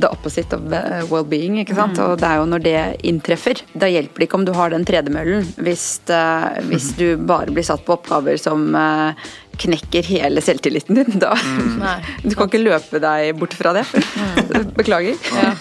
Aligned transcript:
the 0.00 0.10
opposite 0.10 0.52
of 0.56 0.72
eh, 0.72 1.02
well-being. 1.10 1.58
ikke 1.62 1.76
sant? 1.78 1.98
Og 2.02 2.18
det 2.20 2.28
er 2.28 2.40
jo 2.40 2.48
når 2.48 2.64
det 2.64 2.80
inntreffer. 3.06 3.62
Da 3.74 3.90
hjelper 3.90 4.22
det 4.22 4.28
ikke 4.28 4.40
om 4.40 4.48
du 4.48 4.54
har 4.56 4.72
den 4.72 4.86
tredemøllen, 4.88 5.46
hvis, 5.64 5.86
uh, 6.10 6.56
hvis 6.70 6.92
du 6.98 7.14
bare 7.16 7.52
blir 7.54 7.66
satt 7.66 7.84
på 7.86 7.96
oppgaver 7.98 8.40
som 8.40 8.70
uh, 8.76 9.12
knekker 9.60 10.06
hele 10.08 10.42
selvtilliten 10.44 11.00
din. 11.00 11.20
Da. 11.22 11.34
Nei. 11.80 11.98
Du 12.24 12.34
kan 12.36 12.48
ikke 12.48 12.62
løpe 12.62 13.00
deg 13.02 13.34
bort 13.40 13.56
fra 13.56 13.74
det. 13.76 13.86
Beklager. 14.78 15.18
Ja. 15.34 15.54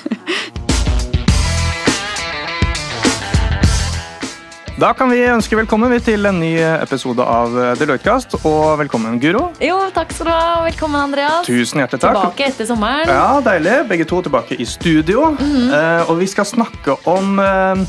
Da 4.79 4.93
kan 4.95 5.09
vi 5.11 5.17
ønske 5.27 5.57
velkommen 5.59 5.91
til 5.99 6.23
en 6.29 6.37
ny 6.39 6.53
episode 6.61 7.19
av 7.19 7.51
Deloitte-kast. 7.75 8.37
Og 8.47 8.77
velkommen, 8.79 9.17
Guro. 9.19 9.49
Jo, 9.59 9.75
takk 9.91 10.13
skal 10.15 10.29
du 10.29 10.31
ha. 10.31 10.53
Velkommen, 10.63 11.01
Andreas. 11.09 11.43
Tusen 11.43 11.81
hjertelig 11.81 11.99
takk. 11.99 12.15
Tilbake 12.15 12.45
etter 12.47 12.69
sommeren. 12.69 13.11
Ja, 13.11 13.41
Deilig. 13.43 13.73
Begge 13.89 14.07
to 14.07 14.21
tilbake 14.23 14.55
i 14.55 14.67
studio. 14.69 15.33
Mhm. 15.35 15.67
Eh, 15.75 16.09
og 16.09 16.21
vi 16.21 16.29
skal 16.31 16.47
snakke 16.47 16.95
om 17.11 17.43
eh, 17.43 17.83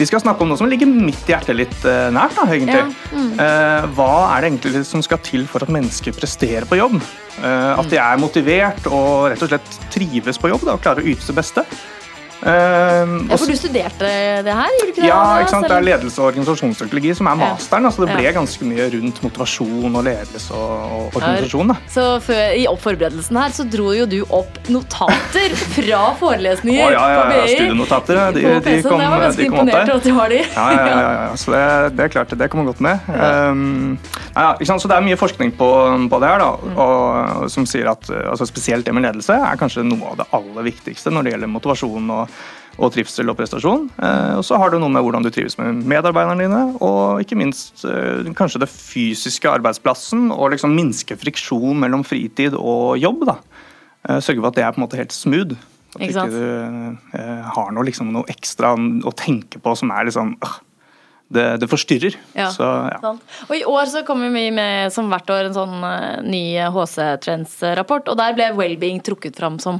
vi 0.00 0.08
skal 0.08 0.22
snakke 0.24 0.40
om 0.40 0.48
noe 0.48 0.56
som 0.56 0.70
ligger 0.70 0.88
mitt 0.88 1.28
hjerte 1.28 1.52
litt 1.52 1.84
eh, 1.84 2.08
nært. 2.14 2.32
da, 2.38 2.48
egentlig. 2.48 2.80
Ja, 2.88 2.88
mm. 3.12 3.30
Eh, 3.36 3.92
hva 3.98 4.10
er 4.32 4.40
det 4.40 4.52
egentlig 4.54 4.84
som 4.88 5.04
skal 5.04 5.20
til 5.20 5.44
for 5.50 5.60
at 5.66 5.68
mennesker 5.68 6.16
presterer 6.16 6.64
på 6.64 6.80
jobb? 6.80 7.02
Eh, 7.36 7.72
at 7.76 7.92
de 7.92 8.00
er 8.00 8.20
motivert 8.22 8.88
og 8.88 9.28
rett 9.34 9.44
og 9.44 9.52
slett 9.52 9.80
trives 9.92 10.40
på 10.40 10.48
jobb 10.54 10.64
da, 10.64 10.78
og 10.78 10.84
klarer 10.88 11.04
å 11.04 11.12
yte 11.12 11.28
det 11.28 11.36
beste. 11.36 11.68
Eh, 12.42 13.10
Ja, 13.30 13.36
for 13.36 13.46
du 13.46 13.56
studerte 13.56 14.08
det 14.44 14.54
her, 14.54 14.70
gjorde 14.78 14.88
ikke 14.92 15.02
det? 15.02 15.08
ja, 15.10 15.20
ikke 15.42 15.50
sant? 15.52 15.66
Det 15.68 15.76
er 15.76 15.84
ledelse 15.84 16.18
og 16.22 16.30
organisasjonspsykologi 16.32 17.14
som 17.16 17.26
er 17.26 17.36
Ja. 17.36 17.50
masteren. 17.54 17.84
altså 17.86 18.06
Det 18.06 18.14
ble 18.16 18.22
Ja. 18.24 18.32
ganske 18.32 18.64
mye 18.64 18.86
rundt 18.94 19.22
motivasjon 19.22 19.96
og 19.96 20.04
ledelse 20.04 20.50
og, 20.54 20.80
og 20.90 21.14
organisasjon. 21.20 21.68
da. 21.68 21.76
Så 21.88 22.20
før, 22.22 22.54
I 22.56 22.66
oppforberedelsen 22.66 23.36
her 23.36 23.50
så 23.50 23.64
dro 23.70 23.92
jo 23.92 24.06
du 24.06 24.22
opp 24.30 24.58
notater 24.68 25.50
fra 25.74 26.14
forelesninger 26.16 26.20
forelesninger 26.20 26.90
ja, 26.92 27.08
ja, 27.08 27.30
ja, 27.30 27.36
ja, 27.36 27.46
studienotater. 27.46 28.32
De, 28.32 28.40
på 28.40 28.48
de 28.48 28.60
PC-en. 28.60 28.82
kom, 28.90 29.00
jeg 29.00 29.10
var 29.10 29.20
ganske 29.20 29.36
de 29.42 29.48
kom 29.48 29.58
imponert 29.58 29.88
over 29.88 29.96
at 29.96 30.02
du 30.04 30.12
har 30.14 30.28
de. 30.28 30.38
Ja, 30.38 30.70
ja, 30.70 30.86
ja, 30.86 31.00
ja, 31.00 31.22
ja. 31.28 31.34
Så 31.36 31.52
det, 31.52 31.96
det 31.96 32.04
er 32.04 32.08
klart, 32.08 32.38
det 32.38 32.50
kommer 32.50 32.64
godt 32.64 32.80
med. 32.80 32.98
Um, 33.08 33.98
ja, 34.36 34.52
ikke 34.54 34.66
sant? 34.66 34.80
Så 34.82 34.88
Det 34.88 34.96
er 34.96 35.04
mye 35.04 35.16
forskning 35.16 35.52
på, 35.56 35.68
på 36.10 36.20
det 36.20 36.28
her, 36.28 36.38
da, 36.38 36.50
Mm. 36.60 36.76
og, 36.76 37.50
som 37.50 37.64
sier 37.66 37.88
at 37.90 38.08
uh, 38.10 38.30
altså 38.30 38.46
spesielt 38.46 38.84
det 38.84 38.92
med 38.94 39.02
ledelse 39.04 39.30
er 39.34 39.56
kanskje 39.56 39.84
noe 39.84 40.10
av 40.12 40.16
det 40.18 40.26
aller 40.32 40.62
viktigste 40.66 41.10
når 41.10 41.22
det 41.24 41.32
gjelder 41.34 41.48
motivasjon 41.48 42.10
og, 42.10 42.29
og 42.80 42.92
trivsel 42.94 43.28
og 43.28 43.36
prestasjon. 43.36 43.88
Uh, 43.98 44.38
og 44.38 44.44
så 44.46 44.58
har 44.60 44.72
det 44.72 44.80
noe 44.80 44.92
med 44.92 45.04
hvordan 45.04 45.26
du 45.26 45.30
trives 45.34 45.58
med 45.60 45.82
medarbeiderne 45.90 46.46
dine, 46.46 46.62
og 46.80 47.20
ikke 47.24 47.38
minst 47.40 47.84
uh, 47.84 48.22
kanskje 48.36 48.62
det 48.62 48.70
fysiske 48.72 49.50
arbeidsplassen, 49.50 50.30
og 50.32 50.54
liksom 50.54 50.76
minske 50.76 51.18
friksjon 51.20 51.82
mellom 51.82 52.06
fritid 52.06 52.56
og 52.56 52.96
jobb. 53.00 53.26
da. 53.28 53.36
Uh, 54.06 54.16
Sørge 54.22 54.40
for 54.40 54.52
at 54.52 54.60
det 54.60 54.64
er 54.64 54.72
på 54.72 54.80
en 54.80 54.86
måte 54.86 55.00
helt 55.00 55.16
smooth. 55.16 55.58
At 55.98 56.06
Ikke 56.06 56.28
du 56.30 56.98
har 57.50 57.72
noe, 57.74 57.82
liksom, 57.82 58.12
noe 58.14 58.28
ekstra 58.30 58.76
å 58.78 59.12
tenke 59.18 59.58
på 59.58 59.72
som 59.74 59.90
er 59.90 60.06
liksom 60.06 60.36
det, 61.30 61.46
det 61.62 61.68
forstyrrer. 61.70 62.16
Ja. 62.34 62.48
Så, 62.50 62.66
ja. 62.90 62.98
Sant. 63.02 63.26
Og 63.46 63.54
I 63.54 63.64
år 63.68 63.90
så 63.90 64.02
kommer 64.06 64.32
vi 64.34 64.48
med 64.54 64.90
som 64.94 65.10
hvert 65.12 65.30
år 65.30 65.48
en 65.48 65.56
sånn 65.56 65.76
eh, 65.86 66.22
ny 66.26 66.42
HC 66.74 66.96
Trends-rapport, 67.24 68.10
og 68.10 68.18
der 68.18 68.34
ble 68.38 68.50
well-being 68.58 68.98
trukket 69.06 69.38
fram 69.38 69.60
som 69.62 69.78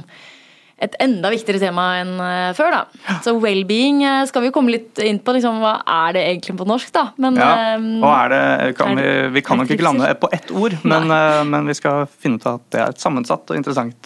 et 0.81 0.95
enda 0.99 1.29
viktigere 1.29 1.59
tema 1.61 1.83
enn 2.01 2.15
eh, 2.25 2.53
før. 2.57 2.71
da. 2.73 3.17
Så 3.21 3.35
well-being 3.39 3.99
eh, 4.03 4.23
skal 4.29 4.41
vi 4.41 4.49
jo 4.49 4.55
komme 4.55 4.71
litt 4.73 4.97
inn 5.05 5.19
på. 5.21 5.35
Liksom, 5.37 5.59
hva 5.61 5.75
er 5.85 6.15
det 6.17 6.23
egentlig 6.31 6.55
på 6.57 6.65
norsk? 6.69 6.91
da? 6.95 7.03
Men, 7.21 7.35
Ja. 7.37 7.51
eh, 7.75 7.85
Og 8.01 8.09
er 8.15 8.29
det, 8.33 8.75
kan 8.79 8.91
er 8.91 8.95
vi, 8.95 9.01
det- 9.05 9.33
vi 9.35 9.41
kan 9.45 9.59
er 9.59 9.63
nok 9.63 9.71
ikke 9.75 9.85
lande 9.85 10.13
på 10.19 10.29
ett 10.33 10.49
ord, 10.51 10.77
men, 10.83 11.07
men 11.49 11.67
vi 11.69 11.73
skal 11.77 12.07
finne 12.07 12.35
ut 12.41 12.45
at 12.49 12.65
det 12.71 12.81
er 12.81 12.89
et 12.95 12.99
sammensatt 12.99 13.49
og 13.53 13.55
interessant 13.57 14.01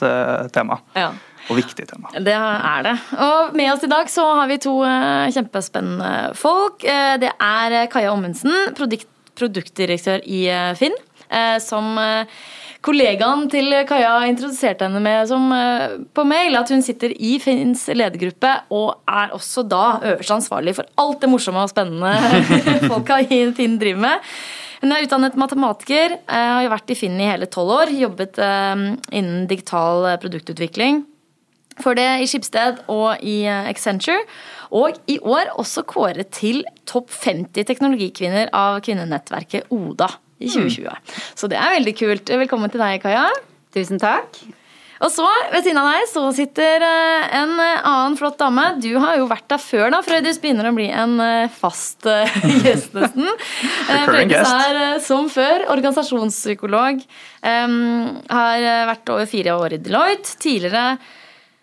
tema. 0.54 0.80
ja. 0.96 1.12
Og 1.48 1.58
viktig 1.60 1.84
tema. 1.86 2.10
Det 2.18 2.34
er 2.34 2.82
det. 2.82 2.94
Og 3.22 3.52
med 3.54 3.68
oss 3.72 3.84
i 3.86 3.88
dag 3.92 4.08
så 4.10 4.24
har 4.40 4.48
vi 4.50 4.56
to 4.58 4.80
kjempespennende 5.36 6.34
folk. 6.36 6.80
Det 7.22 7.30
er 7.40 7.76
Kaja 7.94 8.12
Ommundsen, 8.16 8.74
produkt, 8.78 9.06
produktdirektør 9.38 10.24
i 10.26 10.40
Finn, 10.80 10.96
som 11.64 11.98
eh, 12.02 12.28
kollegaen 12.86 13.48
til 13.52 13.74
Kaja 13.90 14.18
introduserte 14.30 14.86
henne 14.86 15.02
med 15.04 15.30
som, 15.30 15.48
eh, 15.54 15.98
på 16.14 16.26
mail, 16.28 16.56
at 16.56 16.70
hun 16.70 16.84
sitter 16.86 17.14
i 17.16 17.38
Finns 17.42 17.88
ledergruppe 17.88 18.52
og 18.76 19.02
er 19.08 19.34
også 19.36 19.66
da 19.68 20.00
øverste 20.02 20.38
ansvarlig 20.38 20.76
for 20.78 20.86
alt 21.02 21.22
det 21.22 21.32
morsomme 21.32 21.64
og 21.66 21.72
spennende 21.72 22.14
folka 22.92 23.22
i 23.24 23.42
Finn 23.58 23.80
driver 23.82 24.06
med. 24.06 24.30
Hun 24.84 24.92
er 24.94 25.06
utdannet 25.06 25.38
matematiker, 25.40 26.20
eh, 26.20 26.52
har 26.60 26.70
vært 26.70 26.94
i 26.94 27.00
Finn 27.00 27.18
i 27.20 27.30
hele 27.30 27.50
tolv 27.50 27.74
år, 27.80 27.96
jobbet 28.06 28.38
eh, 28.38 28.86
innen 29.18 29.48
digital 29.50 30.12
eh, 30.12 30.20
produktutvikling. 30.22 31.06
For 31.82 31.98
det 31.98 32.08
i 32.24 32.28
Skipsted 32.30 32.86
og 32.92 33.24
i 33.26 33.42
eh, 33.50 33.72
Accenture. 33.72 34.22
Og 34.76 34.98
i 35.12 35.18
år 35.20 35.56
også 35.60 35.86
kåret 35.88 36.32
til 36.36 36.64
topp 36.90 37.10
50 37.14 37.66
teknologikvinner 37.68 38.50
av 38.56 38.80
kvinnenettverket 38.86 39.72
ODA 39.74 40.10
i 40.40 40.52
2020. 40.52 41.16
Så 41.38 41.50
det 41.52 41.60
er 41.62 41.78
veldig 41.78 41.96
kult. 41.98 42.36
Velkommen 42.46 42.72
til 42.74 42.84
deg, 42.84 43.02
Kaja. 43.04 43.28
Tusen 43.76 44.00
takk. 44.02 44.40
Og 45.04 45.12
så, 45.12 45.26
ved 45.52 45.66
siden 45.66 45.80
av 45.82 45.90
deg, 45.92 46.06
så 46.08 46.22
sitter 46.36 46.84
eh, 46.86 47.26
en 47.42 47.52
eh, 47.60 47.82
annen 47.84 48.16
flott 48.16 48.38
dame. 48.40 48.64
Du 48.80 48.94
har 49.02 49.18
jo 49.20 49.28
vært 49.28 49.50
der 49.52 49.60
før, 49.60 49.90
da. 49.92 50.00
Frøydis 50.06 50.40
begynner 50.40 50.70
å 50.70 50.76
bli 50.76 50.88
en 50.88 51.18
eh, 51.20 51.52
fast 51.52 52.08
gjest, 52.64 52.96
nesten. 52.96 53.28
Frøydis 54.08 54.54
er 54.54 54.80
som 55.04 55.28
før 55.32 55.68
organisasjonspsykolog. 55.76 57.04
Har 57.46 58.66
vært 58.90 59.14
over 59.14 59.30
fire 59.30 59.60
år 59.60 59.76
i 59.76 59.82
Deloitte. 59.84 60.40
Tidligere 60.42 60.88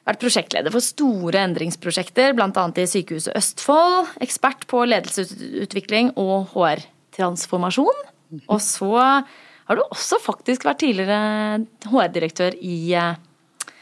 vært 0.07 0.23
prosjektleder 0.23 0.75
for 0.75 0.85
store 0.85 1.41
endringsprosjekter, 1.47 2.37
bl.a. 2.37 2.69
i 2.77 2.89
Sykehuset 2.91 3.35
Østfold. 3.39 4.13
Ekspert 4.23 4.69
på 4.71 4.85
ledelsesutvikling 4.93 6.13
og 6.21 6.53
HR-transformasjon. 6.53 8.12
Og 8.49 8.61
så 8.65 8.93
har 8.99 9.79
du 9.79 9.83
også 9.85 10.19
faktisk 10.23 10.67
vært 10.67 10.83
tidligere 10.83 11.63
HR-direktør 11.89 12.57
i, 12.59 12.95
eh, 12.99 13.73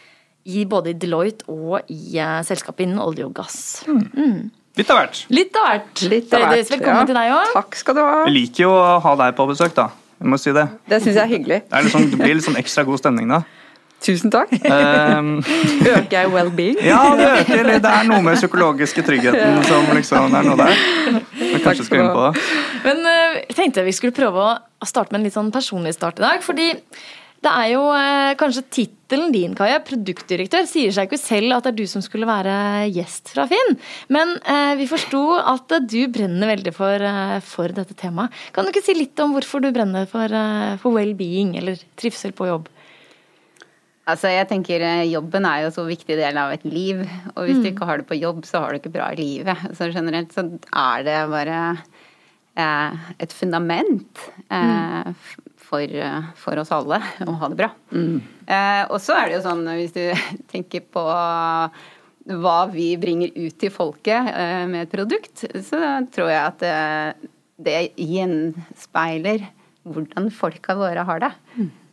i 0.50 0.65
både 0.69 0.93
i 0.93 0.99
Deloitte 1.00 1.49
og 1.50 1.91
i 1.91 2.19
eh, 2.19 2.41
selskapet 2.47 2.87
innen 2.87 3.03
olje 3.03 3.27
og 3.27 3.34
gass. 3.41 3.61
Litt 4.78 4.91
av 4.93 5.00
hvert. 5.00 5.25
Litt 5.34 5.56
av 5.59 5.66
hvert. 5.66 6.03
Litt 6.11 6.34
av 6.37 6.44
hvert. 6.47 6.69
Velkommen 6.71 7.03
ja. 7.03 7.09
til 7.09 7.19
deg 7.19 7.33
òg. 7.34 7.55
Takk 7.56 7.81
skal 7.81 7.99
du 7.99 8.05
ha. 8.05 8.21
Vi 8.28 8.37
liker 8.37 8.66
jo 8.69 8.75
å 8.77 8.99
ha 9.03 9.16
deg 9.25 9.34
på 9.38 9.49
besøk, 9.50 9.75
da. 9.77 9.91
Jeg 10.21 10.31
må 10.31 10.37
si 10.38 10.53
det. 10.53 10.67
Det 10.91 11.00
syns 11.00 11.17
jeg 11.17 11.25
er 11.25 11.32
hyggelig. 11.32 11.59
Det, 11.65 11.81
er 11.81 11.93
sånn, 11.93 12.11
det 12.12 12.21
blir 12.21 12.37
litt 12.37 12.44
sånn 12.44 12.59
ekstra 12.61 12.84
god 12.87 13.00
stemning 13.00 13.32
da. 13.32 13.41
Tusen 14.00 14.33
takk. 14.33 14.53
Um, 14.65 15.33
Øker 15.94 16.15
jeg 16.15 16.33
well-being? 16.33 16.81
ja, 16.84 17.03
det 17.19 17.28
øker 17.43 17.66
litt. 17.69 17.83
Det 17.84 17.93
er 17.93 18.09
noe 18.09 18.22
med 18.25 18.38
psykologiske 18.41 19.05
tryggheten 19.05 19.62
som 19.69 19.88
liksom 19.97 20.33
det 20.33 20.41
er 20.41 20.49
noe 20.49 20.59
der. 20.61 21.22
Vi 21.37 21.61
kanskje 21.61 21.84
skal 21.88 22.05
inn 22.05 22.12
på 22.15 22.27
det. 22.28 22.44
Men 22.87 23.05
eh, 23.12 23.41
jeg 23.50 23.56
tenkte 23.59 23.84
vi 23.84 23.97
skulle 23.97 24.16
prøve 24.16 24.47
å 24.47 24.88
starte 24.88 25.12
med 25.12 25.21
en 25.21 25.28
litt 25.28 25.37
sånn 25.37 25.53
personlig 25.53 25.93
start 25.99 26.22
i 26.22 26.25
dag. 26.25 26.41
Fordi 26.44 26.71
det 27.41 27.53
er 27.56 27.69
jo 27.72 27.84
eh, 27.97 28.33
kanskje 28.41 28.65
tittelen 28.69 29.31
din, 29.33 29.55
Kaja, 29.56 29.78
produktdirektør, 29.84 30.67
sier 30.69 30.93
seg 30.93 31.09
ikke 31.09 31.21
selv 31.21 31.56
at 31.56 31.65
det 31.65 31.71
er 31.72 31.78
du 31.78 31.87
som 31.88 32.05
skulle 32.05 32.28
være 32.28 32.88
gjest 32.93 33.32
fra 33.32 33.47
Finn. 33.49 33.78
Men 34.12 34.34
eh, 34.44 34.75
vi 34.81 34.88
forsto 34.91 35.22
at 35.41 35.77
du 35.88 36.00
brenner 36.12 36.53
veldig 36.53 36.75
for, 36.77 37.05
eh, 37.12 37.38
for 37.44 37.72
dette 37.77 37.97
temaet. 38.00 38.32
Kan 38.56 38.65
du 38.65 38.72
ikke 38.72 38.84
si 38.84 38.97
litt 38.97 39.25
om 39.25 39.32
hvorfor 39.37 39.65
du 39.65 39.71
brenner 39.72 40.09
for, 40.11 40.25
eh, 40.28 40.77
for 40.82 40.97
well-being, 40.97 41.56
eller 41.61 41.81
trivsel 42.00 42.37
på 42.37 42.49
jobb? 42.49 42.69
Altså, 44.10 44.31
jeg 44.32 44.48
tenker 44.50 44.82
eh, 44.84 45.04
Jobben 45.12 45.47
er 45.48 45.65
jo 45.66 45.71
så 45.75 45.84
viktig 45.88 46.16
del 46.19 46.37
av 46.41 46.53
et 46.54 46.65
liv. 46.69 47.00
Og 47.37 47.47
hvis 47.48 47.60
du 47.62 47.69
ikke 47.71 47.87
har 47.88 47.98
det 48.03 48.09
på 48.10 48.19
jobb, 48.21 48.44
så 48.48 48.60
har 48.65 48.72
du 48.75 48.81
ikke 48.81 48.93
bra 48.94 49.10
i 49.15 49.19
livet. 49.21 49.56
Så 49.78 49.88
generelt 49.94 50.32
så 50.37 50.44
er 50.71 51.06
det 51.06 51.19
bare 51.32 51.60
eh, 52.56 52.99
et 53.25 53.32
fundament 53.37 54.25
eh, 54.50 55.10
f- 55.15 55.38
for, 55.70 55.82
eh, 55.87 56.31
for 56.34 56.59
oss 56.59 56.72
alle 56.75 56.99
å 57.26 57.37
ha 57.41 57.49
det 57.53 57.59
bra. 57.62 57.70
Eh, 58.50 58.82
og 58.91 58.99
så 59.00 59.15
er 59.20 59.28
det 59.31 59.37
jo 59.38 59.44
sånn, 59.49 59.65
hvis 59.78 59.94
du 59.94 60.03
tenker 60.53 60.82
på 60.90 61.05
hva 62.31 62.56
vi 62.70 62.93
bringer 63.00 63.31
ut 63.34 63.56
til 63.58 63.70
folket 63.73 64.29
eh, 64.34 64.64
med 64.70 64.84
et 64.87 64.93
produkt, 64.93 65.44
så 65.67 65.79
tror 66.12 66.29
jeg 66.31 66.43
at 66.43 66.64
eh, 66.69 67.29
det 67.61 67.79
gjenspeiler 67.99 69.46
hvordan 69.88 70.29
folka 70.34 70.75
våre 70.79 71.05
har 71.08 71.23
det. 71.25 71.31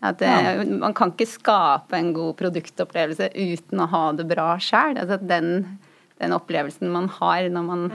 At 0.06 0.22
eh, 0.22 0.62
Man 0.68 0.94
kan 0.98 1.14
ikke 1.16 1.30
skape 1.30 1.98
en 1.98 2.14
god 2.14 2.36
produktopplevelse 2.42 3.32
uten 3.34 3.82
å 3.82 3.90
ha 3.94 4.04
det 4.18 4.28
bra 4.30 4.52
sjøl. 4.62 5.00
Altså 5.02 5.18
den, 5.22 5.80
den 6.22 6.36
opplevelsen 6.38 6.92
man 6.94 7.10
har 7.18 7.50
når 7.54 7.66
man 7.72 7.88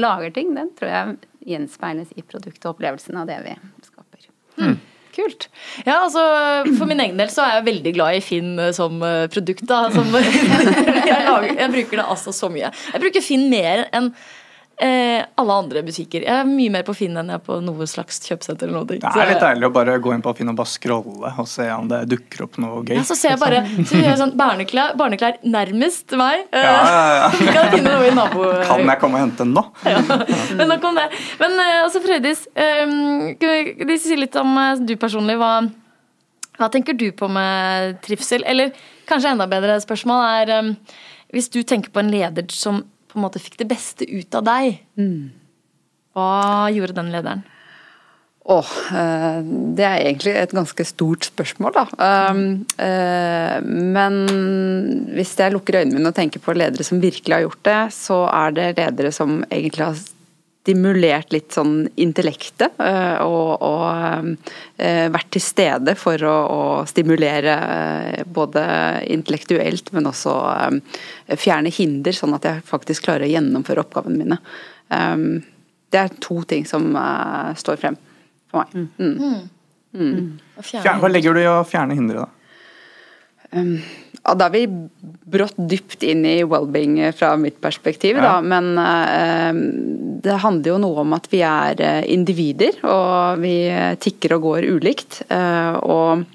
lager 0.00 0.36
ting, 0.36 0.54
den 0.58 0.70
tror 0.78 0.94
jeg 0.94 1.18
gjenspeiles 1.50 2.14
i 2.16 2.22
produktopplevelsen 2.26 3.18
av 3.18 3.28
det 3.30 3.40
vi 3.46 3.56
skaper. 3.86 4.30
Kult. 5.10 5.48
Ja, 5.82 6.04
altså 6.04 6.22
For 6.78 6.86
min 6.88 7.00
egen 7.02 7.18
del 7.18 7.30
så 7.32 7.42
er 7.42 7.56
jeg 7.58 7.66
veldig 7.66 7.92
glad 7.96 8.18
i 8.18 8.22
Finn 8.24 8.52
eh, 8.62 8.72
som 8.76 9.00
eh, 9.02 9.26
produkt. 9.32 9.64
da. 9.68 9.82
Som, 9.94 10.12
jeg, 10.14 11.22
lager, 11.26 11.50
jeg 11.56 11.72
bruker 11.74 12.02
det 12.02 12.06
altså 12.06 12.34
så 12.36 12.50
mye. 12.52 12.70
Jeg 12.94 13.02
bruker 13.02 13.24
Finn 13.24 13.48
mer 13.52 13.88
enn 13.96 14.12
eh, 14.80 15.20
alle 15.40 15.56
andre 15.62 15.82
butikker. 15.84 16.24
Jeg 16.24 16.42
er 16.42 16.48
mye 16.48 16.72
mer 16.72 16.84
på 16.86 16.94
Finn 16.96 17.18
enn 17.20 17.30
jeg 17.32 17.40
er 17.40 17.44
på 17.44 17.58
noe 17.64 17.86
slags 17.90 18.20
kjøpesenter 18.24 18.68
eller 18.68 18.80
noe. 18.80 18.98
Det 19.00 19.10
er 19.10 19.30
litt 19.32 19.42
deilig 19.42 19.68
å 19.68 19.72
bare 19.74 19.96
gå 20.02 20.14
inn 20.14 20.24
på 20.24 20.32
Finn 20.38 20.52
og 20.52 20.56
bare 20.58 20.72
scrolle 20.72 21.32
og 21.40 21.48
se 21.50 21.66
om 21.74 21.88
det 21.90 22.00
dukker 22.10 22.46
opp 22.46 22.58
noe 22.62 22.82
gøy. 22.84 22.96
Ja, 22.98 23.04
så 23.08 23.16
ser 23.18 23.34
jeg 23.34 23.42
bare 23.42 23.62
så 23.78 23.98
gjør 23.98 24.08
jeg 24.08 24.20
sånn 24.22 24.34
barneklær, 24.40 24.94
barneklær 25.00 25.40
nærmest 25.44 26.16
meg. 26.20 26.46
Ja, 26.60 26.72
ja, 26.76 27.12
ja. 27.16 27.28
kan 27.40 27.56
jeg 27.56 27.70
finne 27.72 27.92
noe 27.94 28.08
i 28.08 28.14
nabo... 28.14 28.46
Kan 28.68 28.82
jeg 28.84 29.00
komme 29.00 29.18
og 29.18 29.24
hente 29.24 29.44
den 29.44 29.54
nå? 29.56 29.64
Ja. 29.90 30.00
Men 30.58 30.68
nok 30.70 30.84
om 30.90 30.98
det. 30.98 31.06
Men 31.40 31.56
eh, 31.62 31.76
altså, 31.82 32.02
Frøydis, 32.04 32.44
um, 32.54 33.30
kan 33.40 33.88
vi 33.88 33.98
si 34.00 34.18
litt 34.18 34.36
om 34.38 34.52
eh, 34.60 34.82
du 34.86 34.94
personlig. 35.00 35.38
Hva, 35.40 35.54
hva 36.60 36.68
tenker 36.72 36.96
du 36.98 37.08
på 37.16 37.28
med 37.32 37.98
trivsel? 38.04 38.44
Eller 38.48 38.74
kanskje 39.10 39.34
enda 39.34 39.48
bedre 39.50 39.80
spørsmål 39.82 40.26
er 40.28 40.54
um, 40.60 40.72
hvis 41.34 41.50
du 41.52 41.62
tenker 41.66 41.92
på 41.94 42.02
en 42.02 42.12
leder 42.12 42.46
som 42.54 42.84
på 43.10 43.18
en 43.18 43.26
måte 43.26 43.42
fikk 43.42 43.58
det 43.60 43.68
beste 43.70 44.06
ut 44.08 44.36
av 44.38 44.46
deg, 44.46 44.82
hva 46.16 46.34
gjorde 46.74 46.96
den 46.96 47.10
lederen? 47.14 47.42
Åh, 48.50 48.64
oh, 48.64 49.40
det 49.76 49.84
er 49.84 50.00
egentlig 50.00 50.32
et 50.40 50.54
ganske 50.56 50.84
stort 50.88 51.26
spørsmål, 51.28 51.74
da. 51.76 51.84
Um, 52.32 52.40
eh, 52.80 53.58
men 53.60 54.16
hvis 55.12 55.34
jeg 55.38 55.52
lukker 55.52 55.82
øynene 55.82 55.98
mine 55.98 56.10
og 56.10 56.16
tenker 56.16 56.42
på 56.42 56.56
ledere 56.56 56.86
som 56.86 57.02
virkelig 57.02 57.36
har 57.36 57.44
gjort 57.44 57.62
det, 57.68 57.80
så 57.94 58.22
er 58.32 58.56
det 58.56 58.70
ledere 58.80 59.12
som 59.14 59.42
egentlig 59.50 59.84
har 59.84 60.00
stimulert 60.70 61.32
litt 61.34 61.52
sånn 61.52 61.88
intellektet. 62.00 62.72
eh, 62.78 63.18
Og, 63.26 63.62
og 63.62 64.36
eh, 64.78 65.08
vært 65.10 65.30
til 65.34 65.42
stede 65.42 65.94
for 65.98 66.16
å, 66.22 66.34
å 66.46 66.86
stimulere 66.86 67.54
eh, 67.58 68.24
både 68.26 68.64
intellektuelt, 69.10 69.92
men 69.92 70.06
også 70.06 70.34
fjerne 71.36 71.70
hinder, 71.74 72.12
sånn 72.14 72.34
at 72.38 72.44
jeg 72.46 72.62
faktisk 72.66 73.04
klarer 73.08 73.26
å 73.26 73.32
gjennomføre 73.34 73.82
oppgavene 73.84 74.18
mine. 74.24 74.38
Um, 74.90 75.42
Det 75.90 75.98
er 75.98 76.12
to 76.22 76.42
ting 76.46 76.62
som 76.66 76.92
står 77.58 77.76
frem 77.82 77.96
for 78.50 78.62
meg. 78.62 78.90
Mm. 78.98 79.16
Mm. 79.18 79.48
Mm. 79.90 80.28
Hva 81.02 81.08
legger 81.10 81.34
du 81.34 81.40
i 81.42 81.48
å 81.50 81.64
fjerne 81.66 81.96
hindre, 81.98 82.22
da? 82.22 82.28
Ja, 84.20 84.34
da 84.38 84.46
er 84.46 84.52
vi 84.54 84.60
brått 85.34 85.56
dypt 85.58 86.04
inn 86.06 86.22
i 86.28 86.44
well-being 86.46 87.00
fra 87.16 87.32
mitt 87.40 87.58
perspektiv, 87.60 88.16
Ja. 88.20 88.22
da. 88.22 88.40
Men 88.40 88.78
eh, 88.78 89.52
det 90.24 90.40
handler 90.42 90.74
jo 90.74 90.80
noe 90.82 91.04
om 91.04 91.16
at 91.16 91.30
vi 91.32 91.40
er 91.46 91.80
eh, 91.84 92.02
individer, 92.12 92.80
og 92.84 93.40
vi 93.42 93.54
tikker 94.02 94.36
og 94.36 94.46
går 94.48 94.68
ulikt. 94.76 95.22
eh, 95.28 95.80
og 95.80 96.26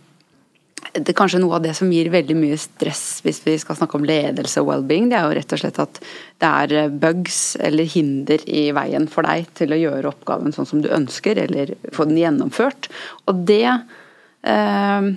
det 0.95 1.11
er 1.11 1.17
kanskje 1.17 1.41
noe 1.43 1.57
av 1.57 1.63
det 1.65 1.73
som 1.75 1.91
gir 1.91 2.07
veldig 2.13 2.35
mye 2.37 2.57
stress 2.59 3.19
hvis 3.25 3.41
vi 3.43 3.57
skal 3.59 3.75
snakke 3.75 3.97
om 3.97 4.05
ledelse 4.07 4.61
og 4.61 4.69
well-being, 4.69 5.09
det 5.11 5.17
er 5.17 5.27
jo 5.27 5.35
rett 5.35 5.55
og 5.55 5.61
slett 5.61 5.79
at 5.83 5.99
det 6.41 6.51
er 6.51 6.75
eh, 6.79 6.97
bugs 7.03 7.39
eller 7.59 7.89
hinder 7.91 8.43
i 8.47 8.69
veien 8.75 9.09
for 9.11 9.27
deg 9.27 9.49
til 9.57 9.75
å 9.75 9.81
gjøre 9.81 10.11
oppgaven 10.13 10.55
sånn 10.55 10.69
som 10.69 10.83
du 10.83 10.91
ønsker, 10.93 11.39
eller 11.47 11.75
få 11.95 12.07
den 12.07 12.21
gjennomført. 12.21 12.89
Og 13.27 13.43
det 13.49 13.65
eh, 13.67 15.09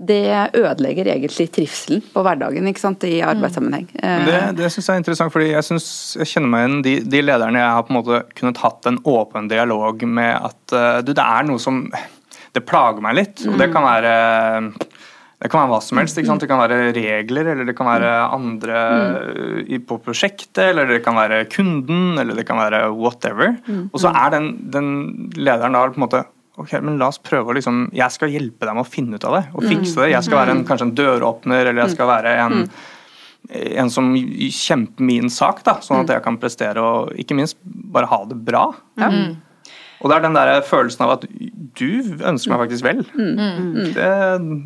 det 0.00 0.56
ødelegger 0.56 1.10
egentlig 1.12 1.50
trivselen 1.52 2.00
på 2.14 2.22
hverdagen 2.24 2.68
ikke 2.70 2.80
sant, 2.80 3.04
i 3.04 3.18
arbeidssammenheng. 3.20 3.88
Mm. 3.92 4.22
Det, 4.24 4.38
det 4.62 4.70
syns 4.72 4.88
jeg 4.88 4.94
er 4.94 5.02
interessant, 5.02 5.34
fordi 5.34 5.50
jeg, 5.50 5.66
synes, 5.66 5.88
jeg 6.16 6.30
kjenner 6.30 6.52
meg 6.54 6.64
igjen 6.64 6.78
de, 6.86 6.94
de 7.12 7.20
lederne 7.26 7.60
jeg 7.60 7.74
har 7.76 7.84
på 7.84 7.92
en 7.92 7.98
måte 7.98 8.22
kunnet 8.38 8.62
hatt 8.62 8.88
en 8.88 9.00
åpen 9.12 9.50
dialog 9.52 10.06
med 10.08 10.32
at 10.38 10.76
uh, 10.76 11.02
du, 11.04 11.12
det 11.12 11.26
er 11.26 11.44
noe 11.48 11.60
som 11.60 11.84
Det 12.50 12.64
plager 12.66 13.04
meg 13.04 13.14
litt. 13.14 13.44
Og 13.46 13.60
det 13.60 13.68
kan 13.70 13.84
være 13.84 14.14
det 15.40 15.48
kan 15.48 15.62
være 15.62 15.70
hva 15.70 15.78
som 15.84 16.00
helst. 16.00 16.18
Det 16.18 16.48
kan 16.50 16.58
være 16.60 16.90
regler, 16.92 17.52
eller 17.52 17.68
det 17.68 17.76
kan 17.78 17.88
være 17.88 18.10
andre 18.34 18.80
på 19.88 19.96
prosjektet, 20.04 20.66
eller 20.66 20.90
det 20.90 20.98
kan 21.04 21.16
være 21.16 21.46
kunden, 21.52 22.18
eller 22.20 22.36
det 22.36 22.44
kan 22.48 22.60
være 22.60 22.82
whatever. 22.92 23.54
Og 23.88 24.02
så 24.02 24.12
er 24.12 24.34
den, 24.34 24.50
den 24.74 24.90
lederen 25.38 25.78
da 25.78 25.86
på 25.86 25.96
en 25.96 26.04
måte 26.04 26.24
Ok, 26.60 26.76
men 26.84 26.98
la 27.00 27.08
oss 27.08 27.20
prøve 27.24 27.52
å 27.52 27.56
liksom 27.56 27.86
Jeg 27.96 28.12
skal 28.12 28.32
hjelpe 28.32 28.66
deg 28.68 28.76
med 28.76 28.84
å 28.84 28.88
finne 28.88 29.16
ut 29.16 29.24
av 29.28 29.38
det 29.38 29.44
og 29.54 29.64
fikse 29.64 30.02
det. 30.02 30.10
Jeg 30.12 30.26
skal 30.26 30.42
være 30.42 30.56
en, 30.56 30.64
kanskje 30.68 30.90
en 30.90 30.96
døråpner, 30.98 31.70
eller 31.70 31.86
jeg 31.86 31.96
skal 31.96 32.10
være 32.10 32.34
en 32.44 32.66
en 33.50 33.88
som 33.90 34.10
kjemper 34.14 35.02
min 35.02 35.30
sak, 35.32 35.62
da, 35.64 35.78
sånn 35.82 36.02
at 36.04 36.10
jeg 36.12 36.22
kan 36.22 36.36
prestere 36.38 36.82
og 36.84 37.14
ikke 37.18 37.34
minst 37.38 37.56
bare 37.64 38.06
ha 38.10 38.18
det 38.28 38.36
bra. 38.36 38.66
Og 40.00 40.08
det 40.08 40.16
er 40.16 40.22
den 40.24 40.36
der 40.36 40.62
følelsen 40.64 41.02
av 41.04 41.10
at 41.18 41.24
du 41.76 41.88
ønsker 42.24 42.52
meg 42.52 42.62
faktisk 42.62 42.86
vel. 42.86 43.02
Det, 43.94 44.08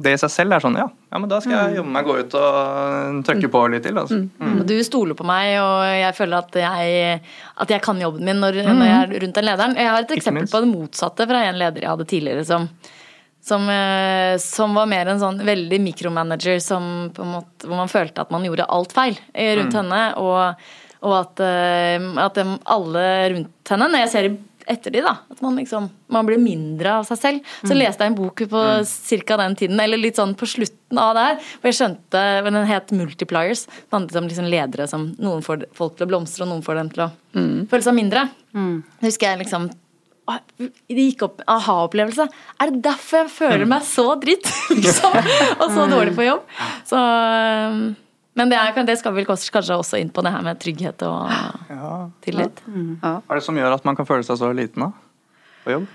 det 0.04 0.12
i 0.14 0.20
seg 0.22 0.30
selv 0.30 0.54
er 0.54 0.62
sånn 0.62 0.78
ja, 0.78 0.86
ja, 0.86 1.20
men 1.20 1.30
da 1.30 1.40
skal 1.42 1.56
jeg 1.56 1.80
jobbe 1.80 1.94
meg 1.96 2.06
gå 2.06 2.16
ut 2.20 2.36
og 2.38 3.18
trykke 3.26 3.50
på 3.50 3.62
litt 3.72 3.84
til. 3.86 3.98
Altså. 3.98 4.20
Du 4.66 4.74
stoler 4.86 5.18
på 5.18 5.26
meg, 5.26 5.56
og 5.58 5.82
jeg 5.90 6.14
føler 6.18 6.38
at 6.38 6.58
jeg, 6.62 7.18
at 7.64 7.74
jeg 7.74 7.84
kan 7.84 8.02
jobben 8.02 8.30
min 8.30 8.38
når, 8.42 8.60
når 8.68 8.86
jeg 8.86 9.00
er 9.00 9.16
rundt 9.24 9.40
den 9.40 9.48
lederen. 9.50 9.76
Jeg 9.80 9.90
har 9.90 10.06
et 10.06 10.14
eksempel 10.18 10.48
på 10.54 10.62
det 10.62 10.70
motsatte 10.70 11.28
fra 11.30 11.42
en 11.48 11.60
leder 11.60 11.82
jeg 11.82 11.92
hadde 11.92 12.08
tidligere 12.14 12.46
som, 12.46 12.70
som, 13.42 13.66
eh, 13.74 14.38
som 14.42 14.78
var 14.78 14.88
mer 14.90 15.10
en 15.10 15.22
sånn 15.22 15.42
veldig 15.44 15.82
mikromanager 15.82 16.62
som 16.62 17.10
på 17.14 17.26
en 17.26 17.36
måte, 17.40 17.66
hvor 17.66 17.82
man 17.82 17.90
følte 17.92 18.22
at 18.22 18.32
man 18.34 18.46
gjorde 18.46 18.70
alt 18.70 18.94
feil 18.94 19.18
eh, 19.34 19.56
rundt 19.58 19.74
henne. 19.82 20.02
Og, 20.22 20.66
og 21.04 21.18
at, 21.18 21.42
eh, 21.44 22.10
at 22.22 22.42
alle 22.46 23.06
rundt 23.34 23.74
henne, 23.74 23.90
når 23.90 24.06
jeg 24.06 24.14
ser 24.14 24.30
i 24.30 24.36
ettertid, 24.70 25.04
da, 25.04 25.16
at 25.30 25.42
man 25.44 25.58
liksom 25.60 25.90
man 26.14 26.26
blir 26.28 26.40
mindre 26.40 26.98
av 27.00 27.06
seg 27.08 27.20
selv. 27.20 27.52
Så 27.64 27.76
leste 27.76 28.04
jeg 28.04 28.12
en 28.12 28.18
bok 28.18 28.42
på 28.50 28.64
ca. 29.26 29.38
den 29.42 29.56
tiden, 29.58 29.80
eller 29.80 30.00
litt 30.00 30.20
sånn 30.20 30.34
på 30.38 30.48
slutten 30.48 31.00
av 31.00 31.14
det 31.16 31.24
her, 31.28 31.38
hvor 31.60 31.70
jeg 31.70 31.78
skjønte 31.80 32.24
Den 32.46 32.58
het 32.68 32.92
Multipliers. 32.94 33.64
Det 33.66 33.96
handlet 33.96 34.20
om 34.20 34.28
liksom 34.30 34.50
ledere 34.50 34.88
som 34.90 35.08
noen 35.18 35.42
får 35.44 35.66
folk 35.74 35.96
til 35.98 36.06
å 36.06 36.12
blomstre, 36.12 36.44
og 36.46 36.52
noen 36.52 36.66
får 36.66 36.80
dem 36.80 36.92
til 36.94 37.06
å 37.06 37.10
føle 37.70 37.82
seg 37.86 37.96
mindre. 37.96 38.28
Det 38.52 39.08
husker 39.10 39.32
jeg 39.32 39.44
liksom 39.44 39.70
det 40.88 41.02
gikk 41.02 41.26
opp 41.26 41.42
aha-opplevelse. 41.52 42.24
Er 42.62 42.70
det 42.72 42.80
derfor 42.86 43.24
jeg 43.24 43.32
føler 43.34 43.68
meg 43.68 43.84
så 43.84 44.06
dritt? 44.20 44.48
liksom, 44.72 45.18
Og 45.58 45.66
så 45.74 45.84
dårlig 45.90 46.14
på 46.16 46.24
jobb? 46.24 46.46
Så, 46.88 47.00
men 48.34 48.50
det, 48.50 48.58
er, 48.58 48.78
det 48.86 48.96
skal 48.98 49.14
vel 49.14 49.26
kanskje 49.28 49.76
også 49.78 49.98
inn 50.02 50.10
på 50.14 50.22
det 50.26 50.32
her 50.34 50.42
med 50.42 50.58
trygghet 50.62 51.02
og 51.06 51.30
Ja. 51.70 51.90
tillit. 52.24 52.62
Hva 52.66 53.20
er 53.30 53.38
det 53.38 53.44
som 53.46 53.56
gjør 53.58 53.76
at 53.76 53.84
man 53.86 53.96
kan 53.98 54.06
føle 54.08 54.26
seg 54.26 54.40
så 54.40 54.50
liten 54.54 54.86
da? 54.86 54.90
på 55.64 55.76
jobb? 55.76 55.86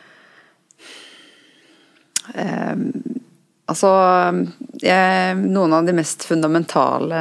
Altså, 3.70 3.90
jeg, 4.82 5.36
noen 5.44 5.76
av 5.78 5.86
de 5.86 5.94
mest 5.98 6.26
fundamentale 6.26 7.20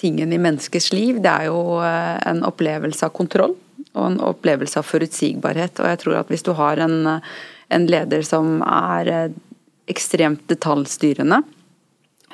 tingene 0.00 0.34
i 0.36 0.40
menneskers 0.42 0.88
liv, 0.94 1.20
det 1.22 1.30
er 1.30 1.48
jo 1.50 1.78
eh, 1.84 2.16
en 2.26 2.40
opplevelse 2.48 3.06
av 3.06 3.12
kontroll 3.14 3.54
og 3.96 4.06
en 4.08 4.16
opplevelse 4.24 4.80
av 4.80 4.86
forutsigbarhet. 4.88 5.78
Og 5.82 5.90
jeg 5.92 6.00
tror 6.02 6.16
at 6.22 6.32
hvis 6.32 6.42
du 6.46 6.50
har 6.58 6.80
en, 6.82 6.96
en 7.70 7.86
leder 7.86 8.24
som 8.26 8.58
er 8.66 9.12
eh, 9.12 9.36
ekstremt 9.92 10.42
detaljstyrende, 10.50 11.42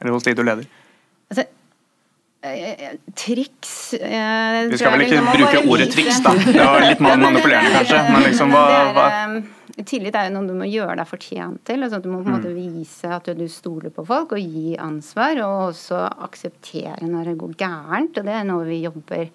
Eller 0.01 0.13
hos 0.13 0.25
de 0.27 0.35
du 0.37 0.43
leder? 0.45 0.67
Altså, 1.33 1.45
uh, 2.45 2.83
triks 3.17 3.73
uh, 3.97 4.59
Vi 4.69 4.77
skal 4.77 4.93
vel 4.93 5.07
ikke 5.07 5.23
bruke 5.31 5.63
ordet 5.73 5.89
triks, 5.95 6.21
da. 6.25 6.35
Det 6.37 6.53
var 6.59 6.85
litt 6.85 7.01
manipulerende, 7.01 7.73
kanskje. 7.79 8.03
Men 8.11 8.25
liksom, 8.27 8.53
hva, 8.53 8.85
hva? 8.93 9.09
Tillit 9.89 10.13
er 10.13 10.29
jo 10.29 10.35
noe 10.35 10.45
du 10.51 10.53
må 10.57 10.69
gjøre 10.69 10.99
deg 10.99 11.09
fortjent 11.09 11.63
til. 11.65 11.81
Altså, 11.81 11.97
du 11.97 12.11
må 12.11 12.21
på 12.21 12.29
en 12.29 12.37
måte 12.37 12.53
mm. 12.53 12.77
vise 12.77 13.09
at 13.17 13.31
du 13.33 13.47
stoler 13.49 13.89
på 13.95 14.05
folk, 14.05 14.37
og 14.37 14.53
gi 14.53 14.77
ansvar. 14.77 15.41
Og 15.47 15.71
også 15.71 16.05
akseptere 16.29 17.09
når 17.09 17.31
det 17.31 17.35
går 17.41 17.57
gærent. 17.65 18.21
Og 18.21 18.29
det 18.29 18.37
er 18.37 18.45
noe 18.45 18.69
vi 18.69 18.83
jobber 18.83 19.25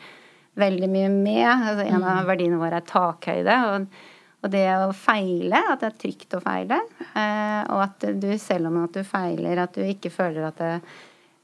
veldig 0.59 0.89
mye 0.93 1.11
med. 1.13 1.49
Altså, 1.49 1.85
en 1.87 2.03
av 2.03 2.23
mm. 2.23 2.29
verdiene 2.29 2.61
våre 2.61 2.81
er 2.81 2.89
takhøyde. 2.89 3.59
Og, 3.73 4.01
og, 4.43 4.49
det 4.55 4.65
å 4.77 4.89
feile, 4.97 5.63
at 5.73 5.83
det 5.83 5.91
er 5.91 5.99
trygt 6.05 6.39
å 6.39 6.43
feile. 6.45 6.81
Eh, 7.09 7.61
og 7.75 7.85
at 7.87 8.09
du 8.23 8.31
selv 8.43 8.71
om 8.71 8.81
at 8.85 8.97
du 8.97 9.05
feiler, 9.07 9.63
at 9.65 9.79
du 9.79 9.85
ikke 9.87 10.13
føler 10.15 10.49
at 10.51 10.63
det, 10.63 10.73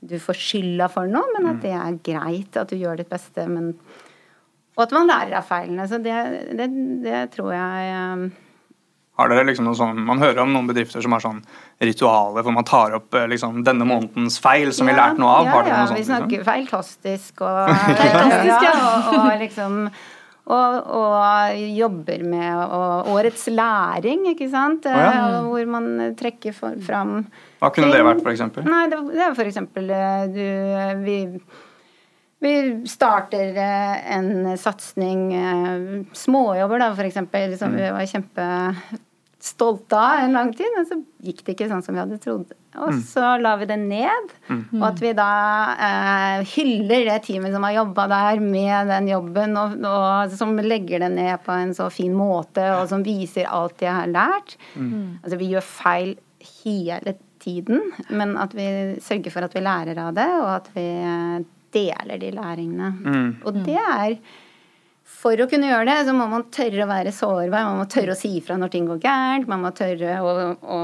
du 0.04 0.18
får 0.20 0.36
skylda 0.36 0.90
for 0.92 1.08
noe, 1.08 1.30
men 1.36 1.48
at 1.48 1.60
mm. 1.60 1.62
det 1.64 1.76
er 1.80 2.00
greit 2.10 2.58
at 2.60 2.72
du 2.72 2.76
gjør 2.76 3.00
ditt 3.00 3.12
beste. 3.12 3.46
Men, 3.48 3.72
og 4.74 4.86
at 4.86 4.96
man 4.96 5.08
lærer 5.08 5.38
av 5.40 5.48
feilene. 5.48 5.86
Så 5.88 6.00
det, 6.04 6.16
det, 6.58 6.70
det 7.04 7.22
tror 7.36 7.54
jeg 7.56 7.94
eh, 7.94 8.26
har 9.14 9.30
dere 9.30 9.44
liksom 9.46 9.68
noe 9.68 9.78
sånn, 9.78 10.00
Man 10.06 10.22
hører 10.22 10.42
om 10.42 10.50
noen 10.54 10.66
bedrifter 10.70 11.04
som 11.04 11.14
har 11.14 11.22
sånn 11.22 11.42
ritualer 11.82 12.42
hvor 12.42 12.54
man 12.56 12.66
tar 12.66 12.96
opp 12.98 13.14
eh, 13.14 13.28
liksom, 13.30 13.62
denne 13.66 13.86
månedens 13.86 14.40
feil 14.42 14.72
som 14.74 14.88
ja, 14.88 14.94
vi 14.94 14.98
lærte 14.98 15.22
noe 15.22 15.36
av. 15.38 15.46
Ja, 15.46 15.60
ja, 15.68 15.84
sånt, 15.86 16.00
vi 16.00 16.08
snakker 16.08 16.34
liksom? 16.34 16.48
feiltastisk 16.48 17.44
og, 17.46 17.72
feiltastisk, 18.00 18.66
ja, 18.66 18.74
og, 18.74 19.16
og 19.20 19.32
liksom 19.44 19.80
og, 20.44 20.74
og, 20.92 21.60
jobber 21.72 22.24
med 22.28 22.58
og, 22.66 23.06
årets 23.14 23.46
læring, 23.48 24.26
ikke 24.34 24.50
sant. 24.52 24.84
Oh, 24.90 24.92
ja. 24.92 25.12
Eh, 25.38 25.46
hvor 25.48 25.70
man 25.72 25.86
trekker 26.18 26.52
for, 26.52 26.76
fram 26.84 27.22
Hva 27.62 27.70
kunne 27.72 27.88
ting. 27.88 27.94
det 27.96 28.08
vært, 28.10 28.20
f.eks.? 28.26 28.66
Nei, 28.66 28.82
det, 28.92 28.98
det 29.14 29.24
er 29.24 29.38
f.eks. 29.38 29.62
Eh, 29.62 30.26
du 30.34 30.44
Vi 31.06 31.18
vi 32.44 32.54
starter 32.88 33.56
en 33.58 34.52
satsing, 34.60 35.26
småjobber 36.12 36.84
da 36.84 36.92
f.eks., 36.92 37.18
som 37.58 37.72
mm. 37.72 37.80
vi 37.80 37.90
var 37.96 38.10
kjempe 38.10 38.46
stolte 39.44 39.96
av 39.96 40.18
en 40.24 40.32
lang 40.32 40.52
tid, 40.56 40.70
men 40.72 40.86
så 40.88 40.96
gikk 41.24 41.42
det 41.44 41.52
ikke 41.52 41.66
sånn 41.68 41.82
som 41.84 41.92
vi 41.96 42.00
hadde 42.00 42.16
trodd. 42.22 42.52
Og 42.80 42.94
mm. 42.96 43.00
så 43.06 43.34
la 43.42 43.52
vi 43.60 43.66
det 43.68 43.76
ned, 43.82 44.30
mm. 44.48 44.78
og 44.78 44.86
at 44.88 45.02
vi 45.04 45.10
da 45.18 45.32
eh, 45.86 46.54
hyller 46.54 47.04
det 47.10 47.18
teamet 47.26 47.52
som 47.52 47.66
har 47.66 47.76
jobba 47.76 48.06
der 48.10 48.40
med 48.40 48.88
den 48.88 49.10
jobben, 49.12 49.58
og, 49.60 49.76
og, 49.84 50.32
som 50.32 50.56
legger 50.64 51.04
det 51.04 51.12
ned 51.18 51.44
på 51.44 51.52
en 51.52 51.76
så 51.76 51.90
fin 51.92 52.14
måte, 52.16 52.64
og 52.78 52.88
som 52.90 53.04
viser 53.04 53.50
alt 53.52 53.76
de 53.82 53.90
har 53.92 54.08
lært. 54.10 54.56
Mm. 54.80 55.20
Altså 55.20 55.40
vi 55.42 55.52
gjør 55.52 55.68
feil 55.68 56.16
hele 56.64 57.16
tiden, 57.44 57.92
men 58.16 58.38
at 58.40 58.56
vi 58.56 58.66
sørger 59.04 59.34
for 59.34 59.44
at 59.44 59.52
vi 59.52 59.64
lærer 59.64 60.00
av 60.06 60.16
det, 60.16 60.30
og 60.40 60.50
at 60.54 60.72
vi 60.72 60.88
eh, 61.04 61.44
deler 61.74 62.20
de 62.22 62.32
læringene. 62.34 62.90
Mm. 63.04 63.30
Og 63.44 63.62
det 63.66 63.78
er 63.80 64.18
for 65.04 65.40
å 65.40 65.46
kunne 65.48 65.68
gjøre 65.70 65.88
det, 65.88 65.98
så 66.08 66.14
må 66.16 66.26
man 66.30 66.46
tørre 66.52 66.84
å 66.84 66.90
være 66.90 67.12
sårbar. 67.14 67.68
Man 67.68 67.80
må 67.82 67.86
tørre 67.90 68.14
å 68.14 68.18
si 68.18 68.34
ifra 68.38 68.56
når 68.60 68.72
ting 68.72 68.88
går 68.88 69.00
gærent. 69.04 69.48
Man 69.50 69.64
må 69.64 69.72
tørre 69.76 70.18
å, 70.20 70.34
å 70.60 70.78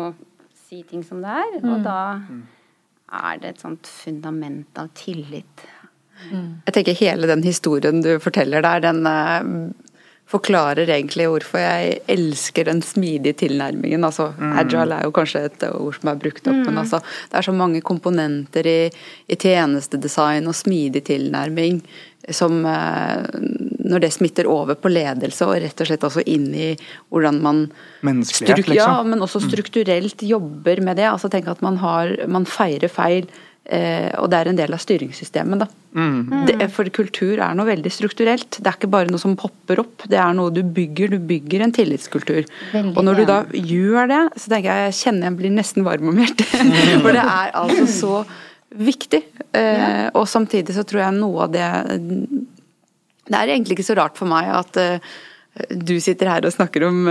si 0.68 0.82
ting 0.88 1.04
som 1.06 1.20
det 1.25 1.35
er. 1.42 1.59
Og 1.61 1.76
mm. 1.80 1.85
da 1.85 2.00
er 3.20 3.42
det 3.42 3.54
et 3.54 3.62
sånt 3.64 3.90
fundament 3.90 4.80
av 4.80 4.90
tillit. 4.97 5.66
Mm. 6.30 6.61
Jeg 6.66 6.76
tenker 6.76 6.99
hele 7.00 7.30
den 7.30 7.44
historien 7.44 8.02
du 8.04 8.14
forteller 8.23 8.64
der, 8.64 8.85
den 8.85 9.06
uh, 9.09 9.73
forklarer 10.30 10.90
egentlig 10.90 11.26
hvorfor 11.30 11.62
jeg 11.62 11.96
elsker 12.10 12.68
den 12.68 12.82
smidige 12.87 13.38
tilnærmingen. 13.42 14.04
Altså, 14.06 14.30
mm. 14.37 14.52
Agile 14.62 15.00
er 15.00 15.08
jo 15.08 15.14
kanskje 15.16 15.42
et 15.49 15.64
ord 15.70 15.99
som 15.99 16.12
er 16.12 16.20
brukt 16.22 16.44
opp, 16.44 16.60
mm. 16.60 16.68
men 16.68 16.78
altså, 16.84 17.02
det 17.30 17.40
er 17.40 17.49
så 17.49 17.56
mange 17.56 17.82
komponenter 17.82 18.68
i, 18.70 18.78
i 19.26 19.40
tjenestedesign 19.40 20.46
og 20.50 20.56
smidig 20.58 21.04
tilnærming 21.10 21.82
som 22.37 22.60
uh, 22.68 23.25
når 23.90 24.04
det 24.04 24.10
smitter 24.14 24.49
over 24.50 24.76
på 24.78 24.90
ledelse 24.92 25.46
og 25.49 25.56
rett 25.64 25.80
og 25.82 25.88
slett 25.88 26.04
også 26.06 26.25
inn 26.28 26.50
i 26.52 26.68
hvordan 27.10 27.40
man 27.42 27.62
Menneskelighet, 28.06 28.68
liksom. 28.68 28.76
Ja, 28.76 29.04
men 29.06 29.25
også 29.25 29.40
mm. 29.42 29.46
strukturelt 29.49 30.22
jobber 30.22 30.82
med 30.84 31.00
det. 31.00 31.08
altså 31.10 31.30
tenk 31.32 31.49
at 31.50 31.62
man, 31.64 31.80
har, 31.80 32.12
man 32.28 32.46
feirer 32.49 32.92
feil. 32.92 33.26
Eh, 33.70 34.10
og 34.18 34.26
det 34.32 34.38
er 34.40 34.48
en 34.50 34.58
del 34.58 34.74
av 34.74 34.80
styringssystemet. 34.82 35.62
da. 35.62 35.68
Mm. 35.94 36.46
Det, 36.48 36.56
for 36.74 36.90
kultur 36.94 37.38
er 37.38 37.54
noe 37.54 37.68
veldig 37.68 37.92
strukturelt. 37.94 38.58
Det 38.58 38.66
er 38.66 38.78
ikke 38.78 38.90
bare 38.90 39.10
noe 39.12 39.22
som 39.22 39.36
popper 39.38 39.82
opp, 39.84 40.06
det 40.10 40.18
er 40.18 40.34
noe 40.34 40.50
du 40.54 40.64
bygger. 40.66 41.14
Du 41.14 41.22
bygger 41.30 41.62
en 41.66 41.74
tillitskultur. 41.76 42.42
Veldig, 42.72 42.96
og 42.96 43.06
når 43.06 43.20
du 43.20 43.24
da 43.30 43.38
gjør 43.54 44.10
det, 44.10 44.20
så 44.42 44.54
tenker 44.54 44.70
jeg 44.70 44.90
jeg 44.90 44.98
kjenner 45.04 45.30
jeg 45.30 45.38
blir 45.38 45.54
nesten 45.54 45.86
varm 45.86 46.10
om 46.10 46.18
hjertet. 46.18 46.54
for 47.04 47.14
det 47.14 47.22
er 47.22 47.56
altså 47.62 47.86
så 47.94 48.20
viktig. 48.90 49.24
Eh, 49.54 50.06
og 50.18 50.26
samtidig 50.30 50.74
så 50.74 50.86
tror 50.86 51.04
jeg 51.06 51.20
noe 51.20 51.46
av 51.46 51.54
det 51.54 51.72
det 53.30 53.38
er 53.38 53.52
egentlig 53.52 53.76
ikke 53.76 53.86
så 53.86 53.94
rart 53.94 54.16
for 54.18 54.26
meg 54.26 54.48
at 54.50 54.78
uh, 54.82 55.10
du 55.70 56.00
sitter 56.02 56.26
her 56.26 56.46
og 56.46 56.50
snakker 56.50 56.82
om, 56.88 57.04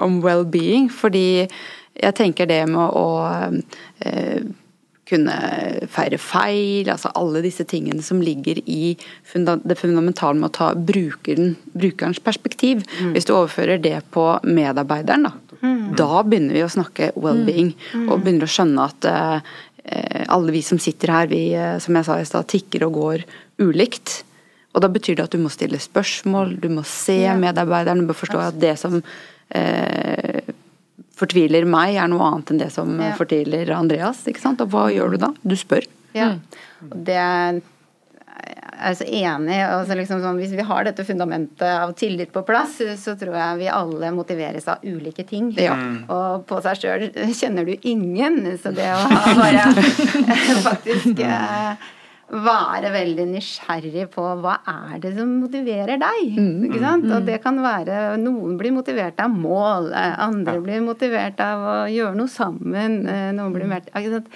om 0.00 0.14
well-being, 0.24 0.86
fordi 0.92 1.44
jeg 1.44 2.16
tenker 2.16 2.48
det 2.48 2.62
med 2.70 2.96
å 2.96 3.04
kunne 5.06 5.34
feire 5.92 6.18
feil, 6.18 6.88
altså 6.90 7.12
alle 7.14 7.42
disse 7.44 7.66
tingene 7.68 8.02
som 8.02 8.22
ligger 8.24 8.58
i 8.66 8.96
funda 9.26 9.54
det 9.62 9.78
fundamentale 9.78 10.38
med 10.40 10.50
å 10.50 10.56
ta 10.56 10.70
brukeren, 10.74 11.54
brukerens 11.76 12.18
perspektiv. 12.22 12.82
Mm. 12.98 13.14
Hvis 13.14 13.28
du 13.28 13.36
overfører 13.36 13.82
det 13.82 14.00
på 14.14 14.26
medarbeideren, 14.42 15.28
da, 15.28 15.58
mm. 15.62 15.94
da 15.98 16.22
begynner 16.26 16.58
vi 16.58 16.66
å 16.66 16.74
snakke 16.74 17.12
well-being. 17.14 17.72
Mm. 17.94 18.08
Og 18.10 18.24
begynner 18.24 18.48
å 18.48 18.54
skjønne 18.56 18.90
at 18.90 19.10
alle 20.26 20.50
vi 20.50 20.64
som 20.66 20.80
sitter 20.82 21.12
her, 21.14 21.28
vi 21.30 21.44
som 21.82 21.94
jeg 21.94 22.08
sa 22.08 22.18
i 22.18 22.26
stad, 22.26 22.48
tikker 22.50 22.88
og 22.88 22.96
går 22.98 23.26
ulikt. 23.62 24.24
Og 24.76 24.82
da 24.84 24.90
betyr 24.92 25.16
det 25.16 25.24
at 25.24 25.32
du 25.32 25.40
må 25.40 25.50
stille 25.52 25.80
spørsmål, 25.80 26.58
du 26.60 26.68
må 26.68 26.84
se 26.84 27.16
medarbeideren, 27.40 28.02
du 28.04 28.10
bør 28.10 28.18
forstå 28.20 28.42
at 28.44 28.58
det 28.60 28.74
som 28.80 28.98
eh, 29.00 30.42
fortviler 31.16 31.64
meg, 31.68 31.96
er 31.96 32.10
noe 32.12 32.26
annet 32.30 32.52
enn 32.52 32.60
det 32.60 32.72
som 32.74 32.98
ja. 33.00 33.14
fortviler 33.18 33.70
Andreas. 33.76 34.24
ikke 34.28 34.42
sant? 34.42 34.60
Og 34.64 34.74
hva 34.74 34.88
gjør 34.92 35.16
du 35.16 35.22
da? 35.26 35.32
Du 35.42 35.56
spør. 35.58 35.86
Ja, 36.16 36.34
og 36.88 37.00
det 37.06 37.16
er 37.20 37.62
jeg 38.76 38.96
så 38.98 39.06
enig. 39.08 39.56
Altså 39.64 39.96
liksom 39.96 40.20
sånn, 40.22 40.38
hvis 40.40 40.52
vi 40.56 40.64
har 40.66 40.86
dette 40.86 41.04
fundamentet 41.06 41.64
av 41.66 41.92
tillit 41.98 42.32
på 42.34 42.42
plass, 42.46 42.78
så 43.00 43.16
tror 43.18 43.36
jeg 43.38 43.60
vi 43.62 43.70
alle 43.72 44.12
motiveres 44.14 44.68
av 44.70 44.84
ulike 44.84 45.24
ting. 45.28 45.50
Ja. 45.60 45.76
Og 46.12 46.46
på 46.48 46.60
seg 46.64 46.82
sjøl 46.82 47.06
kjenner 47.36 47.68
du 47.68 47.74
ingen, 47.88 48.42
så 48.62 48.74
det 48.76 48.88
å 48.92 49.00
bare 49.40 49.64
faktisk 50.68 51.24
eh, 51.24 51.88
være 52.26 52.90
veldig 52.90 53.24
nysgjerrig 53.30 54.08
på 54.10 54.22
hva 54.42 54.56
er 54.66 54.98
det 55.02 55.12
som 55.14 55.30
motiverer 55.38 56.00
deg. 56.00 56.32
Mm, 56.34 56.64
ikke 56.66 56.80
sant? 56.82 57.06
Og 57.06 57.20
mm. 57.20 57.28
det 57.28 57.38
kan 57.44 57.60
være 57.62 58.00
Noen 58.18 58.56
blir 58.58 58.74
motivert 58.74 59.20
av 59.22 59.30
mål, 59.30 59.92
eh, 59.94 60.16
andre 60.24 60.58
blir 60.64 60.82
motivert 60.82 61.40
av 61.44 61.62
å 61.62 61.76
gjøre 61.92 62.18
noe 62.18 62.32
sammen. 62.32 62.98
Eh, 63.06 63.30
noen 63.36 63.54
blir, 63.54 63.70
mm. 63.70 64.28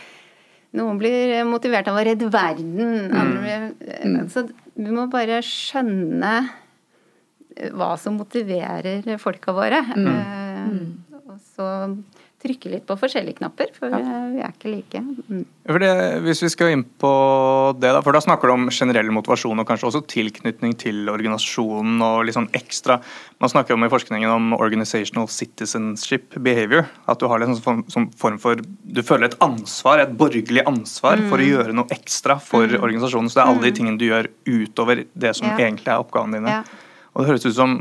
noen 0.78 1.02
blir 1.02 1.34
motivert 1.50 1.90
av 1.90 1.98
å 1.98 2.06
redde 2.06 2.30
verden. 2.30 3.10
Blir, 3.10 3.68
eh, 3.82 4.18
så 4.30 4.46
vi 4.78 4.94
må 4.94 5.08
bare 5.10 5.42
skjønne 5.44 6.34
hva 7.74 7.92
som 7.98 8.14
motiverer 8.20 9.02
folka 9.18 9.52
våre. 9.52 9.82
Mm. 9.98 10.82
Og 11.26 11.38
så 11.56 11.66
trykke 12.40 12.70
litt 12.72 12.86
på 12.88 12.96
forskjellige 12.96 13.38
knapper, 13.40 13.68
for 13.76 13.92
ja. 13.92 14.20
vi 14.32 14.40
er 14.40 14.52
ikke 14.54 14.70
like. 14.72 15.00
Mm. 15.02 15.42
Det, 15.80 15.90
hvis 16.24 16.40
vi 16.46 16.50
skal 16.52 16.72
inn 16.72 16.84
på 17.02 17.10
det, 17.76 17.90
da, 17.92 18.00
for 18.04 18.16
da 18.16 18.22
snakker 18.24 18.48
du 18.48 18.54
om 18.54 18.70
generell 18.72 19.10
motivasjon 19.12 19.60
og 19.60 19.68
kanskje 19.68 19.90
også 19.90 20.02
tilknytning 20.08 20.72
til 20.80 21.10
organisasjonen 21.12 22.00
og 22.06 22.24
litt 22.26 22.38
sånn 22.38 22.50
ekstra 22.56 23.00
Man 23.40 23.48
snakker 23.52 23.72
om 23.72 23.84
i 23.84 23.90
forskningen 23.92 24.28
om 24.28 24.50
organizational 24.56 25.28
citizenship 25.32 26.34
behavior. 26.44 26.88
At 27.08 27.20
du 27.20 27.28
har 27.30 27.40
en 27.40 27.56
sånn, 27.56 27.86
sånn 27.88 28.10
form 28.20 28.36
for 28.40 28.60
Du 28.60 29.00
føler 29.06 29.30
et 29.30 29.38
ansvar, 29.44 30.02
et 30.02 30.12
borgerlig 30.16 30.64
ansvar, 30.68 31.20
mm. 31.20 31.30
for 31.30 31.40
å 31.40 31.46
mm. 31.46 31.50
gjøre 31.54 31.76
noe 31.76 31.96
ekstra 31.96 32.36
for 32.40 32.68
mm. 32.68 32.80
organisasjonen. 32.80 33.32
Så 33.32 33.40
det 33.40 33.46
er 33.46 33.52
alle 33.52 33.64
de 33.64 33.72
mm. 33.72 33.78
tingene 33.80 34.00
du 34.00 34.08
gjør 34.10 34.28
utover 34.48 35.04
det 35.12 35.32
som 35.38 35.48
ja. 35.48 35.56
egentlig 35.60 35.92
er 35.92 36.04
oppgavene 36.04 36.40
dine. 36.40 36.60
Ja. 36.60 36.86
Og 37.14 37.22
det 37.22 37.32
høres 37.32 37.48
ut 37.48 37.56
som 37.56 37.80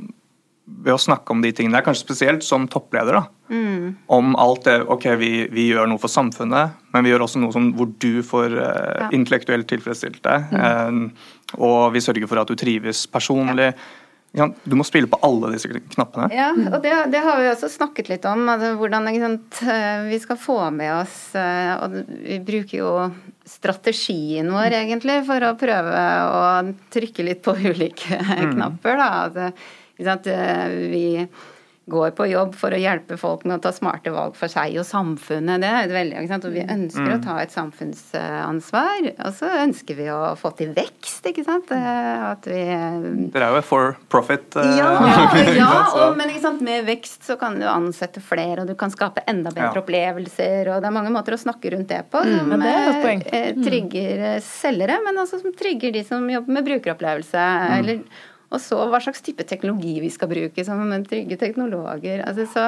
ved 0.83 0.95
å 0.95 1.01
snakke 1.01 1.33
om 1.33 1.41
de 1.43 1.51
tingene, 1.55 1.81
kanskje 1.83 2.05
spesielt 2.05 2.45
som 2.45 2.67
toppleder, 2.71 3.19
da, 3.19 3.23
mm. 3.51 3.85
om 4.15 4.35
alt 4.39 4.67
det 4.67 4.77
Ok, 4.89 5.07
vi, 5.19 5.31
vi, 5.51 5.69
gjør 5.73 5.89
noe 5.91 6.01
for 6.01 6.11
samfunnet, 6.11 6.77
men 6.93 7.05
vi 7.05 7.13
gjør 7.13 7.25
også 7.25 7.41
noe 7.43 7.55
som, 7.55 7.71
hvor 7.77 7.89
du 8.01 8.21
får 8.25 8.55
uh, 8.55 8.67
ja. 9.05 9.09
intellektuelt 9.15 9.69
tilfredsstilt 9.69 10.21
deg. 10.25 10.53
Mm. 10.53 11.07
Uh, 11.09 11.57
og 11.59 11.79
vi 11.95 12.03
sørger 12.05 12.29
for 12.29 12.41
at 12.41 12.51
du 12.51 12.57
trives 12.59 13.05
personlig. 13.11 13.73
Ja. 14.37 14.45
Du 14.63 14.75
må 14.77 14.85
spille 14.85 15.09
på 15.09 15.17
alle 15.25 15.49
disse 15.55 15.71
knappene. 15.73 16.27
Ja, 16.35 16.51
og 16.53 16.83
det, 16.83 16.93
det 17.09 17.23
har 17.25 17.39
vi 17.41 17.49
også 17.49 17.71
snakket 17.73 18.11
litt 18.11 18.27
om. 18.29 18.43
Altså, 18.53 18.75
hvordan 18.77 19.09
sant, 19.17 19.61
eh, 19.65 20.03
vi 20.05 20.19
skal 20.21 20.37
få 20.37 20.59
med 20.69 20.91
oss 20.99 21.15
Og 21.33 21.95
vi 22.05 22.37
bruker 22.45 22.75
jo 22.77 22.91
strategien 23.49 24.51
vår, 24.53 24.77
egentlig, 24.83 25.17
for 25.25 25.47
å 25.47 25.55
prøve 25.57 26.05
å 26.29 26.43
trykke 26.93 27.25
litt 27.25 27.41
på 27.41 27.57
ulike 27.57 28.21
knapper. 28.53 29.01
Da. 29.01 29.09
Sant, 29.33 29.63
vi 29.99 31.05
går 31.89 32.11
på 32.11 32.27
jobb 32.29 32.53
for 32.57 32.73
å 32.73 32.79
hjelpe 32.79 33.17
folk 33.19 33.45
med 33.47 33.57
å 33.57 33.63
ta 33.63 33.71
smarte 33.75 34.13
valg 34.13 34.37
for 34.37 34.51
seg 34.51 34.77
og 34.79 34.85
samfunnet. 34.87 35.61
Det 35.63 35.69
er 35.69 35.91
veldig, 35.93 36.17
ikke 36.21 36.31
sant? 36.31 36.47
Og 36.47 36.55
vi 36.55 36.63
ønsker 36.63 37.07
mm. 37.07 37.15
å 37.15 37.21
ta 37.23 37.37
et 37.41 37.55
samfunnsansvar. 37.55 39.09
Og 39.25 39.35
så 39.39 39.51
ønsker 39.65 39.97
vi 39.97 40.09
å 40.13 40.19
få 40.39 40.53
til 40.59 40.73
vekst, 40.77 41.25
ikke 41.31 41.45
sant. 41.47 41.73
At 41.73 42.47
vi 42.49 42.61
Dere 43.33 43.49
er 43.49 43.57
jo 43.57 43.65
for 43.65 43.97
profit. 44.11 44.59
Ja, 44.77 44.91
ja 45.57 45.71
og, 45.97 46.17
men 46.19 46.29
ikke 46.29 46.45
sant? 46.45 46.63
med 46.65 46.85
vekst 46.87 47.25
så 47.27 47.37
kan 47.39 47.57
du 47.59 47.65
ansette 47.69 48.21
flere, 48.23 48.63
og 48.63 48.69
du 48.69 48.75
kan 48.79 48.91
skape 48.93 49.23
enda 49.29 49.53
bedre 49.53 49.71
ja. 49.79 49.83
opplevelser. 49.83 50.73
Og 50.73 50.83
det 50.83 50.89
er 50.89 50.95
mange 50.95 51.13
måter 51.13 51.35
å 51.35 51.41
snakke 51.41 51.73
rundt 51.73 51.89
det 51.91 52.03
på 52.11 52.21
mm, 52.25 52.35
som 52.37 52.53
mm, 52.53 52.65
det 52.65 53.13
eh, 53.33 53.53
trigger 53.63 54.25
selgere, 54.45 54.99
men 55.05 55.23
også 55.23 55.41
som 55.41 55.55
trigger 55.55 55.95
de 55.95 56.03
som 56.05 56.27
jobber 56.29 56.59
med 56.59 56.67
brukeropplevelse. 56.67 57.39
Mm. 57.39 57.77
eller 57.79 58.27
og 58.49 58.61
så 58.63 58.79
hva 58.89 59.01
slags 59.03 59.21
type 59.25 59.45
teknologi 59.45 59.99
vi 60.01 60.09
skal 60.13 60.29
bruke 60.31 60.65
som 60.65 60.81
trygge 61.05 61.37
teknologer. 61.37 62.23
Altså, 62.25 62.47
så, 62.49 62.63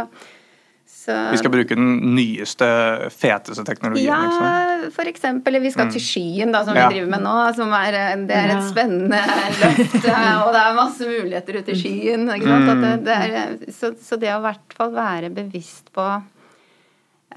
så, 0.86 1.16
vi 1.32 1.40
skal 1.42 1.54
bruke 1.54 1.78
den 1.78 1.96
nyeste, 2.14 2.68
feteste 3.16 3.66
teknologien? 3.66 4.12
Ja, 4.12 4.20
liksom. 4.28 4.92
for 4.94 5.10
eksempel. 5.10 5.58
Vi 5.64 5.72
skal 5.74 5.90
mm. 5.90 5.94
til 5.96 6.06
skyen, 6.06 6.54
da, 6.54 6.62
som 6.68 6.78
ja. 6.78 6.86
vi 6.86 7.00
driver 7.00 7.10
med 7.16 7.26
nå. 7.26 7.38
Som 7.58 7.74
er, 7.80 7.98
det 8.30 8.38
er 8.38 8.54
et 8.58 8.68
spennende 8.70 9.24
løft, 9.64 9.98
og 10.06 10.52
det 10.54 10.62
er 10.62 10.78
masse 10.78 11.10
muligheter 11.10 11.62
ute 11.62 11.74
i 11.74 11.82
skyen. 11.82 12.30
Mm. 12.30 12.70
Det, 12.84 12.94
det 13.08 13.18
er, 13.18 13.58
så, 13.74 13.96
så, 13.98 14.22
det 14.22 14.36
å 14.36 14.38
i 14.38 14.46
hvert 14.46 14.78
fall 14.78 14.94
være 14.94 15.34
bevisst 15.34 15.90
på 15.98 16.08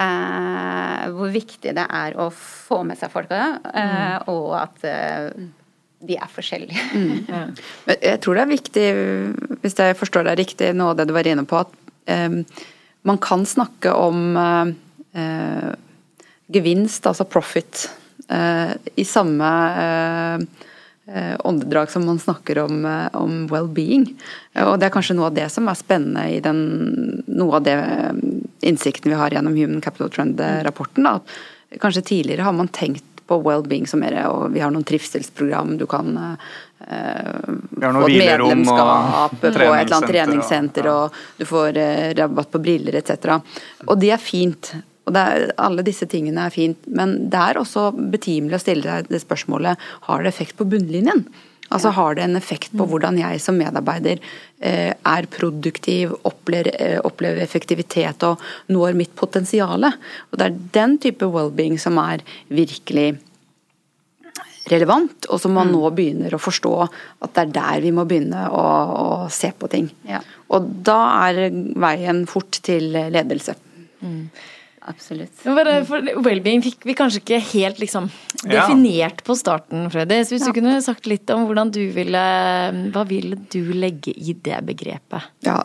eh, 0.04 1.04
hvor 1.16 1.32
viktig 1.32 1.72
det 1.80 1.88
er 1.88 2.20
å 2.20 2.28
få 2.34 2.82
med 2.84 3.00
seg 3.00 3.12
folka, 3.12 3.44
eh, 3.72 4.00
mm. 4.20 4.32
og 4.34 4.48
at 4.60 4.90
eh, 4.90 5.30
de 6.06 6.18
er 6.18 6.30
forskjellige. 6.30 6.86
Mm. 6.94 7.12
Ja. 7.34 7.46
Jeg 7.94 8.20
tror 8.22 8.36
det 8.36 8.44
er 8.44 8.52
viktig, 8.52 8.86
hvis 9.62 9.76
jeg 9.78 9.96
forstår 9.98 10.28
deg 10.28 10.40
riktig, 10.42 10.70
noe 10.76 10.92
av 10.92 11.00
det 11.00 11.08
du 11.08 11.14
var 11.16 11.28
inne 11.28 11.44
på, 11.48 11.60
at 11.64 11.72
um, 12.28 12.42
man 13.08 13.18
kan 13.22 13.44
snakke 13.48 13.92
om 13.92 14.36
uh, 14.38 15.72
gevinst, 16.52 17.06
altså 17.08 17.26
profit, 17.28 17.86
uh, 18.30 18.72
i 18.96 19.04
samme 19.08 19.50
uh, 19.84 20.44
åndedrag 21.44 21.90
som 21.92 22.06
man 22.08 22.20
snakker 22.20 22.62
om, 22.62 22.84
om 23.12 23.32
well-being. 23.52 24.06
Og 24.64 24.78
det 24.80 24.88
er 24.88 24.94
kanskje 24.94 25.16
noe 25.18 25.28
av 25.28 25.36
det 25.36 25.50
som 25.52 25.68
er 25.68 25.76
spennende 25.76 26.22
i 26.32 26.38
den, 26.44 26.62
noe 27.28 27.58
av 27.58 27.66
det 27.66 27.76
innsikten 28.64 29.12
vi 29.12 29.18
har 29.20 29.34
gjennom 29.36 29.56
Human 29.58 29.82
Capital 29.84 30.08
Trend-rapporten. 30.14 31.04
Kanskje 31.82 32.06
tidligere 32.08 32.46
har 32.48 32.56
man 32.56 32.72
tenkt 32.72 33.04
på 33.26 33.38
well-being 33.44 33.86
som 33.88 34.02
mer 34.04 34.16
og 34.28 34.52
Vi 34.54 34.62
har 34.62 34.72
noen 34.74 34.86
trivselsprogram, 34.86 35.76
du 35.80 35.86
kan 35.90 36.10
uh, 36.16 36.34
få 36.84 38.08
et 38.08 38.18
medlemskap 38.20 39.36
på 39.40 39.46
et 39.48 39.54
eller 39.54 39.84
annet 39.84 40.10
treningssenter, 40.10 40.88
og 40.92 41.16
du 41.38 41.46
får 41.48 41.78
uh, 41.80 42.10
rabatt 42.18 42.52
på 42.52 42.62
briller 42.64 43.00
etc. 43.00 43.38
Og 43.86 43.96
det 44.00 44.12
er 44.14 44.22
fint. 44.22 44.74
Og 45.04 45.16
er, 45.20 45.50
alle 45.60 45.84
disse 45.84 46.08
tingene 46.08 46.46
er 46.46 46.52
fint, 46.52 46.86
men 46.86 47.16
det 47.32 47.40
er 47.40 47.60
også 47.60 47.90
betimelig 47.92 48.58
å 48.58 48.62
stille 48.62 48.84
deg 48.88 49.10
det 49.12 49.20
spørsmålet 49.24 49.90
har 50.08 50.24
det 50.24 50.32
effekt 50.32 50.56
på 50.60 50.68
bunnlinjen. 50.68 51.26
Altså 51.74 51.90
Har 51.96 52.14
det 52.14 52.24
en 52.24 52.38
effekt 52.38 52.74
på 52.76 52.86
hvordan 52.86 53.18
jeg 53.18 53.42
som 53.42 53.58
medarbeider 53.58 54.20
eh, 54.62 54.92
er 54.94 55.28
produktiv, 55.32 56.14
opplever, 56.22 56.70
eh, 56.78 56.98
opplever, 57.02 57.42
effektivitet 57.42 58.22
og 58.28 58.42
når 58.70 58.94
mitt 58.98 59.14
potensial? 59.18 59.88
Og 59.90 60.38
Det 60.38 60.46
er 60.46 60.58
den 60.78 60.98
type 61.02 61.26
well-being 61.26 61.80
som 61.82 61.98
er 62.02 62.22
virkelig 62.48 63.16
relevant, 64.70 65.26
og 65.28 65.40
som 65.42 65.52
man 65.52 65.68
mm. 65.68 65.74
nå 65.76 65.90
begynner 65.92 66.34
å 66.34 66.40
forstå 66.40 66.72
at 66.86 67.34
det 67.34 67.42
er 67.42 67.52
der 67.58 67.82
vi 67.84 67.92
må 67.92 68.06
begynne 68.08 68.46
å, 68.48 68.64
å 68.64 69.08
se 69.32 69.50
på 69.52 69.68
ting. 69.68 69.90
Ja. 70.08 70.22
Og 70.56 70.70
da 70.86 71.00
er 71.26 71.50
veien 71.52 72.24
fort 72.30 72.62
til 72.64 72.94
ledelse. 72.94 73.58
Mm. 74.00 74.30
Absolutt. 74.84 75.44
Wellbeing 75.46 76.60
fikk 76.64 76.84
vi 76.84 76.96
kanskje 76.98 77.22
ikke 77.22 77.40
helt 77.54 77.78
liksom, 77.80 78.10
definert 78.42 79.22
ja. 79.22 79.24
på 79.24 79.36
starten, 79.38 79.86
Freddy. 79.92 80.18
Så 80.24 80.36
hvis 80.36 80.44
ja. 80.44 80.52
du 80.52 80.58
kunne 80.58 80.76
sagt 80.84 81.08
litt 81.08 81.30
om 81.32 81.46
hvordan 81.48 81.72
du 81.72 81.80
ville 81.94 82.24
Hva 82.92 83.04
ville 83.08 83.38
du 83.52 83.72
legge 83.72 84.12
i 84.12 84.36
det 84.36 84.60
begrepet? 84.68 85.30
Ja, 85.46 85.62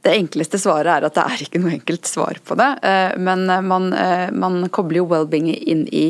det 0.00 0.16
enkleste 0.16 0.58
svaret 0.58 0.90
er 0.96 1.06
at 1.06 1.16
det 1.16 1.24
er 1.28 1.42
ikke 1.44 1.60
noe 1.62 1.74
enkelt 1.76 2.08
svar 2.08 2.40
på 2.42 2.56
det. 2.58 2.70
Eh, 2.88 3.16
men 3.20 3.44
man, 3.68 3.92
eh, 3.92 4.30
man 4.32 4.62
kobler 4.72 5.02
jo 5.02 5.10
well-being 5.10 5.50
inn 5.52 5.86
i 5.92 6.06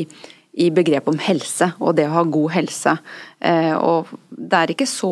i 0.51 0.67
begrepet 0.71 1.13
om 1.13 1.19
helse 1.23 1.69
og 1.79 1.95
det 1.95 2.09
å 2.09 2.15
ha 2.17 2.23
god 2.27 2.51
helse. 2.57 2.95
Eh, 3.39 3.71
og 3.71 4.09
det 4.29 4.57
er 4.57 4.73
ikke 4.73 4.87
så 4.89 5.11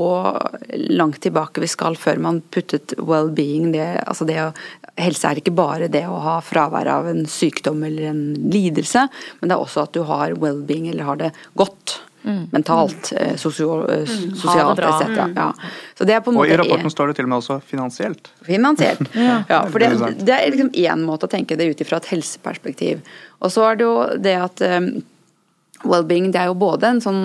langt 1.00 1.22
tilbake 1.24 1.64
vi 1.64 1.70
skal 1.72 1.96
før 2.00 2.20
man 2.26 2.42
puttet 2.52 2.94
well-being 2.98 3.72
det, 3.76 3.88
altså 4.04 4.28
det 4.28 4.40
å, 4.44 4.50
Helse 5.00 5.30
er 5.30 5.40
ikke 5.42 5.56
bare 5.56 5.88
det 5.92 6.06
å 6.10 6.20
ha 6.24 6.40
fravær 6.44 6.90
av 6.92 7.10
en 7.12 7.24
sykdom 7.30 7.82
eller 7.88 8.12
en 8.12 8.22
lidelse, 8.52 9.08
men 9.40 9.50
det 9.50 9.56
er 9.56 9.64
også 9.64 9.88
at 9.88 9.96
du 9.96 10.04
har 10.10 10.36
well-being 10.42 10.90
eller 10.92 11.08
har 11.08 11.20
det 11.22 11.34
godt. 11.60 12.00
Mm. 12.20 12.50
Mentalt, 12.52 13.14
mm. 13.16 13.38
sosial, 13.40 13.86
eh, 13.88 14.04
mm. 14.04 14.34
sosialt 14.36 14.82
etc. 14.84 15.06
Mm. 15.08 15.38
Ja. 15.40 15.54
og 16.20 16.42
i 16.44 16.58
rapporten 16.60 16.92
står 16.92 17.12
det 17.12 17.16
til 17.20 17.30
og 17.30 17.32
med 17.32 17.38
også 17.40 17.62
finansielt. 17.64 18.28
Finansielt. 18.44 19.08
ja. 19.30 19.38
ja. 19.48 19.62
for 19.72 19.80
det, 19.80 19.94
det 20.28 20.36
er 20.36 20.52
liksom 20.52 20.74
én 20.76 21.06
måte 21.08 21.30
å 21.30 21.32
tenke 21.32 21.56
det 21.60 21.70
ut 21.72 21.86
ifra 21.86 22.02
et 22.04 22.12
helseperspektiv. 22.12 23.00
Og 23.40 23.56
så 23.56 23.70
er 23.70 23.80
det 23.80 23.88
jo 23.88 23.96
det 24.20 24.36
at 24.36 24.66
well-being 25.88 26.34
det 26.36 26.44
er 26.44 26.52
jo 26.52 26.60
både 26.60 26.92
en 26.92 27.04
sånn 27.04 27.24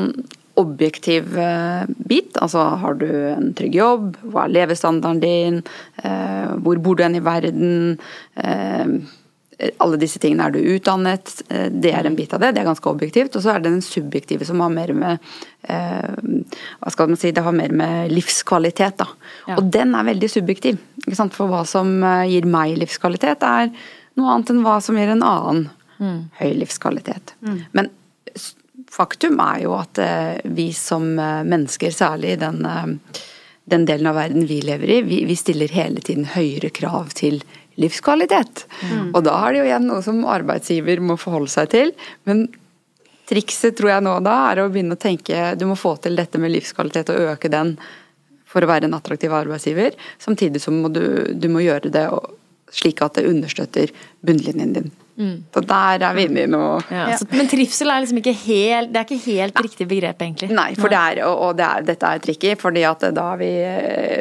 objektiv 0.61 1.39
eh, 1.39 1.83
bit, 1.97 2.37
altså 2.43 2.63
har 2.83 2.97
du 3.01 3.09
en 3.33 3.51
trygg 3.57 3.75
jobb, 3.79 4.15
hva 4.31 4.47
er 4.47 4.55
levestandarden 4.55 5.21
din, 5.23 5.61
eh, 6.03 6.55
hvor 6.63 6.81
bor 6.83 6.97
du 6.97 7.05
hen 7.05 7.19
i 7.19 7.23
verden, 7.25 7.99
eh, 8.39 8.95
alle 9.79 9.99
disse 10.01 10.19
tingene, 10.23 10.49
er 10.49 10.55
du 10.55 10.73
utdannet, 10.75 11.31
det 11.71 11.93
er 11.95 12.09
en 12.09 12.17
bit 12.19 12.33
av 12.35 12.43
det, 12.43 12.51
det 12.57 12.65
er 12.65 12.67
ganske 12.67 12.91
objektivt. 12.91 13.37
Og 13.39 13.45
så 13.45 13.53
er 13.53 13.63
det 13.63 13.71
den 13.71 13.85
subjektive 13.87 14.47
som 14.49 14.59
har 14.61 14.73
mer 14.75 14.91
med 14.99 15.29
hva 15.63 16.91
skal 16.91 17.13
man 17.13 17.21
si, 17.21 17.31
det 17.33 17.45
har 17.47 17.55
mer 17.55 17.71
med 17.73 18.11
livskvalitet. 18.11 18.99
da. 18.99 19.07
Ja. 19.47 19.61
Og 19.61 19.71
den 19.73 19.95
er 19.95 20.09
veldig 20.11 20.29
subjektiv. 20.33 20.83
ikke 21.05 21.21
sant? 21.21 21.39
For 21.39 21.47
hva 21.49 21.63
som 21.71 21.95
gir 22.27 22.51
meg 22.51 22.75
livskvalitet, 22.83 23.47
er 23.47 23.71
noe 24.19 24.35
annet 24.35 24.51
enn 24.53 24.67
hva 24.67 24.81
som 24.83 24.99
gir 24.99 25.15
en 25.15 25.23
annen 25.23 25.69
mm. 26.03 26.21
høy 26.43 26.51
livskvalitet. 26.59 27.37
Mm. 27.47 27.63
Men 27.79 27.93
faktum 28.95 29.41
er 29.43 29.65
jo 29.65 29.75
at 29.77 29.99
eh, 30.03 30.41
vi 30.45 30.71
som 30.77 31.15
eh, 31.19 31.43
mennesker, 31.47 31.95
særlig 31.95 32.35
i 32.35 32.41
den, 32.41 32.63
eh, 32.69 33.21
den 33.71 33.87
delen 33.89 34.11
av 34.11 34.19
verden 34.19 34.47
vi 34.51 34.61
lever 34.63 34.99
i, 34.99 35.01
vi, 35.07 35.23
vi 35.29 35.37
stiller 35.39 35.73
hele 35.75 36.05
tiden 36.05 36.29
høyere 36.35 36.71
krav 36.75 37.15
til 37.19 37.41
livskvalitet. 37.81 38.67
Mm. 38.85 39.09
Og 39.11 39.25
da 39.27 39.35
er 39.41 39.55
det 39.55 39.63
jo 39.63 39.67
igjen 39.71 39.89
noe 39.91 40.05
som 40.07 40.23
arbeidsgiver 40.31 41.03
må 41.03 41.19
forholde 41.19 41.51
seg 41.51 41.73
til. 41.75 41.91
Men 42.29 42.47
trikset 43.27 43.75
tror 43.79 43.97
jeg 43.97 44.07
nå 44.07 44.15
da 44.23 44.37
er 44.53 44.63
å 44.63 44.71
begynne 44.71 44.95
å 44.95 45.01
tenke 45.01 45.55
du 45.59 45.67
må 45.67 45.79
få 45.81 45.97
til 46.05 46.15
dette 46.19 46.39
med 46.39 46.55
livskvalitet 46.55 47.11
og 47.11 47.33
øke 47.35 47.51
den 47.51 47.75
for 48.47 48.63
å 48.63 48.71
være 48.71 48.87
en 48.87 48.95
attraktiv 48.95 49.35
arbeidsgiver. 49.35 49.97
Samtidig 50.23 50.63
som 50.63 50.79
du, 50.95 51.35
du 51.35 51.49
må 51.51 51.65
gjøre 51.65 51.91
det 51.91 52.07
slik 52.75 53.03
at 53.03 53.19
det 53.19 53.27
understøtter 53.27 53.91
bunnlinjen 54.23 54.77
din. 54.77 54.93
Mm. 55.15 55.45
Så 55.55 55.61
der 55.63 56.03
er 56.03 56.17
vi 56.17 56.25
inne 56.27 56.43
i 56.43 56.51
noe 56.51 56.81
ja. 56.91 57.05
så, 57.15 57.29
Men 57.31 57.47
trivsel 57.47 57.87
er 57.87 58.01
liksom 58.03 58.19
ikke 58.19 58.33
helt 58.35 58.91
Det 58.91 58.99
er 58.99 59.05
ikke 59.07 59.31
helt 59.31 59.61
riktig 59.63 59.87
begrep, 59.87 60.25
egentlig. 60.27 60.49
Nei, 60.51 60.73
for 60.75 60.91
det 60.91 60.99
er, 60.99 61.21
og, 61.29 61.53
det 61.59 61.69
er, 61.69 61.85
dette 61.87 62.11
er 62.11 62.25
tricky, 62.25 62.55
fordi 62.59 62.83
at 62.89 63.07
da, 63.15 63.29
vi, 63.39 63.51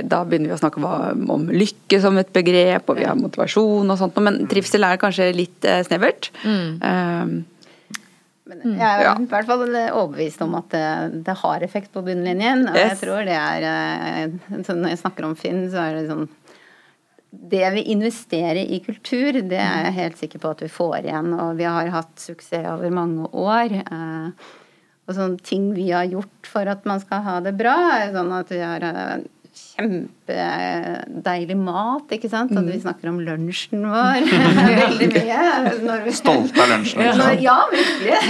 da, 0.05 0.21
begynner 0.27 0.51
vi 0.51 0.57
å 0.57 0.59
snakke 0.61 0.81
om, 0.83 1.23
om, 1.33 1.47
lykke 1.49 2.01
som 2.03 2.19
et 2.21 2.29
begrep, 2.35 2.93
og 2.93 2.99
vi 2.99 3.07
har 3.09 3.17
motivasjon 3.17 3.89
og 3.89 3.99
sånt, 3.99 4.21
men 4.21 4.43
trivsel 4.51 4.85
er 4.85 5.01
kanskje 5.01 5.31
litt 5.33 5.65
uh, 5.65 5.81
snevert. 5.87 6.29
Mm. 6.45 6.69
Um, 6.85 7.33
men 8.53 8.75
jeg 8.75 8.83
er 8.83 9.07
i 9.07 9.27
hvert 9.31 9.47
fall 9.47 9.63
overbevist 9.65 10.41
om 10.45 10.53
at 10.59 10.69
det, 10.73 10.87
det 11.25 11.35
har 11.41 11.63
effekt 11.65 11.93
på 11.95 12.03
bunnlinjen. 12.05 12.67
Og 12.67 12.77
yes. 12.77 12.91
jeg 12.91 12.99
tror 13.05 13.23
det 13.25 13.37
er 13.39 13.67
eh, 13.69 14.33
Når 14.67 14.89
jeg 14.91 14.99
snakker 14.99 15.27
om 15.29 15.35
Finn, 15.39 15.63
så 15.71 15.87
er 15.87 15.95
det 15.97 16.09
sånn 16.09 16.27
det 17.33 17.65
vi 17.73 17.81
investerer 17.93 18.61
i 18.61 18.77
kultur, 18.85 19.41
det 19.41 19.57
er 19.57 19.87
jeg 19.87 19.97
helt 19.97 20.19
sikker 20.21 20.41
på 20.43 20.51
at 20.53 20.61
vi 20.61 20.69
får 20.71 20.99
igjen. 21.01 21.33
Og 21.33 21.57
vi 21.57 21.65
har 21.65 21.89
hatt 21.93 22.13
suksess 22.21 22.67
over 22.75 22.93
mange 22.93 23.25
år. 23.31 23.73
Eh, 23.81 24.51
og 25.03 25.15
sånne 25.17 25.41
ting 25.43 25.73
vi 25.75 25.89
har 25.91 26.05
gjort 26.07 26.47
for 26.47 26.69
at 26.69 26.85
man 26.87 27.01
skal 27.03 27.23
ha 27.25 27.39
det 27.43 27.55
bra, 27.59 27.75
er 27.97 28.13
sånn 28.13 28.31
at 28.37 28.51
vi 28.53 28.61
har 28.61 28.85
eh, 28.87 29.25
kjempedeilig 29.53 31.57
mat, 31.59 32.13
ikke 32.15 32.29
sant? 32.31 32.53
At 32.55 32.65
vi 32.65 32.77
mm. 32.77 32.83
snakker 32.85 33.09
om 33.11 33.19
lunsjen 33.25 33.83
vår 33.89 34.21
veldig 34.83 35.09
mye. 35.13 35.39
Stolte 36.15 36.63
av 36.63 36.67
lunsjen? 36.75 37.01
Ja, 37.47 37.59
virkelig. 37.73 38.17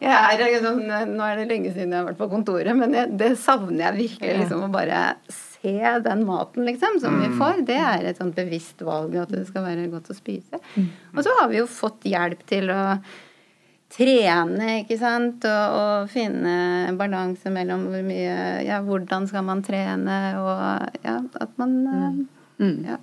Mm. 0.00 0.08
jeg 0.08 0.40
er 0.40 0.52
liksom, 0.54 0.82
Nå 1.14 1.24
er 1.26 1.40
det 1.40 1.48
lenge 1.50 1.72
siden 1.74 1.92
jeg 1.92 2.00
har 2.00 2.08
vært 2.08 2.20
på 2.20 2.30
kontoret, 2.32 2.72
men 2.76 2.94
jeg, 2.96 3.12
det 3.20 3.34
savner 3.38 3.84
jeg 3.90 3.98
virkelig. 3.98 4.36
liksom 4.42 4.66
Å 4.66 4.72
bare 4.72 5.00
se 5.28 5.74
den 6.06 6.22
maten 6.24 6.64
liksom 6.64 7.00
som 7.02 7.18
vi 7.20 7.28
får. 7.36 7.64
Det 7.68 7.76
er 7.76 8.06
et 8.08 8.20
sånt 8.20 8.38
bevisst 8.38 8.80
valg 8.86 9.16
at 9.20 9.32
det 9.32 9.42
skal 9.50 9.66
være 9.66 9.90
godt 9.92 10.08
å 10.08 10.16
spise. 10.16 10.60
Og 11.12 11.20
så 11.26 11.34
har 11.40 11.50
vi 11.52 11.60
jo 11.60 11.66
fått 11.68 12.08
hjelp 12.08 12.46
til 12.48 12.72
å 12.72 12.84
trene, 13.90 14.80
ikke 14.84 14.96
sant, 15.00 15.44
og, 15.50 15.76
og 15.76 16.10
finne 16.12 16.92
balanse 16.96 17.50
mellom 17.50 17.88
hvor 17.90 18.04
mye 18.06 18.62
Ja, 18.62 18.80
hvordan 18.86 19.26
skal 19.26 19.42
man 19.48 19.64
trene, 19.66 20.18
og 20.38 21.00
ja, 21.04 21.16
at 21.42 21.56
man 21.58 21.74
ja. 22.86 23.00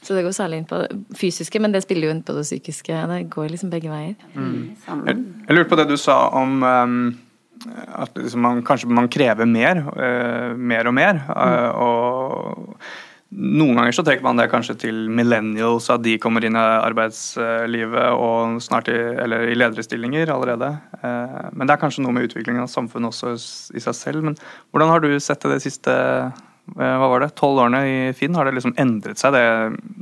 Så 0.00 0.16
det 0.16 0.24
går 0.24 0.32
særlig 0.36 0.60
inn 0.60 0.68
på 0.68 0.80
det 0.80 1.18
fysiske, 1.18 1.60
men 1.60 1.74
det 1.74 1.82
spiller 1.84 2.08
jo 2.08 2.14
inn 2.14 2.22
på 2.24 2.36
det 2.36 2.46
psykiske. 2.46 3.02
Det 3.10 3.18
går 3.32 3.50
liksom 3.52 3.72
begge 3.72 3.90
veier. 3.92 4.16
Jeg, 4.32 4.78
sammen. 4.86 5.26
jeg 5.46 5.56
lurte 5.58 5.72
på 5.72 5.80
det 5.80 5.90
du 5.90 5.98
sa 6.00 6.22
om 6.40 6.62
um, 6.64 6.96
at 8.00 8.16
liksom 8.16 8.40
man, 8.46 8.64
kanskje 8.64 8.88
man 8.88 9.10
krever 9.12 9.48
mer, 9.48 9.84
uh, 9.92 10.56
mer 10.56 10.88
og 10.88 10.96
mer. 10.96 11.22
uh, 11.28 11.70
og 11.76 12.80
noen 13.30 13.76
ganger 13.78 13.94
så 13.94 14.02
trekker 14.02 14.26
man 14.26 14.40
det 14.40 14.48
kanskje 14.50 14.74
til 14.88 14.96
millennials, 15.14 15.86
at 15.92 16.02
de 16.02 16.16
kommer 16.18 16.42
inn 16.42 16.56
i 16.58 16.62
arbeidslivet 16.82 18.08
og 18.18 18.56
snart 18.64 18.90
i, 18.90 18.96
eller 19.22 19.46
i 19.52 19.54
lederstillinger 19.54 20.32
allerede. 20.34 20.72
Uh, 20.98 21.52
men 21.54 21.68
det 21.68 21.76
er 21.76 21.82
kanskje 21.82 22.02
noe 22.02 22.16
med 22.16 22.26
utviklingen 22.26 22.64
av 22.64 22.72
samfunnet 22.72 23.12
også 23.12 23.36
i 23.76 23.84
seg 23.84 23.94
selv. 23.94 24.26
Men 24.26 24.38
hvordan 24.72 24.90
har 24.90 25.04
du 25.04 25.12
sett 25.22 25.44
det 25.44 25.52
de 25.60 25.62
siste 25.62 25.94
eh, 25.94 26.40
hva 26.76 27.08
var 27.10 27.24
det, 27.24 27.32
tolv 27.38 27.62
årene 27.64 27.80
i 27.88 27.96
Finn? 28.16 28.34
Har 28.38 28.48
det 28.48 28.56
liksom 28.58 28.76
endret 28.80 29.20
seg, 29.20 29.34
det, 29.34 29.44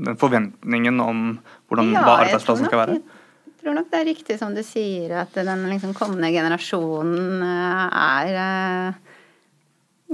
den 0.08 0.18
forventningen 0.20 1.00
om 1.04 1.24
hvordan, 1.68 1.94
Ja, 1.94 2.04
hva 2.06 2.20
arbeidsplassen 2.24 2.68
skal 2.68 2.82
være? 2.84 2.98
Jeg 3.48 3.64
tror 3.64 3.74
nok 3.76 3.90
det 3.90 3.98
er 3.98 4.08
riktig 4.08 4.38
som 4.40 4.54
du 4.54 4.62
sier, 4.64 5.12
at 5.24 5.34
den 5.34 5.66
liksom 5.68 5.92
kommende 5.96 6.30
generasjonen 6.32 7.42
eh, 7.44 8.00
er 8.00 8.38
eh, 8.44 9.04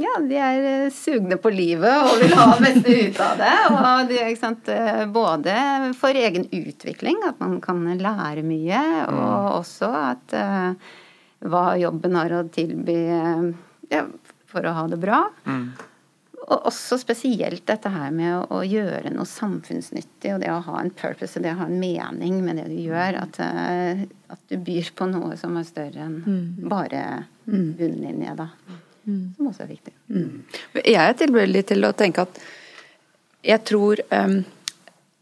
Ja, 0.00 0.14
de 0.18 0.38
er 0.42 0.64
eh, 0.70 0.88
sugne 0.90 1.36
på 1.38 1.52
livet 1.54 1.92
og 2.08 2.16
vil 2.22 2.34
ha 2.34 2.48
det 2.56 2.64
beste 2.64 2.96
ut 3.04 3.20
av 3.22 3.38
det. 3.38 3.52
Og 3.76 4.10
de, 4.10 4.18
sant, 4.40 4.72
eh, 4.74 5.04
både 5.06 5.54
for 6.00 6.18
egen 6.18 6.48
utvikling, 6.50 7.20
at 7.28 7.38
man 7.44 7.60
kan 7.62 7.84
lære 8.00 8.42
mye, 8.48 8.82
og 9.12 9.60
også 9.60 9.92
at 10.00 10.34
eh, 10.40 10.92
hva 11.44 11.64
jobben 11.78 12.16
har 12.16 12.32
å 12.40 12.44
tilby 12.50 13.00
eh, 13.20 13.48
ja, 13.92 14.06
for 14.50 14.66
å 14.66 14.74
ha 14.80 14.88
det 14.90 14.98
bra. 15.04 15.26
Og 16.44 16.66
også 16.68 16.98
spesielt 17.00 17.64
dette 17.68 17.88
her 17.88 18.10
med 18.12 18.50
å, 18.52 18.60
gjøre 18.68 19.12
noe 19.14 19.28
samfunnsnyttig, 19.28 20.34
og 20.34 20.42
det 20.42 20.50
å 20.52 20.60
ha 20.66 20.80
en 20.80 20.92
purpose, 20.92 21.38
og 21.38 21.46
det 21.46 21.54
å 21.54 21.60
ha 21.62 21.68
en 21.70 21.78
mening 21.80 22.40
med 22.44 22.60
det 22.60 22.66
du 22.68 22.76
gjør. 22.84 23.20
At, 23.22 23.40
eh, 23.40 24.04
at 24.34 24.42
du 24.52 24.58
byr 24.60 24.90
på 24.96 25.08
noe 25.08 25.38
som 25.40 25.56
er 25.56 25.68
større 25.68 26.04
enn 26.04 26.18
bare 26.68 27.04
bunnlinje, 27.46 28.36
da. 28.36 28.50
Som 29.04 29.48
også 29.50 29.64
er 29.64 29.72
viktig. 29.72 29.92
Jeg 30.80 31.00
er 31.00 31.16
tilbøyelig 31.20 31.66
til 31.72 31.84
å 31.84 31.92
tenke 31.96 32.24
at 32.24 32.38
jeg 33.44 33.60
tror 33.68 34.00
um, 34.08 34.38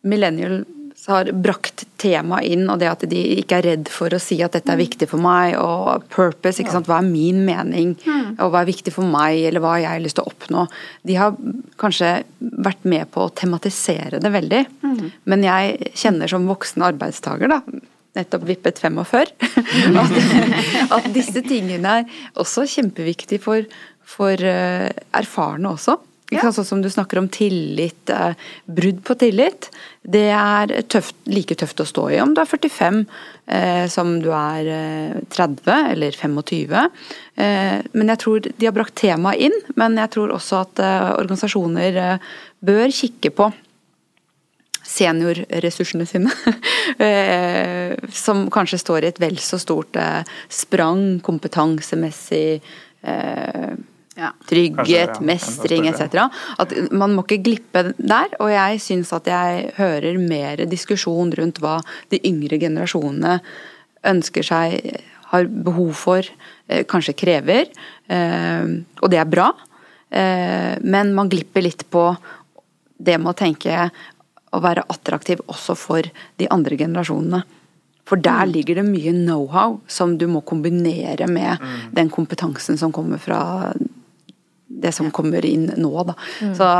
millennials 0.06 0.68
har 1.10 1.30
brakt 1.34 1.82
temaet 1.98 2.46
inn, 2.54 2.68
og 2.70 2.78
det 2.78 2.88
at 2.90 3.04
de 3.10 3.20
ikke 3.40 3.58
er 3.58 3.66
redd 3.72 3.88
for 3.90 4.14
å 4.14 4.20
si 4.22 4.36
at 4.44 4.54
dette 4.54 4.70
er 4.70 4.78
viktig 4.78 5.08
for 5.10 5.22
meg, 5.22 5.56
og 5.58 6.04
purpose, 6.12 6.60
ikke 6.62 6.74
sant? 6.74 6.86
hva 6.90 7.00
er 7.00 7.08
min 7.08 7.40
mening, 7.46 7.96
og 8.36 8.52
hva 8.52 8.62
er 8.62 8.68
viktig 8.70 8.94
for 8.94 9.08
meg, 9.08 9.40
eller 9.48 9.64
hva 9.64 9.78
jeg 9.82 9.90
har 9.90 10.04
lyst 10.04 10.18
til 10.20 10.26
å 10.26 10.30
oppnå. 10.30 10.66
De 11.08 11.16
har 11.18 11.34
kanskje 11.82 12.12
vært 12.38 12.86
med 12.86 13.10
på 13.14 13.26
å 13.26 13.32
tematisere 13.34 14.22
det 14.22 14.34
veldig, 14.34 14.62
men 15.30 15.48
jeg 15.48 15.92
kjenner 16.04 16.30
som 16.30 16.46
voksen 16.50 16.86
arbeidstaker, 16.92 17.50
da, 17.50 17.60
nettopp 18.18 18.46
vippet 18.46 18.78
45, 18.82 19.34
at, 20.02 20.16
at 20.98 21.10
disse 21.14 21.42
tingene 21.48 21.98
er 22.02 22.16
også 22.38 22.66
kjempeviktige 22.76 23.42
for, 23.42 23.66
for 24.06 24.38
eh, 24.38 24.90
erfarne 25.18 25.74
også. 25.74 25.98
Ikke 26.32 26.46
sant? 26.48 26.56
Sånn 26.56 26.68
som 26.68 26.82
du 26.84 26.88
snakker 26.92 27.20
om 27.20 27.28
tillit, 27.32 28.10
eh, 28.10 28.34
brudd 28.64 29.02
på 29.04 29.16
tillit. 29.20 29.68
Det 30.02 30.28
er 30.32 30.72
tøft, 30.88 31.14
like 31.28 31.54
tøft 31.54 31.80
å 31.80 31.86
stå 31.86 32.08
i 32.10 32.20
om 32.22 32.32
du 32.34 32.40
er 32.40 32.48
45 32.48 33.04
eh, 33.46 33.86
som 33.92 34.14
du 34.22 34.30
er 34.34 34.70
eh, 34.72 35.18
30 35.30 35.92
eller 35.92 36.16
25. 36.16 36.72
Eh, 37.36 37.82
men 37.92 38.12
jeg 38.12 38.22
tror 38.24 38.40
de 38.48 38.66
har 38.66 38.74
brakt 38.76 38.96
temaet 39.00 39.44
inn, 39.48 39.58
men 39.76 39.98
jeg 40.00 40.12
tror 40.14 40.32
også 40.36 40.62
at 40.64 40.82
eh, 40.82 41.10
organisasjoner 41.18 42.00
eh, 42.00 42.32
bør 42.64 42.88
kikke 42.92 43.32
på 43.36 43.52
seniorressursene 44.92 46.04
sine, 46.10 46.32
som 48.24 48.42
kanskje 48.52 48.80
står 48.82 49.04
i 49.04 49.10
et 49.12 49.20
vel 49.22 49.38
så 49.40 49.56
stort 49.62 49.94
sprang 50.50 51.20
kompetansemessig, 51.22 52.58
Ja. 54.16 54.34
trygghet, 54.44 55.16
ja, 55.16 55.20
mestring 55.24 55.86
etc. 55.88 56.26
At 56.60 56.74
man 56.92 57.14
må 57.16 57.24
ikke 57.24 57.40
glippe 57.46 57.94
der, 57.96 58.34
og 58.44 58.50
jeg 58.52 58.80
syns 58.84 59.12
at 59.16 59.30
jeg 59.30 59.70
hører 59.78 60.18
mer 60.20 60.60
diskusjon 60.68 61.32
rundt 61.38 61.62
hva 61.62 61.78
de 62.12 62.20
yngre 62.28 62.58
generasjonene 62.60 63.38
ønsker 64.12 64.44
seg, 64.44 65.00
har 65.32 65.48
behov 65.48 65.94
for, 65.96 66.28
eh, 66.68 66.84
kanskje 66.84 67.16
krever, 67.16 67.70
eh, 68.08 68.64
og 69.00 69.10
det 69.10 69.18
er 69.18 69.24
bra. 69.24 69.52
Eh, 70.10 70.76
Men 70.82 71.14
man 71.14 71.30
glipper 71.30 71.62
litt 71.62 71.88
på 71.90 72.16
det 73.02 73.18
med 73.18 73.34
å 73.34 73.36
tenke 73.36 73.90
å 74.52 74.60
være 74.60 74.84
attraktiv 74.88 75.40
også 75.48 75.76
for 75.76 76.02
de 76.36 76.48
andre 76.50 76.76
generasjonene. 76.76 77.42
For 78.04 78.16
der 78.16 78.46
ligger 78.46 78.74
det 78.74 78.84
mye 78.84 79.12
know-how 79.14 79.80
som 79.88 80.18
du 80.18 80.26
må 80.26 80.42
kombinere 80.44 81.28
med 81.28 81.58
den 81.94 82.10
kompetansen 82.10 82.76
som 82.76 82.92
kommer 82.92 83.18
fra 83.18 83.72
det 84.82 84.94
som 84.96 85.10
kommer 85.14 85.44
inn 85.44 85.68
nå, 85.76 85.92
da. 86.08 86.14
Så 86.56 86.70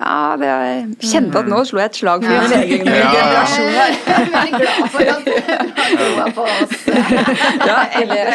ja, 0.00 0.12
det, 0.40 0.46
jeg 0.48 1.10
kjente 1.10 1.40
at 1.42 1.48
nå 1.52 1.58
slo 1.68 1.76
jeg 1.82 1.90
et 1.90 1.96
slag 1.98 2.22
for 2.24 2.32
min 2.32 2.54
egen 2.56 2.86
Ja, 2.88 2.94
ja. 2.96 3.10
generasjon 3.12 3.74
her. 3.76 3.90
Jeg 4.08 4.14
er 4.16 4.30
veldig 4.32 4.60
glad 4.62 4.86
for 4.94 5.10
at 5.12 5.26
du 5.26 6.06
har 6.16 6.30
på 6.38 6.46
oss. 6.48 6.72
Ja, 7.68 7.76
eller, 8.00 8.30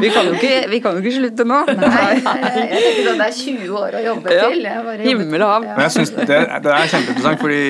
vi, 0.00 0.10
kan 0.14 0.28
jo 0.30 0.36
ikke, 0.38 0.52
vi 0.70 0.78
kan 0.84 0.94
jo 0.94 1.02
ikke 1.02 1.14
slutte 1.16 1.46
nå. 1.48 1.58
Nei, 1.66 2.04
jeg 2.12 2.22
tenker 2.22 3.10
at 3.10 3.18
det 3.18 3.26
er 3.26 3.34
20 3.40 3.74
år 3.82 3.96
å 3.98 4.02
jobbe 4.06 4.36
Ja. 4.36 4.46
til. 4.52 4.62
Jeg 4.62 4.84
bare 4.86 4.94
jobbet- 5.00 5.08
Himmel 5.10 5.42
og 5.42 5.50
hav. 5.56 5.66
Men 5.72 5.82
jeg 5.88 5.94
synes 5.96 6.14
det, 6.20 6.28
det 6.28 6.72
er 6.76 6.86
kjempeinteressant, 6.94 7.42
fordi 7.42 7.60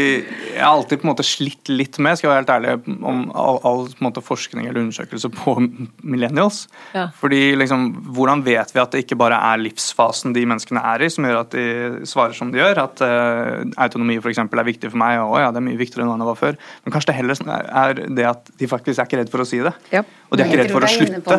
jeg 0.52 0.62
har 0.62 0.72
alltid 0.76 1.00
på 1.00 1.06
en 1.06 1.12
måte 1.12 1.26
slitt 1.26 1.70
litt 1.72 1.98
med 2.02 2.18
skal 2.18 2.28
jeg 2.28 2.32
være 2.32 2.42
helt 2.42 2.52
ærlig, 2.54 2.96
om 3.08 3.22
all, 3.38 3.58
all 3.68 3.84
på 3.90 4.02
en 4.02 4.08
måte, 4.08 4.22
forskning 4.24 4.68
eller 4.68 4.82
undersøkelse 4.84 5.30
på 5.34 5.56
millennials. 6.14 6.66
Ja. 6.96 7.08
Fordi 7.18 7.40
liksom, 7.58 7.90
Hvordan 8.12 8.44
vet 8.46 8.72
vi 8.74 8.80
at 8.82 8.92
det 8.94 9.04
ikke 9.04 9.18
bare 9.20 9.38
er 9.52 9.60
livsfasen 9.62 10.34
de 10.36 10.44
menneskene 10.48 10.82
er 10.92 11.04
i, 11.06 11.10
som 11.12 11.26
gjør 11.26 11.40
at 11.42 11.54
de 11.54 12.06
svarer 12.08 12.36
som 12.36 12.52
de 12.52 12.60
gjør? 12.60 12.82
At 12.84 13.02
uh, 13.04 13.62
autonomi 13.82 14.18
eksempel, 14.32 14.60
er 14.60 14.68
viktig 14.68 14.90
for 14.92 15.00
meg, 15.00 15.20
og 15.22 15.38
ja, 15.40 15.50
det 15.52 15.60
er 15.62 15.66
mye 15.66 15.80
viktigere 15.80 16.06
enn 16.06 16.22
det 16.22 16.28
var 16.28 16.38
før. 16.38 16.58
Men 16.84 16.94
kanskje 16.94 17.12
det 17.12 17.18
heller 17.18 17.42
er 17.52 18.02
det 18.16 18.26
at 18.28 18.52
de 18.60 18.68
faktisk 18.70 19.00
er 19.00 19.08
ikke 19.08 19.22
redd 19.22 19.32
for 19.32 19.44
å 19.44 19.48
si 19.48 19.60
det. 19.64 19.74
Ja. 19.92 20.04
Og 20.30 20.38
de 20.38 20.44
er 20.44 20.50
ikke 20.50 20.62
redd 20.62 20.72
for 20.72 20.86
å 20.86 20.90
slutte. 20.90 21.38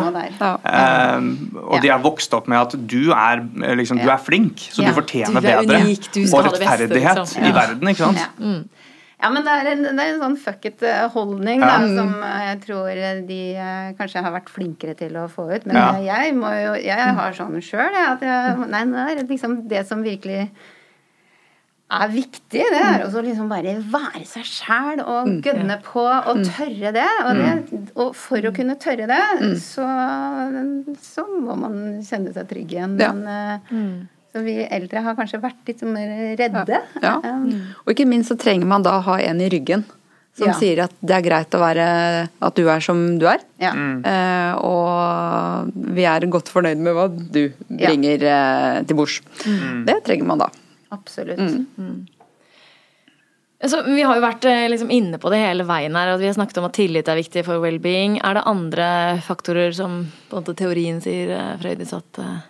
Uh, 0.64 1.64
og 1.64 1.78
de 1.84 1.92
er 1.94 2.04
vokst 2.04 2.34
opp 2.38 2.50
med 2.52 2.60
at 2.60 2.76
du 2.78 3.12
er, 3.16 3.44
eh, 3.64 3.76
liksom, 3.80 4.02
du 4.04 4.10
er 4.10 4.22
flink, 4.22 4.68
så 4.70 4.84
Ja. 4.84 4.92
du 4.92 5.02
fortjener 5.02 5.42
Du 5.42 5.48
bedre. 5.48 5.82
unik, 5.84 6.12
du 6.14 6.22
og 6.28 6.46
rettferdighet 6.46 7.18
beste, 7.18 7.40
liksom. 7.40 7.46
i 7.50 7.52
verden, 7.56 7.88
ikke 7.90 8.04
sant? 8.06 8.18
Ja. 8.18 8.30
Ja, 9.24 9.30
men 9.32 9.46
det 9.48 9.54
er 9.56 9.70
en, 9.72 9.84
det 9.88 10.04
er 10.04 10.10
en 10.18 10.20
sånn 10.26 10.38
fuck 10.44 10.66
it-holdning 10.68 11.62
Ja. 11.64 11.78
som 11.88 12.14
eh, 12.28 12.42
jeg 12.50 12.62
tror 12.66 13.02
de 13.30 13.40
eh, 13.56 13.94
kanskje 13.96 14.24
har 14.26 14.36
vært 14.36 14.52
flinkere 14.52 14.98
til 15.00 15.16
å 15.16 15.30
få 15.32 15.48
ut. 15.54 15.66
Men 15.70 15.78
Ja. 15.80 15.88
eh, 15.96 16.06
jeg, 16.10 16.36
må 16.36 16.52
jo, 16.60 16.74
jeg 16.84 17.16
har 17.22 17.32
sånn 17.38 17.56
sjøl, 17.64 17.96
at 18.04 18.22
jeg, 18.28 18.58
nei, 18.68 18.84
det 18.92 19.04
er 19.24 19.28
liksom 19.32 19.62
det 19.72 19.86
som 19.88 20.04
virkelig 20.04 20.50
er 21.94 22.10
viktig, 22.10 22.62
det 22.74 22.80
er 22.82 23.04
også 23.06 23.22
liksom 23.22 23.50
bare 23.52 23.76
være 23.94 24.24
seg 24.26 24.48
sjæl 24.50 25.02
og 25.06 25.28
gønne 25.46 25.76
på 25.86 26.02
og 26.02 26.40
tørre 26.48 26.90
det. 26.96 27.10
Og, 27.28 27.38
det, 27.38 27.82
og 28.02 28.16
for 28.18 28.48
å 28.50 28.54
kunne 28.56 28.76
tørre 28.82 29.06
det, 29.12 29.20
så, 29.62 29.86
så 31.04 31.26
må 31.30 31.54
man 31.60 31.78
kjenne 32.08 32.34
seg 32.34 32.50
trygg 32.50 32.74
igjen. 32.74 32.96
Ja. 33.00 33.12
Men, 33.14 33.30
eh, 33.30 34.13
Så 34.34 34.42
vi 34.42 34.56
eldre 34.66 35.02
har 35.06 35.14
kanskje 35.16 35.38
vært 35.44 35.68
litt 35.70 35.82
mer 35.86 36.14
redde. 36.40 36.80
Ja. 37.04 37.20
ja. 37.22 37.34
Og 37.86 37.92
ikke 37.94 38.08
minst 38.10 38.32
så 38.34 38.38
trenger 38.42 38.66
man 38.66 38.82
da 38.86 38.96
ha 39.06 39.20
en 39.22 39.42
i 39.46 39.50
ryggen 39.54 39.84
som 40.34 40.48
Ja. 40.50 40.54
sier 40.58 40.80
at 40.88 40.94
det 41.06 41.14
er 41.14 41.22
greit 41.22 41.54
å 41.54 41.60
være 41.62 41.84
At 42.42 42.56
du 42.58 42.64
er 42.68 42.80
som 42.82 43.20
du 43.22 43.28
er. 43.30 43.44
ja. 43.62 43.70
Eh, 43.78 44.56
og 44.58 45.70
vi 45.94 46.08
er 46.10 46.26
godt 46.34 46.50
fornøyd 46.50 46.78
med 46.82 46.96
hva 46.98 47.06
du 47.14 47.52
Ja. 47.70 47.92
bringer 47.92 48.24
eh, 48.26 48.82
til 48.90 48.98
bords. 48.98 49.22
Det 49.86 50.00
trenger 50.04 50.26
man 50.26 50.40
da. 50.42 50.50
Absolutt. 50.92 51.40
Så 53.64 53.80
vi 53.88 54.02
har 54.04 54.18
jo 54.18 54.24
vært 54.26 54.44
eh, 54.50 54.66
liksom, 54.74 54.90
inne 54.92 55.18
på 55.22 55.30
det 55.32 55.38
hele 55.40 55.64
veien 55.64 55.96
her, 55.96 56.10
at 56.16 56.20
vi 56.20 56.28
har 56.28 56.34
snakket 56.36 56.58
om 56.60 56.66
at 56.68 56.74
tillit 56.76 57.08
er 57.08 57.16
viktig 57.22 57.46
for 57.48 57.62
well-being. 57.64 58.18
Er 58.20 58.34
det 58.36 58.44
andre 58.50 58.88
faktorer 59.24 59.72
som 59.78 60.02
på 60.30 60.36
en 60.36 60.42
måte 60.44 60.56
teorien 60.60 61.00
sier, 61.04 61.32
eh, 61.32 61.54
Frøydis, 61.62 61.94
at 61.96 62.20
eh, 62.20 62.42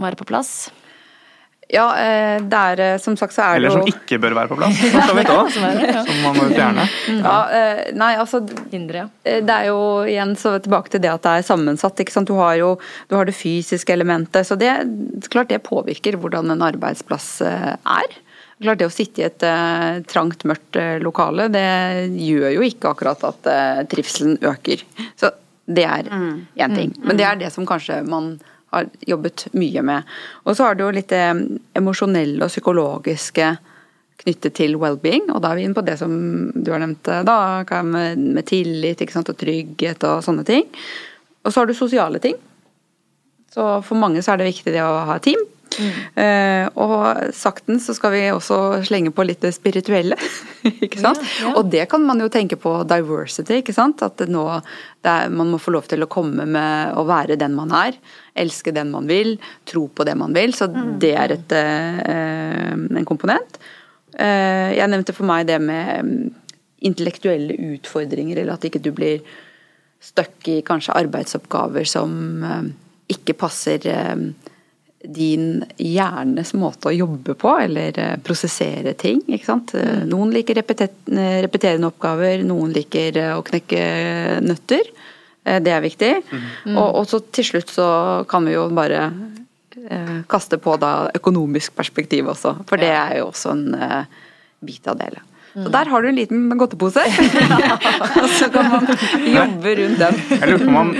være 0.00 0.18
på 0.18 0.26
plass? 0.28 0.54
Ja, 1.72 1.86
eh, 1.96 2.42
det 2.44 2.58
er 2.58 2.80
eh, 2.82 2.98
som 3.00 3.16
sagt 3.16 3.34
så 3.34 3.44
er 3.44 3.60
det 3.62 3.68
jo 3.68 3.72
Eller 3.72 3.72
jo 3.72 3.84
som 3.84 3.92
ikke 3.94 4.18
bør 4.22 4.36
være 4.36 4.50
på 4.50 4.58
plass. 4.58 4.80
for 4.80 5.06
så 5.08 5.16
vidt 5.16 5.30
òg. 5.32 5.52
Som 5.54 6.18
man 6.22 6.36
må 6.36 6.48
fjerne. 6.52 6.86
ja, 7.24 7.36
eh, 7.58 7.82
Nei, 7.96 8.10
altså 8.20 8.42
Hindre, 8.72 9.04
ja. 9.04 9.38
Det 9.44 9.54
er 9.54 9.70
jo 9.70 9.78
igjen 10.08 10.34
så 10.40 10.56
tilbake 10.62 10.92
til 10.92 11.04
det 11.04 11.12
at 11.12 11.24
det 11.24 11.38
er 11.38 11.46
sammensatt. 11.48 12.04
ikke 12.04 12.14
sant? 12.14 12.28
Du 12.28 12.36
har 12.40 12.58
jo 12.60 12.74
du 13.08 13.16
har 13.16 13.28
det 13.28 13.36
fysiske 13.36 13.94
elementet. 13.94 14.46
Så 14.48 14.58
det 14.60 14.72
klart 15.32 15.52
det 15.52 15.62
påvirker 15.66 16.18
hvordan 16.20 16.52
en 16.52 16.64
arbeidsplass 16.64 17.30
er. 17.44 18.18
Klart 18.62 18.78
Det 18.80 18.86
å 18.86 18.92
sitte 18.92 19.22
i 19.22 19.26
et 19.26 19.44
trangt, 20.08 20.44
mørkt 20.46 20.78
lokale, 21.02 21.48
det 21.52 21.64
gjør 22.22 22.52
jo 22.54 22.64
ikke 22.64 22.92
akkurat 22.92 23.24
at 23.26 23.48
trivselen 23.90 24.38
øker. 24.46 24.84
Så 25.20 25.32
det 25.66 25.84
er 25.88 26.08
én 26.08 26.76
ting. 26.76 26.94
Men 27.02 27.18
det 27.18 27.26
er 27.26 27.40
det 27.40 27.50
som 27.52 27.66
kanskje 27.66 28.02
man 28.06 28.36
jobbet 29.06 29.46
mye 29.58 29.84
med. 29.86 30.10
Og 30.44 30.56
så 30.56 30.68
har 30.68 30.76
du 30.76 30.84
jo 30.84 30.94
litt 30.94 31.12
det 31.12 31.22
emosjonelle 31.78 32.46
og 32.46 32.52
psykologiske 32.52 33.52
knyttet 34.24 34.54
til 34.56 34.76
well-being, 34.80 35.28
og 35.34 35.42
da 35.42 35.50
er 35.50 35.58
vi 35.58 35.66
inne 35.66 35.76
på 35.76 35.84
det 35.84 35.98
som 36.00 36.12
du 36.54 36.70
har 36.72 36.80
nevnt 36.82 37.10
eh, 37.10 37.24
da, 37.26 37.64
med, 37.84 38.20
med 38.38 38.46
tillit 38.48 39.02
sant, 39.12 39.30
og 39.32 39.38
trygghet 39.40 40.06
og 40.08 40.22
sånne 40.24 40.46
ting. 40.48 40.68
Og 41.44 41.52
så 41.52 41.60
har 41.60 41.68
du 41.68 41.76
sosiale 41.76 42.20
ting. 42.22 42.38
Så 43.54 43.66
for 43.86 44.00
mange 44.00 44.22
så 44.24 44.32
er 44.32 44.40
det 44.40 44.50
viktig 44.50 44.72
det 44.74 44.82
å 44.82 45.04
ha 45.08 45.18
team. 45.22 45.40
Eh, 45.80 46.66
og 46.80 47.32
sakten 47.34 47.80
så 47.82 47.94
skal 47.96 48.12
vi 48.14 48.22
også 48.32 48.58
slenge 48.86 49.12
på 49.14 49.24
litt 49.26 49.42
det 49.44 49.54
spirituelle. 49.56 50.18
ikke 50.84 51.00
sant? 51.02 51.22
Ja, 51.22 51.48
ja. 51.48 51.54
Og 51.58 51.70
det 51.72 51.86
kan 51.92 52.04
man 52.06 52.22
jo 52.22 52.30
tenke 52.32 52.58
på 52.60 52.76
diversity, 52.88 53.60
ikke 53.62 53.74
sant. 53.76 54.04
At 54.06 54.22
nå 54.30 54.44
er, 54.54 55.32
man 55.34 55.52
må 55.52 55.60
få 55.62 55.74
lov 55.74 55.88
til 55.90 56.04
å 56.04 56.10
komme 56.10 56.46
med 56.46 56.98
å 56.98 57.06
være 57.08 57.38
den 57.40 57.56
man 57.56 57.74
er. 57.76 57.98
Elske 58.38 58.74
den 58.74 58.92
man 58.94 59.08
vil, 59.10 59.36
tro 59.68 59.86
på 59.88 60.06
det 60.06 60.16
man 60.20 60.36
vil. 60.36 60.54
Så 60.56 60.68
det 60.72 61.14
er 61.20 61.36
et, 61.38 61.56
eh, 61.58 62.70
en 62.74 63.08
komponent. 63.08 63.58
Eh, 64.14 64.76
jeg 64.78 64.90
nevnte 64.90 65.16
for 65.16 65.26
meg 65.28 65.48
det 65.50 65.58
med 65.62 66.06
mm, 66.06 66.30
intellektuelle 66.86 67.58
utfordringer, 67.74 68.40
eller 68.40 68.56
at 68.56 68.68
ikke 68.68 68.82
du 68.82 68.92
blir 68.94 69.24
stuck 70.04 70.48
i 70.52 70.58
kanskje 70.66 70.96
arbeidsoppgaver 71.00 71.86
som 71.88 72.12
ikke 73.10 73.36
passer 73.36 73.84
eh, 73.90 74.26
din 75.04 75.64
hjernes 75.76 76.54
måte 76.56 76.88
å 76.90 76.94
jobbe 76.94 77.36
på, 77.38 77.52
eller 77.60 77.98
eh, 78.00 78.16
prosessere 78.24 78.94
ting. 78.98 79.20
ikke 79.28 79.48
sant? 79.50 79.74
Eh, 79.76 80.04
Noen 80.08 80.32
liker 80.34 80.58
repeterende 80.58 81.90
oppgaver, 81.90 82.44
noen 82.46 82.72
liker 82.74 83.20
eh, 83.20 83.32
å 83.36 83.44
knekke 83.46 83.84
nøtter. 84.44 84.94
Det 85.44 85.72
er 85.76 85.82
viktig. 85.84 86.12
Og, 86.72 86.86
og 86.88 87.02
så 87.04 87.18
til 87.28 87.44
slutt 87.44 87.68
så 87.68 87.86
kan 88.30 88.46
vi 88.48 88.54
jo 88.54 88.62
bare 88.72 89.02
eh, 89.90 90.22
kaste 90.30 90.58
på 90.58 90.76
da 90.80 91.10
økonomisk 91.14 91.74
perspektiv 91.76 92.30
også, 92.32 92.56
for 92.68 92.80
det 92.80 92.92
er 92.94 93.18
jo 93.20 93.28
også 93.28 93.54
en 93.54 93.64
eh, 93.76 94.18
bit 94.64 94.88
av 94.88 94.98
det. 95.00 95.12
Så 95.54 95.70
der 95.70 95.86
har 95.86 96.02
du 96.02 96.08
en 96.08 96.16
liten 96.18 96.48
godtepose, 96.58 97.04
og 98.22 98.30
så 98.34 98.48
kan 98.50 98.72
man 98.72 98.88
jobbe 99.22 99.76
rundt 99.78 100.00
den. 100.00 100.16
Jeg 100.32 100.50
lurer 100.50 100.64
på 100.64 100.80
om 100.80 100.90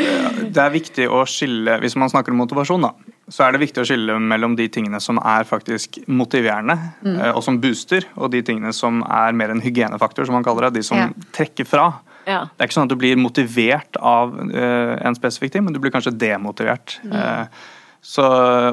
Det 0.55 0.63
er 0.63 0.71
viktig 0.71 1.09
å 1.11 1.25
skille 1.27 1.81
Hvis 1.83 1.97
man 1.99 2.13
snakker 2.13 2.31
om 2.31 2.39
motivasjon, 2.45 2.87
da, 2.87 2.93
så 3.29 3.47
er 3.47 3.55
det 3.55 3.63
viktig 3.63 3.81
å 3.81 3.87
skille 3.89 4.17
mellom 4.21 4.57
de 4.59 4.67
tingene 4.73 5.01
som 5.01 5.19
er 5.23 5.47
faktisk 5.49 5.97
motiverende 6.13 6.77
mm. 7.01 7.21
og 7.33 7.41
som 7.47 7.61
booster, 7.63 8.05
og 8.19 8.33
de 8.35 8.43
tingene 8.45 8.73
som 8.77 9.01
er 9.07 9.37
mer 9.37 9.55
en 9.55 9.63
hygienefaktor, 9.65 10.29
som 10.29 10.37
man 10.37 10.45
kaller 10.45 10.69
det. 10.69 10.81
De 10.81 10.89
som 10.91 11.01
Ja. 11.01 11.09
trekker 11.33 11.69
fra. 11.69 11.87
Ja. 12.27 12.45
Det 12.53 12.61
er 12.61 12.69
ikke 12.69 12.79
sånn 12.79 12.89
at 12.89 12.93
du 12.93 13.01
blir 13.01 13.21
motivert 13.21 13.97
av 14.01 14.35
uh, 14.37 14.97
en 15.05 15.17
spesifikk 15.17 15.55
ting, 15.55 15.65
men 15.65 15.77
du 15.77 15.81
blir 15.81 15.93
kanskje 15.93 16.15
demotivert. 16.17 16.99
Eh, 17.05 17.47
så, 18.05 18.25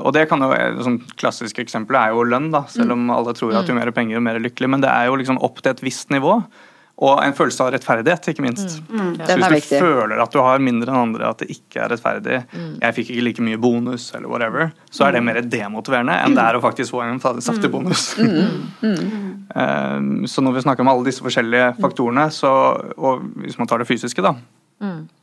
og 0.03 0.11
det 0.15 0.25
kan 0.27 0.43
jo, 0.43 0.51
sånn 0.83 0.97
klassisk 1.19 1.61
eksempel 1.63 1.95
er 1.95 2.11
jo 2.11 2.25
lønn, 2.27 2.49
da, 2.51 2.65
selv 2.71 2.97
om 2.97 3.05
alle 3.15 3.35
tror 3.37 3.55
at 3.59 3.69
jo 3.69 3.75
mer 3.77 3.91
penger, 3.95 4.17
jo 4.17 4.23
mer 4.23 4.39
lykkelig. 4.43 4.67
Men 4.71 4.83
det 4.83 4.91
er 4.91 5.07
jo 5.07 5.15
liksom 5.19 5.39
opp 5.43 5.61
til 5.61 5.71
et 5.71 5.83
visst 5.83 6.11
nivå. 6.11 6.41
Og 7.01 7.17
en 7.23 7.33
følelse 7.33 7.63
av 7.65 7.71
rettferdighet, 7.73 8.27
ikke 8.29 8.43
minst. 8.45 8.75
Så 8.77 8.83
hvis 8.85 9.47
du 9.47 9.55
viktig. 9.55 9.79
føler 9.81 10.21
at 10.21 10.33
du 10.33 10.37
har 10.43 10.61
mindre 10.61 10.91
enn 10.91 10.99
andre, 10.99 11.31
at 11.31 11.41
det 11.41 11.49
ikke 11.55 11.81
er 11.81 11.89
rettferdig, 11.95 12.39
jeg 12.53 12.97
fikk 12.97 13.09
ikke 13.15 13.25
like 13.25 13.45
mye 13.47 13.59
bonus, 13.61 14.11
eller 14.17 14.29
whatever, 14.29 14.69
så 14.93 15.07
er 15.07 15.17
det 15.17 15.23
mer 15.25 15.41
demotiverende 15.41 16.19
enn 16.21 16.37
det 16.37 16.45
er 16.45 16.59
å 16.59 16.63
faktisk 16.63 16.93
få 16.93 17.03
en 17.07 17.21
saftig 17.41 17.71
bonus. 17.73 18.11
Mm. 19.51 20.27
så 20.31 20.39
når 20.45 20.53
vi 20.55 20.61
snakker 20.63 20.85
om 20.85 20.91
alle 20.93 21.03
disse 21.09 21.23
forskjellige 21.25 21.73
faktorene, 21.81 22.29
så, 22.31 22.51
og 22.95 23.25
hvis 23.43 23.57
man 23.59 23.67
tar 23.67 23.81
det 23.81 23.89
fysiske, 23.89 24.23
da 24.23 24.35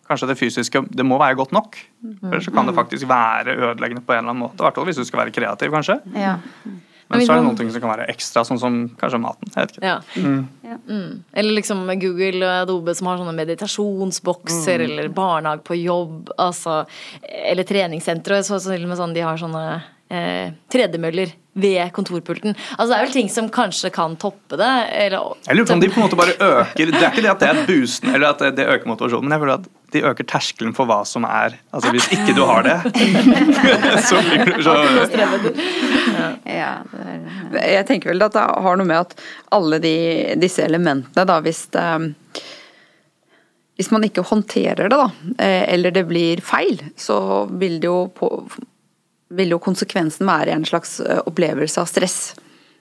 Kanskje 0.09 0.28
det 0.31 0.38
fysiske 0.40 0.83
det 0.94 1.04
må 1.04 1.18
være 1.20 1.37
godt 1.37 1.50
nok. 1.52 1.76
Ellers 2.22 2.46
så 2.46 2.52
kan 2.54 2.68
det 2.68 2.76
faktisk 2.76 3.09
være 3.11 3.57
ødeleggende 3.57 4.04
på 4.07 4.14
en 4.14 4.22
eller 4.22 4.33
annen 4.33 4.44
måte. 4.46 4.62
I 4.62 4.64
hvert 4.64 4.78
fall 4.78 4.87
hvis 4.88 5.00
du 5.00 5.04
skal 5.04 5.24
være 5.24 5.35
kreativ, 5.35 5.72
kanskje. 5.74 5.98
Ja. 6.16 6.37
Men 7.08 7.22
så 7.24 7.32
er 7.32 7.40
det 7.40 7.44
noen 7.46 7.56
ting 7.56 7.70
som 7.72 7.80
kan 7.80 7.90
være 7.94 8.06
ekstra, 8.12 8.42
sånn 8.44 8.58
som 8.60 8.74
kanskje 9.00 9.20
maten. 9.22 9.48
Jeg 9.54 9.66
vet 9.66 9.76
ikke. 9.78 9.86
Ja. 9.88 10.74
Mm. 10.88 11.24
Eller 11.32 11.56
liksom 11.56 11.86
Google 12.00 12.42
og 12.44 12.62
Adobe 12.66 12.94
som 12.94 13.06
har 13.08 13.16
sånne 13.22 13.32
meditasjonsbokser, 13.38 14.80
eller 14.84 15.08
barnehage 15.08 15.64
på 15.64 15.78
jobb, 15.82 16.30
altså, 16.38 16.82
eller 17.22 17.64
treningssentre. 17.68 18.42
Så, 18.44 18.60
så 18.60 18.74
til 18.76 18.84
og 18.84 18.92
med 18.92 19.00
sånn, 19.00 19.14
de 19.16 19.24
har 19.24 19.40
sånne 19.40 19.64
eh, 20.12 20.52
tredemøller 20.72 21.32
ved 21.58 21.88
kontorpulten. 21.96 22.54
Altså 22.76 22.92
Det 22.92 22.96
er 23.00 23.06
vel 23.08 23.14
ting 23.16 23.28
som 23.34 23.48
kanskje 23.50 23.90
kan 23.90 24.12
toppe 24.20 24.54
det. 24.60 24.68
Eller, 24.94 25.32
Jeg 25.48 25.56
lurer 25.58 25.66
på 25.66 25.74
om 25.74 25.80
de 25.82 25.88
på 25.90 25.98
en 25.98 26.04
måte 26.06 26.18
bare 26.20 26.36
øker 26.38 26.92
Det 26.92 27.00
er 27.02 27.08
ikke 27.10 27.24
det 27.24 27.32
at 27.32 27.40
det 27.42 27.48
er 27.50 27.64
boosten 27.66 28.14
eller 28.14 28.28
at 28.30 28.38
det- 28.44 28.54
det 28.60 28.66
øker 28.68 28.86
motivasjonen, 28.86 29.26
men 29.26 29.34
jeg 29.34 29.42
føler 29.42 29.54
at 29.58 29.66
de 29.90 30.02
øker 30.04 30.24
terskelen 30.28 30.74
for 30.76 30.86
hva 30.86 31.00
som 31.08 31.24
er 31.24 31.56
Altså 31.74 31.90
hvis 31.90 32.06
ikke 32.14 32.36
du 32.36 32.44
har 32.46 32.62
det, 32.62 32.76
så 34.08 34.20
blir 34.22 34.44
du 34.54 34.62
så 34.62 34.76
ja 36.44 36.70
Jeg 37.62 37.87
tenker 37.88 38.12
vel 38.12 38.22
at 38.26 38.35
det 38.37 38.44
har 38.66 38.76
noe 38.81 38.88
med 38.88 39.00
at 39.04 39.14
alle 39.54 39.78
de, 39.83 39.94
disse 40.40 40.62
elementene, 40.64 41.24
da, 41.28 41.40
hvis 41.44 41.66
det 41.74 41.87
hvis 43.78 43.92
man 43.94 44.02
ikke 44.02 44.24
håndterer 44.26 44.88
det, 44.90 44.96
da, 44.98 45.04
eh, 45.38 45.68
eller 45.74 45.92
det 45.94 46.02
blir 46.09 46.40
feil, 46.42 46.81
så 46.98 47.46
vil 47.61 47.76
det 47.78 47.87
jo, 47.87 48.09
på, 48.11 48.26
vil 49.38 49.52
jo 49.54 49.61
konsekvensen 49.62 50.26
være 50.26 50.50
en 50.57 50.64
slags 50.66 50.96
eh, 51.04 51.20
opplevelse 51.31 51.78
av 51.78 51.87
stress. 51.87 52.16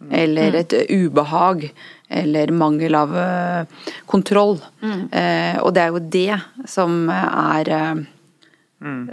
Eller 0.10 0.58
et 0.64 0.74
eh, 0.74 0.90
ubehag. 0.90 1.68
Eller 2.10 2.50
mangel 2.50 2.98
av 2.98 3.14
eh, 3.14 3.86
kontroll. 4.10 4.58
Eh, 4.82 5.62
Og 5.62 5.70
det 5.78 5.84
er 5.86 5.94
jo 5.94 6.02
det 6.18 6.40
som 6.66 6.98
er 7.14 7.70
eh, 7.78 8.02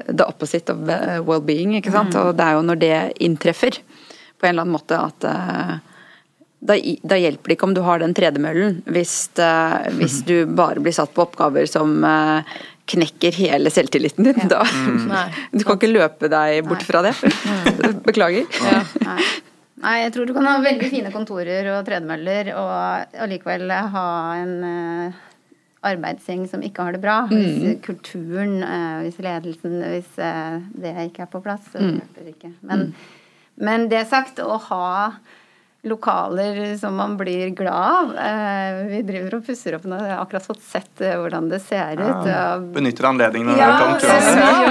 the 0.09 0.25
opposite 0.25 0.73
of 0.73 0.89
well-being, 1.29 1.77
ikke 1.83 1.93
sant. 1.93 2.17
Og 2.17 2.33
det 2.41 2.49
er 2.49 2.57
jo 2.57 2.65
når 2.65 2.81
det 2.81 2.97
inntreffer, 3.29 3.77
på 4.45 4.51
en 4.51 4.59
eller 4.59 4.67
annen 4.67 4.77
måte, 4.77 5.01
at 5.01 5.25
eh, 5.25 5.75
da, 6.65 6.77
da 7.05 7.17
hjelper 7.21 7.51
det 7.51 7.57
ikke 7.57 7.69
om 7.69 7.75
du 7.77 7.81
har 7.85 8.01
den 8.01 8.15
tredemøllen, 8.17 8.79
hvis, 8.93 9.17
uh, 9.41 9.85
hvis 9.99 10.21
du 10.29 10.37
bare 10.49 10.81
blir 10.85 10.95
satt 10.97 11.13
på 11.17 11.25
oppgaver 11.25 11.69
som 11.69 11.99
uh, 12.05 12.45
knekker 12.89 13.37
hele 13.37 13.73
selvtilliten 13.73 14.29
din. 14.29 14.47
Da, 14.49 14.63
mm. 14.65 15.11
du 15.57 15.65
kan 15.65 15.77
ikke 15.77 15.93
løpe 15.93 16.31
deg 16.33 16.63
bort 16.69 16.85
fra 16.85 17.03
det. 17.05 17.15
Beklager. 18.09 18.49
Nei. 19.05 19.19
Nei, 19.85 19.99
jeg 20.07 20.15
tror 20.15 20.29
du 20.29 20.33
kan 20.33 20.47
ha 20.49 20.55
veldig 20.65 20.87
fine 20.89 21.11
kontorer 21.13 21.67
og 21.75 21.83
tredemøller 21.85 22.55
og 22.57 23.19
allikevel 23.27 23.69
ha 23.93 24.07
en 24.39 24.55
uh, 24.65 25.19
arbeidsgjeng 25.85 26.47
som 26.49 26.65
ikke 26.65 26.87
har 26.87 26.97
det 26.97 27.03
bra. 27.03 27.19
Hvis 27.29 27.75
kulturen, 27.85 28.63
eh, 28.65 29.03
hvis 29.05 29.19
ledelsen, 29.21 29.75
hvis 29.85 30.15
det 30.17 30.95
ikke 31.11 31.27
er 31.27 31.29
på 31.29 31.43
plass, 31.45 31.67
så 31.75 31.83
hjelper 31.83 32.25
det 32.25 32.33
ikke. 32.39 32.55
Men, 32.65 32.87
men 33.57 33.89
det 33.89 34.07
sagt, 34.11 34.39
å 34.43 34.57
ha 34.71 35.13
lokaler 35.85 36.77
som 36.81 36.97
man 36.97 37.17
blir 37.21 37.51
glad 37.51 37.75
av. 37.75 38.15
Eh, 38.17 38.79
vi 38.89 39.03
driver 39.05 39.35
og 39.39 39.45
pusser 39.47 39.77
opp 39.77 39.85
nå. 39.85 39.99
Jeg 40.01 40.15
har 40.15 40.23
akkurat 40.25 40.47
fått 40.49 40.63
sett 40.65 41.03
eh, 41.05 41.19
hvordan 41.21 41.51
det 41.53 41.61
ser 41.61 42.01
ut. 42.01 42.25
Ja, 42.31 42.57
Benytter 42.59 43.11
anledningen 43.11 43.53
når 43.53 43.61
ja, 43.61 43.69
det 43.69 43.77
er 43.77 43.85
tomt. 43.85 44.03
Ja. 44.09 44.65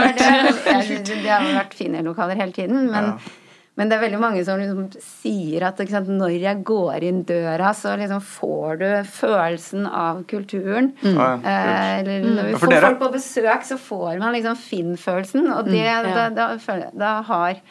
Jeg 0.73 1.05
Det 1.05 1.29
har 1.29 1.47
vært 1.59 1.77
fine 1.77 2.01
lokaler 2.05 2.39
hele 2.41 2.55
tiden, 2.55 2.87
men, 2.89 3.11
Ja. 3.13 3.37
men 3.77 3.89
det 3.89 3.97
er 3.99 4.03
veldig 4.07 4.19
mange 4.23 4.41
som 4.45 4.57
liksom 4.59 4.89
sier 5.05 5.67
at 5.69 5.77
ikke 5.85 5.95
sant, 5.99 6.09
når 6.09 6.33
jeg 6.41 6.63
går 6.65 7.05
inn 7.11 7.21
døra, 7.29 7.75
så 7.77 7.93
liksom 8.01 8.21
får 8.25 8.81
du 8.81 8.89
følelsen 9.13 9.85
av 9.89 10.23
kulturen. 10.29 10.91
Mm. 11.05 11.13
ja. 11.21 11.29
Eh, 11.37 11.99
eller 12.01 12.25
når 12.25 12.43
vi 12.49 12.57
Ja, 12.57 12.57
får 12.65 12.73
dere- 12.73 12.89
folk 12.89 12.99
på 13.05 13.13
besøk, 13.19 13.69
så 13.69 13.77
får 13.77 14.17
man 14.17 14.33
liksom 14.33 14.57
Finn-følelsen, 14.65 15.45
og 15.53 15.69
det, 15.69 15.85
da, 16.09 16.29
da, 16.33 16.49
føler 16.57 16.89
da 16.97 17.15
har 17.29 17.53
da 17.53 17.61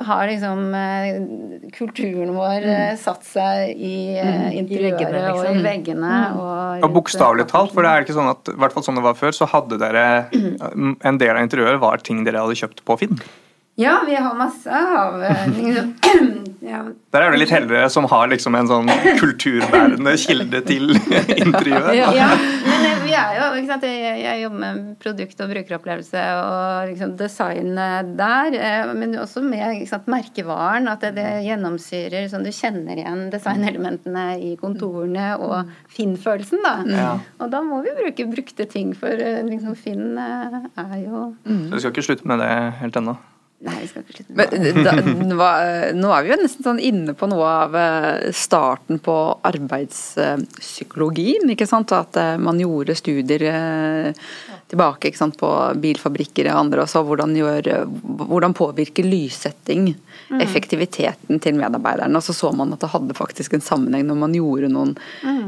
har 0.00 0.26
liksom 0.26 0.74
eh, 0.74 1.70
kulturen 1.76 2.32
vår 2.34 2.64
eh, 2.64 2.94
satt 3.00 3.26
seg 3.26 3.76
i 3.76 4.16
eh, 4.18 4.48
interiøret 4.56 4.96
veggene, 4.98 5.20
og 5.34 5.42
i 5.42 5.48
veggene. 5.48 5.66
veggene. 5.68 6.14
Og, 6.40 6.86
Og 6.86 6.96
bokstavelig 6.96 7.46
talt, 7.52 7.74
for 7.74 7.84
det 7.84 7.92
er 7.92 8.06
ikke 8.06 8.16
sånn 8.16 8.32
at, 8.32 8.52
i 8.54 8.58
hvert 8.62 8.74
fall 8.74 8.86
som 8.86 8.98
det 8.98 9.04
var 9.04 9.18
før, 9.18 9.36
så 9.36 9.48
hadde 9.52 9.78
dere 9.82 10.06
En 11.08 11.20
del 11.20 11.34
av 11.36 11.42
interiøret 11.44 11.80
var 11.82 12.02
ting 12.04 12.24
dere 12.26 12.42
hadde 12.42 12.58
kjøpt 12.58 12.84
på 12.88 12.98
Finn. 13.02 13.20
Ja, 13.80 14.02
vi 14.06 14.14
har 14.14 14.34
masse 14.36 14.68
av 14.68 15.14
liksom, 15.56 15.94
ja, 16.60 16.82
Der 17.14 17.22
er 17.24 17.32
det 17.32 17.38
litt 17.40 17.52
heldigere 17.54 17.88
som 17.90 18.04
har 18.10 18.28
liksom 18.28 18.52
en 18.58 18.68
sånn 18.68 18.90
kulturbærende 19.16 20.12
kilde 20.20 20.60
til 20.68 20.92
intervjuet. 21.42 21.88
Ja. 21.96 22.10
ja, 22.12 22.26
men 22.66 22.84
eh, 22.90 22.98
vi 23.06 23.14
er 23.16 23.38
jo 23.38 23.46
ikke 23.56 23.70
sant? 23.70 23.86
Jeg, 23.88 24.18
jeg 24.26 24.42
jobber 24.42 24.60
med 24.60 24.82
produkt- 25.00 25.40
og 25.40 25.54
brukeropplevelse 25.54 26.26
og 26.42 26.92
liksom 26.92 27.16
design 27.16 27.72
der. 28.20 28.58
eh, 28.60 28.92
Men 29.00 29.16
også 29.24 29.40
med 29.46 29.64
ikke 29.80 29.88
sant, 29.94 30.12
merkevaren. 30.12 30.92
At 30.92 31.08
det, 31.08 31.14
det 31.16 31.26
gjennomsyrer 31.48 32.28
sånn 32.28 32.44
du 32.44 32.52
kjenner 32.52 33.00
igjen 33.00 33.24
designelementene 33.32 34.26
i 34.36 34.52
kontorene 34.60 35.32
og 35.40 35.72
Finn-følelsen, 35.96 36.60
da. 36.68 36.76
Ja. 36.92 37.10
Og 37.40 37.48
da 37.56 37.64
må 37.64 37.80
vi 37.88 37.96
bruke 38.04 38.28
brukte 38.36 38.68
ting, 38.68 38.92
for 38.92 39.16
liksom 39.48 39.74
Finn 39.80 40.12
er 40.20 40.96
jo 41.00 41.30
Så 41.48 41.72
vi 41.72 41.80
skal 41.86 41.92
ikke 41.96 42.10
slutte 42.12 42.28
med 42.28 42.44
det 42.44 42.52
helt 42.84 43.00
ennå. 43.00 43.16
Nei, 43.62 43.76
vi 43.78 43.86
skal 43.86 44.02
ikke 44.02 44.16
slutte 44.16 44.34
med 44.34 44.50
det. 44.50 44.72
Nå 45.94 46.08
er 46.10 46.24
vi 46.24 46.30
jo 46.32 46.36
nesten 46.40 46.64
sånn 46.66 46.80
inne 46.82 47.12
på 47.14 47.28
noe 47.30 47.46
av 47.46 47.76
eh, 47.78 48.34
starten 48.34 48.98
på 49.02 49.38
arbeidspsykologien, 49.46 51.50
ikke 51.54 51.66
sant. 51.70 51.92
At 51.94 52.16
eh, 52.18 52.38
man 52.42 52.58
gjorde 52.58 52.96
studier 52.98 53.42
eh, 53.52 54.10
tilbake 54.72 55.12
sant, 55.14 55.38
på 55.38 55.46
bilfabrikker 55.78 56.50
og 56.50 56.58
andre, 56.64 56.82
og 56.82 56.90
så 56.90 57.06
hvordan, 57.06 57.36
gjør, 57.38 57.86
hvordan 58.32 58.50
påvirker 58.58 59.06
lyssetting 59.06 59.94
effektiviteten 60.42 61.38
til 61.44 61.54
medarbeiderne. 61.60 62.18
Og 62.18 62.24
så 62.26 62.34
så 62.34 62.50
man 62.56 62.72
at 62.74 62.82
det 62.82 62.90
hadde 62.96 63.14
faktisk 63.14 63.54
en 63.54 63.62
sammenheng 63.62 64.02
når 64.08 64.16
man 64.24 64.34
gjorde 64.34 64.74
noen 64.74 64.98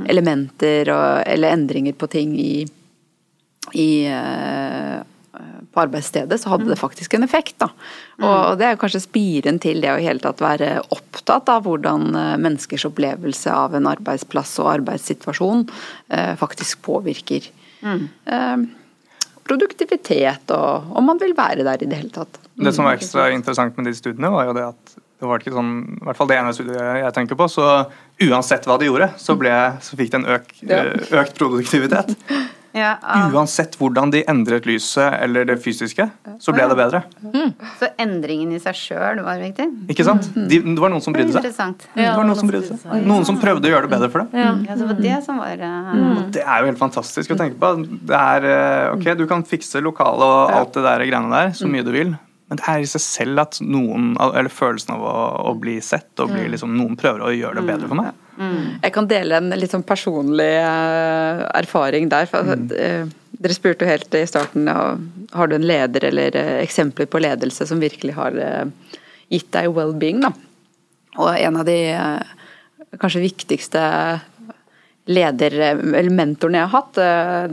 elementer 0.07 0.87
og, 0.95 1.27
eller 1.27 1.51
endringer 1.57 1.95
på 1.99 2.07
ting 2.15 2.39
i, 2.39 2.63
i 3.75 4.07
på 5.75 5.83
arbeidsstedet, 5.83 6.39
så 6.41 6.53
hadde 6.53 6.69
det 6.71 6.79
faktisk 6.81 7.17
en 7.17 7.27
effekt. 7.27 7.57
Da. 7.63 7.71
Og 8.23 8.59
det 8.61 8.69
er 8.69 8.79
kanskje 8.81 9.03
spiren 9.05 9.61
til 9.63 9.83
det 9.85 9.93
å 9.93 9.99
i 10.01 10.07
hele 10.07 10.23
tatt 10.23 10.43
være 10.45 10.79
opptatt 10.95 11.51
av 11.53 11.67
hvordan 11.67 12.09
eh, 12.15 12.31
menneskers 12.41 12.87
opplevelse 12.89 13.53
av 13.53 13.77
en 13.77 13.91
arbeidsplass 13.91 14.57
og 14.63 14.71
arbeidssituasjon 14.77 15.67
eh, 16.15 16.33
faktisk 16.41 16.83
påvirker 16.87 17.51
mm. 17.85 18.03
produktivitet, 19.45 20.51
og 20.55 20.97
om 20.97 21.11
man 21.11 21.21
vil 21.21 21.35
være 21.37 21.67
der 21.67 21.83
i 21.83 21.89
det 21.91 22.01
hele 22.01 22.15
tatt. 22.15 22.41
Det 22.55 22.73
som 22.73 22.87
var 22.87 22.97
ekstra 22.97 23.29
interessant 23.35 23.77
med 23.77 23.91
de 23.91 23.97
studiene, 23.99 24.31
var 24.33 24.49
jo 24.49 24.55
det 24.57 24.69
at 24.71 24.95
det 25.25 25.29
var 25.31 25.41
ikke 25.41 25.55
sånn, 25.55 25.73
i 25.95 26.05
hvert 26.05 26.19
fall 26.19 26.29
det 26.29 26.37
ene 26.37 26.53
studiet 26.53 26.81
jeg 27.01 27.15
tenker 27.17 27.39
på, 27.39 27.47
så 27.49 27.69
uansett 28.27 28.67
hva 28.69 28.77
de 28.81 28.89
gjorde, 28.91 29.09
så, 29.21 29.37
ble, 29.39 29.53
så 29.85 29.97
fikk 29.99 30.11
det 30.13 30.21
en 30.21 30.27
øk, 30.37 30.51
økt 31.23 31.39
produktivitet. 31.39 32.13
Ja, 32.75 32.97
um... 32.99 33.35
Uansett 33.39 33.77
hvordan 33.79 34.11
de 34.11 34.25
endret 34.31 34.65
lyset 34.67 35.15
eller 35.23 35.47
det 35.47 35.61
fysiske, 35.63 36.09
så 36.43 36.55
ble 36.55 36.65
det 36.71 36.77
bedre. 36.79 37.05
så 37.79 37.91
endringen 38.03 38.57
i 38.57 38.59
seg 38.63 38.75
sjøl 38.75 39.21
var 39.23 39.39
viktig. 39.39 39.69
Ikke 39.95 40.07
sant? 40.07 40.27
De, 40.35 40.59
det 40.59 40.83
var 40.83 40.91
noen 40.91 41.05
som 41.05 41.15
brydde 41.15 41.37
seg. 41.37 41.45
Interessant. 41.45 41.87
Det 41.95 42.09
var 42.09 42.27
noen 42.27 42.41
som 42.41 42.51
brydde 42.51 42.81
seg. 42.81 43.07
Noen 43.07 43.29
som 43.29 43.39
prøvde 43.39 43.71
å 43.71 43.75
gjøre 43.77 43.87
det 43.87 43.95
bedre 43.95 44.11
for 44.11 44.25
dem. 44.25 44.35
Ja. 44.43 44.51
Ja, 44.67 44.79
så 44.81 44.91
var 44.91 44.99
det 45.07 45.21
som 45.29 45.39
var 45.39 45.63
uh... 45.63 45.95
Det 46.35 46.43
er 46.43 46.65
jo 46.65 46.71
helt 46.73 46.83
fantastisk 46.83 47.37
å 47.37 47.39
tenke 47.39 47.61
på. 47.63 47.73
Det 48.11 48.19
er, 48.19 48.51
eh, 48.51 48.91
ok, 48.97 49.09
Du 49.23 49.27
kan 49.31 49.47
fikse 49.47 49.83
lokalet 49.85 50.27
og 50.27 50.59
alt 50.59 50.75
det 50.75 50.85
der 50.89 51.07
greiene 51.07 51.31
der 51.31 51.55
så 51.55 51.71
mye 51.71 51.87
du 51.87 51.93
vil, 51.95 52.17
men 52.51 52.59
det 52.59 52.67
er 52.69 52.83
i 52.83 52.91
seg 52.91 53.03
selv 53.07 53.45
at 53.45 53.63
noen, 53.63 54.13
eller 54.19 54.51
følelsen 54.53 54.97
av 54.97 55.07
å, 55.07 55.15
å 55.53 55.55
bli 55.59 55.79
sett 55.85 56.19
og 56.23 56.35
bli 56.35 56.49
liksom, 56.53 56.75
noen 56.75 56.99
prøver 56.99 57.23
å 57.29 57.33
gjøre 57.35 57.61
det 57.61 57.69
bedre 57.71 57.91
for 57.91 58.03
meg. 58.03 58.11
Jeg 58.37 58.93
kan 58.95 59.07
dele 59.11 59.39
en 59.39 59.53
litt 59.55 59.73
sånn 59.75 59.87
personlig 59.87 60.51
eh, 60.59 61.43
erfaring 61.61 62.09
der. 62.13 62.27
For, 62.31 62.55
eh, 62.75 63.07
dere 63.45 63.57
spurte 63.57 63.87
jo 63.87 63.91
helt 63.91 64.17
i 64.19 64.25
starten 64.29 64.69
har 64.71 65.51
du 65.51 65.57
en 65.57 65.67
leder 65.67 66.09
eller 66.11 66.37
eh, 66.39 66.57
eksempler 66.65 67.09
på 67.11 67.23
ledelse 67.23 67.67
som 67.71 67.83
virkelig 67.83 68.17
har 68.19 68.39
gitt 69.33 69.51
deg 69.55 69.73
well-being. 69.75 70.25
Og 71.15 71.31
en 71.31 71.61
av 71.61 71.67
de 71.69 71.79
kanskje 73.01 73.25
viktigste 73.25 73.83
leder, 75.05 75.55
eller 75.77 76.11
mentorene 76.15 76.63
jeg 76.63 76.71
har 76.71 76.81
hatt, 76.81 76.99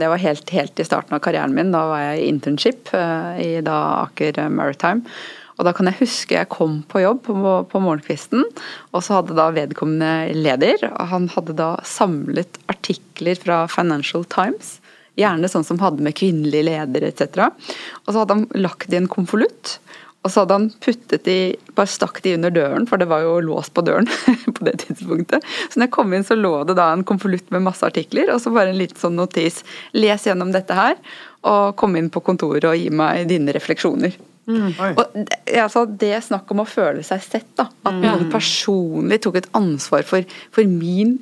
det 0.00 0.08
var 0.08 0.20
helt, 0.22 0.50
helt 0.54 0.80
i 0.80 0.86
starten 0.86 1.14
av 1.14 1.20
karrieren 1.24 1.54
min. 1.54 1.72
Da 1.74 1.82
var 1.90 2.00
jeg 2.06 2.20
i 2.22 2.28
internship 2.30 2.92
i 3.42 3.50
da 3.64 3.78
Aker 4.06 4.40
Maritime. 4.48 5.04
Og 5.58 5.66
da 5.68 5.72
kan 5.76 5.90
jeg 5.90 6.00
huske 6.00 6.36
jeg 6.36 6.50
kom 6.52 6.80
på 6.88 7.02
jobb 7.02 7.24
på, 7.26 7.34
på 7.68 7.82
morgenkvisten, 7.84 8.46
og 8.92 9.04
så 9.04 9.18
hadde 9.18 9.36
da 9.38 9.50
vedkommende 9.54 10.32
leder, 10.36 10.86
og 10.92 11.10
han 11.12 11.28
hadde 11.34 11.56
da 11.58 11.74
samlet 11.86 12.60
artikler 12.72 13.38
fra 13.38 13.64
Financial 13.70 14.24
Times, 14.32 14.78
gjerne 15.20 15.50
sånn 15.50 15.66
som 15.68 15.80
hadde 15.82 16.04
med 16.04 16.16
kvinnelige 16.16 16.70
ledere 16.70 17.10
etc. 17.12 17.50
Og 18.06 18.14
så 18.14 18.22
hadde 18.22 18.38
han 18.38 18.46
lagt 18.56 18.88
det 18.88 18.96
i 18.96 19.02
en 19.02 19.12
konvolutt. 19.12 19.76
Og 20.22 20.30
så 20.30 20.44
hadde 20.44 20.54
han 20.54 20.68
puttet 20.82 21.24
de, 21.26 21.36
bare 21.74 21.90
stakk 21.90 22.20
de 22.22 22.36
under 22.36 22.52
døren, 22.54 22.86
for 22.86 23.00
det 23.00 23.08
var 23.10 23.24
jo 23.24 23.40
låst 23.42 23.74
på 23.74 23.82
døren 23.84 24.06
på 24.56 24.66
det 24.68 24.76
tidspunktet. 24.84 25.42
Så 25.66 25.80
når 25.80 25.88
jeg 25.88 25.94
kom 25.98 26.14
inn, 26.14 26.26
så 26.26 26.38
lå 26.38 26.54
det 26.68 26.78
da 26.78 26.92
en 26.94 27.02
konvolutt 27.06 27.50
med 27.54 27.66
masse 27.66 27.84
artikler, 27.86 28.30
og 28.30 28.38
så 28.40 28.54
bare 28.54 28.70
en 28.70 28.78
liten 28.78 29.00
sånn 29.00 29.18
notis. 29.18 29.64
Les 29.98 30.28
gjennom 30.28 30.54
dette 30.54 30.78
her, 30.78 30.94
og 31.42 31.74
kom 31.80 31.98
inn 31.98 32.12
på 32.14 32.22
kontoret 32.22 32.68
og 32.70 32.78
gi 32.78 32.86
meg 32.94 33.26
dine 33.32 33.54
refleksjoner. 33.56 34.14
Oi. 34.50 34.90
Og 34.98 35.02
altså, 35.54 35.84
det 35.86 36.16
snakk 36.26 36.50
om 36.50 36.64
å 36.64 36.68
føle 36.68 37.04
seg 37.06 37.22
sett, 37.22 37.48
da. 37.58 37.68
At 37.86 37.94
noen 37.94 38.28
personlig 38.32 39.20
tok 39.22 39.38
et 39.42 39.48
ansvar 39.58 40.06
for, 40.08 40.26
for 40.54 40.66
min 40.66 41.18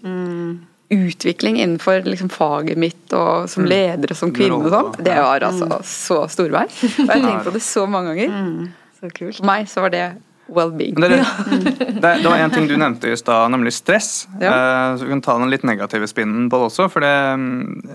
utvikling 0.90 1.60
innenfor 1.60 2.02
liksom, 2.08 2.32
faget 2.34 2.80
mitt 2.80 3.12
og 3.14 3.46
som 3.50 3.66
leder 3.68 4.10
og 4.10 4.18
som 4.18 4.32
kvinne 4.34 4.58
og 4.58 4.72
sånt, 4.72 4.98
det 5.06 5.14
var 5.20 5.44
altså 5.46 5.78
så 5.86 6.24
storvei. 6.32 6.64
Og 6.66 7.04
jeg 7.04 7.12
har 7.12 7.22
tenkt 7.28 7.46
på 7.46 7.54
det 7.54 7.62
så 7.62 7.86
mange 7.90 8.16
ganger. 8.16 8.72
Så 8.98 9.12
kult. 9.14 9.38
For 9.38 9.48
meg 9.48 9.70
så 9.70 9.84
var 9.84 9.94
det 9.94 10.04
well-being. 10.50 10.94
Det, 10.94 11.08
det, 11.08 12.00
det 12.22 12.26
var 12.26 12.36
en 12.36 12.50
ting 12.50 12.66
du 12.68 12.76
nevnte 12.76 13.12
i 13.12 13.16
stad, 13.16 13.50
nemlig 13.54 13.72
stress. 13.76 14.28
Ja. 14.40 14.50
Eh, 14.50 14.96
så 14.98 15.06
Vi 15.06 15.12
kan 15.14 15.22
ta 15.22 15.38
den 15.38 15.52
litt 15.52 15.64
negative 15.66 16.08
spinnen 16.10 16.48
på 16.50 16.58
det 16.58 16.70
også. 16.72 16.88
for 16.90 17.06
det, 17.06 17.14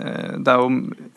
eh, 0.00 0.32
det 0.40 0.54
er 0.54 0.62
jo, 0.62 0.70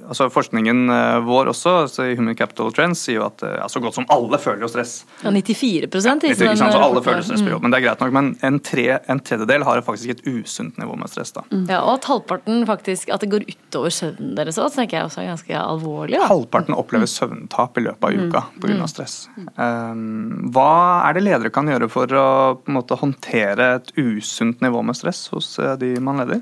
altså 0.10 0.28
Forskningen 0.34 0.89
eh, 0.93 1.19
vår 1.26 1.52
også, 1.54 1.76
altså 1.86 2.08
i 2.10 2.15
Human 2.17 2.38
Capital 2.38 2.72
Trends, 2.76 3.04
sier 3.06 3.19
jo 3.19 3.26
at 3.28 3.43
eh, 3.45 3.56
ja, 3.62 3.67
så 3.72 3.82
godt 3.84 4.00
som 4.00 4.08
alle 4.13 4.39
føler 4.41 4.65
jo 4.65 4.69
stress. 4.72 4.95
Ja, 5.22 5.32
94 5.32 5.88
ja, 5.88 6.15
90, 6.19 6.34
ikke 6.34 6.58
sant, 6.60 6.76
så 6.76 6.82
alle 6.84 7.04
føler 7.06 7.26
stress 7.26 7.43
på 7.45 7.54
jobb, 7.54 7.65
men 7.65 7.74
det 7.74 7.80
er 7.80 7.86
greit 7.88 8.04
nok. 8.04 8.13
Men 8.15 8.32
en, 8.45 8.60
tre, 8.65 8.88
en 9.12 9.22
tredjedel 9.24 9.65
har 9.67 9.84
faktisk 9.86 10.15
et 10.15 10.24
usunt 10.28 10.80
nivå 10.82 10.98
med 11.00 11.12
stress. 11.13 11.34
da. 11.38 11.45
Ja, 11.69 11.82
og 11.84 11.95
at 11.98 12.10
halvparten 12.10 12.65
faktisk 12.69 13.10
At 13.13 13.24
det 13.24 13.30
går 13.32 13.45
utover 13.48 13.93
søvnen 13.93 14.36
deres 14.38 14.60
òg, 14.62 14.72
tenker 14.74 15.00
jeg 15.00 15.10
også 15.10 15.24
er 15.24 15.30
ganske 15.32 15.60
alvorlig. 15.60 16.17
Da. 16.17 16.30
Halvparten 16.30 16.78
opplever 16.78 17.10
søvntap 17.10 17.78
i 17.80 17.86
løpet 17.88 18.10
av 18.10 18.30
uka 18.30 18.45
pga. 18.62 18.89
stress. 18.89 19.17
Um, 19.56 20.50
hva 20.54 20.69
er 21.08 21.17
det 21.17 21.26
ledere 21.26 21.54
kan 21.54 21.69
gjøre 21.69 21.89
for 21.91 22.10
å 22.15 22.28
på 22.60 22.72
en 22.72 22.80
måte, 22.80 22.98
håndtere 23.00 23.74
et 23.80 23.91
usunt 24.00 24.63
nivå 24.63 24.82
med 24.86 24.98
stress 24.98 25.28
hos 25.34 25.54
eh, 25.62 25.76
de 25.80 25.93
man 26.04 26.22
leder? 26.22 26.41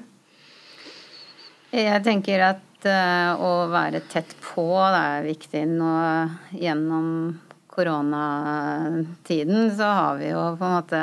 Jeg 1.76 2.00
tenker 2.06 2.44
at 2.54 2.67
eh, 2.86 3.34
å 3.34 3.68
være 3.72 4.00
tett 4.12 4.36
på 4.44 4.68
det 4.94 5.02
er 5.02 5.26
viktig. 5.26 5.64
Nå 5.74 5.92
gjennom 6.54 7.08
koronatiden 7.78 9.70
så 9.78 9.84
har 9.84 10.18
vi 10.22 10.32
jo 10.32 10.58
på 10.58 10.66
en 10.66 10.76
måte 10.80 11.02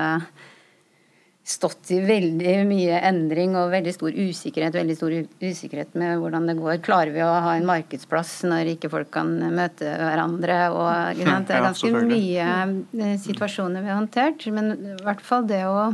stått 1.45 1.91
i 1.93 1.99
veldig 2.01 2.55
mye 2.65 3.01
endring 3.05 3.53
og 3.61 3.69
veldig 3.75 3.93
stor 3.93 4.17
usikkerhet. 4.17 4.75
Veldig 4.79 4.97
stor 4.97 5.13
usikkerhet 5.45 5.95
med 6.01 6.17
hvordan 6.23 6.49
det 6.49 6.57
går. 6.57 6.81
Klarer 6.85 7.13
vi 7.15 7.23
å 7.23 7.29
ha 7.45 7.53
en 7.59 7.69
markedsplass 7.69 8.33
når 8.49 8.73
ikke 8.75 8.91
folk 8.93 9.13
kan 9.15 9.29
møte 9.55 9.85
hverandre? 9.85 10.59
Og. 10.73 11.21
Det 11.21 11.29
er 11.29 11.67
ganske 11.69 11.93
mye 12.09 12.49
eh, 12.97 13.17
situasjoner 13.23 13.85
vi 13.85 13.93
har 13.93 14.01
håndtert. 14.01 14.47
Men 14.57 14.73
i 14.73 14.97
hvert 15.05 15.25
fall 15.25 15.45
det 15.51 15.63
å 15.69 15.93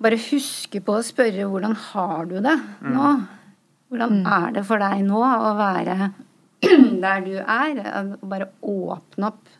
bare 0.00 0.18
huske 0.30 0.80
på 0.82 0.96
å 0.96 1.04
spørre 1.04 1.46
hvordan 1.46 1.76
har 1.90 2.26
du 2.28 2.40
det 2.42 2.56
nå? 2.82 3.08
Hvordan 3.90 4.20
er 4.22 4.52
det 4.54 4.62
for 4.68 4.82
deg 4.82 5.02
nå 5.06 5.20
å 5.20 5.52
være 5.58 5.96
der 7.04 7.26
du 7.26 7.34
er? 7.40 7.80
Og 8.00 8.16
Bare 8.30 8.50
åpne 8.62 9.32
opp 9.32 9.54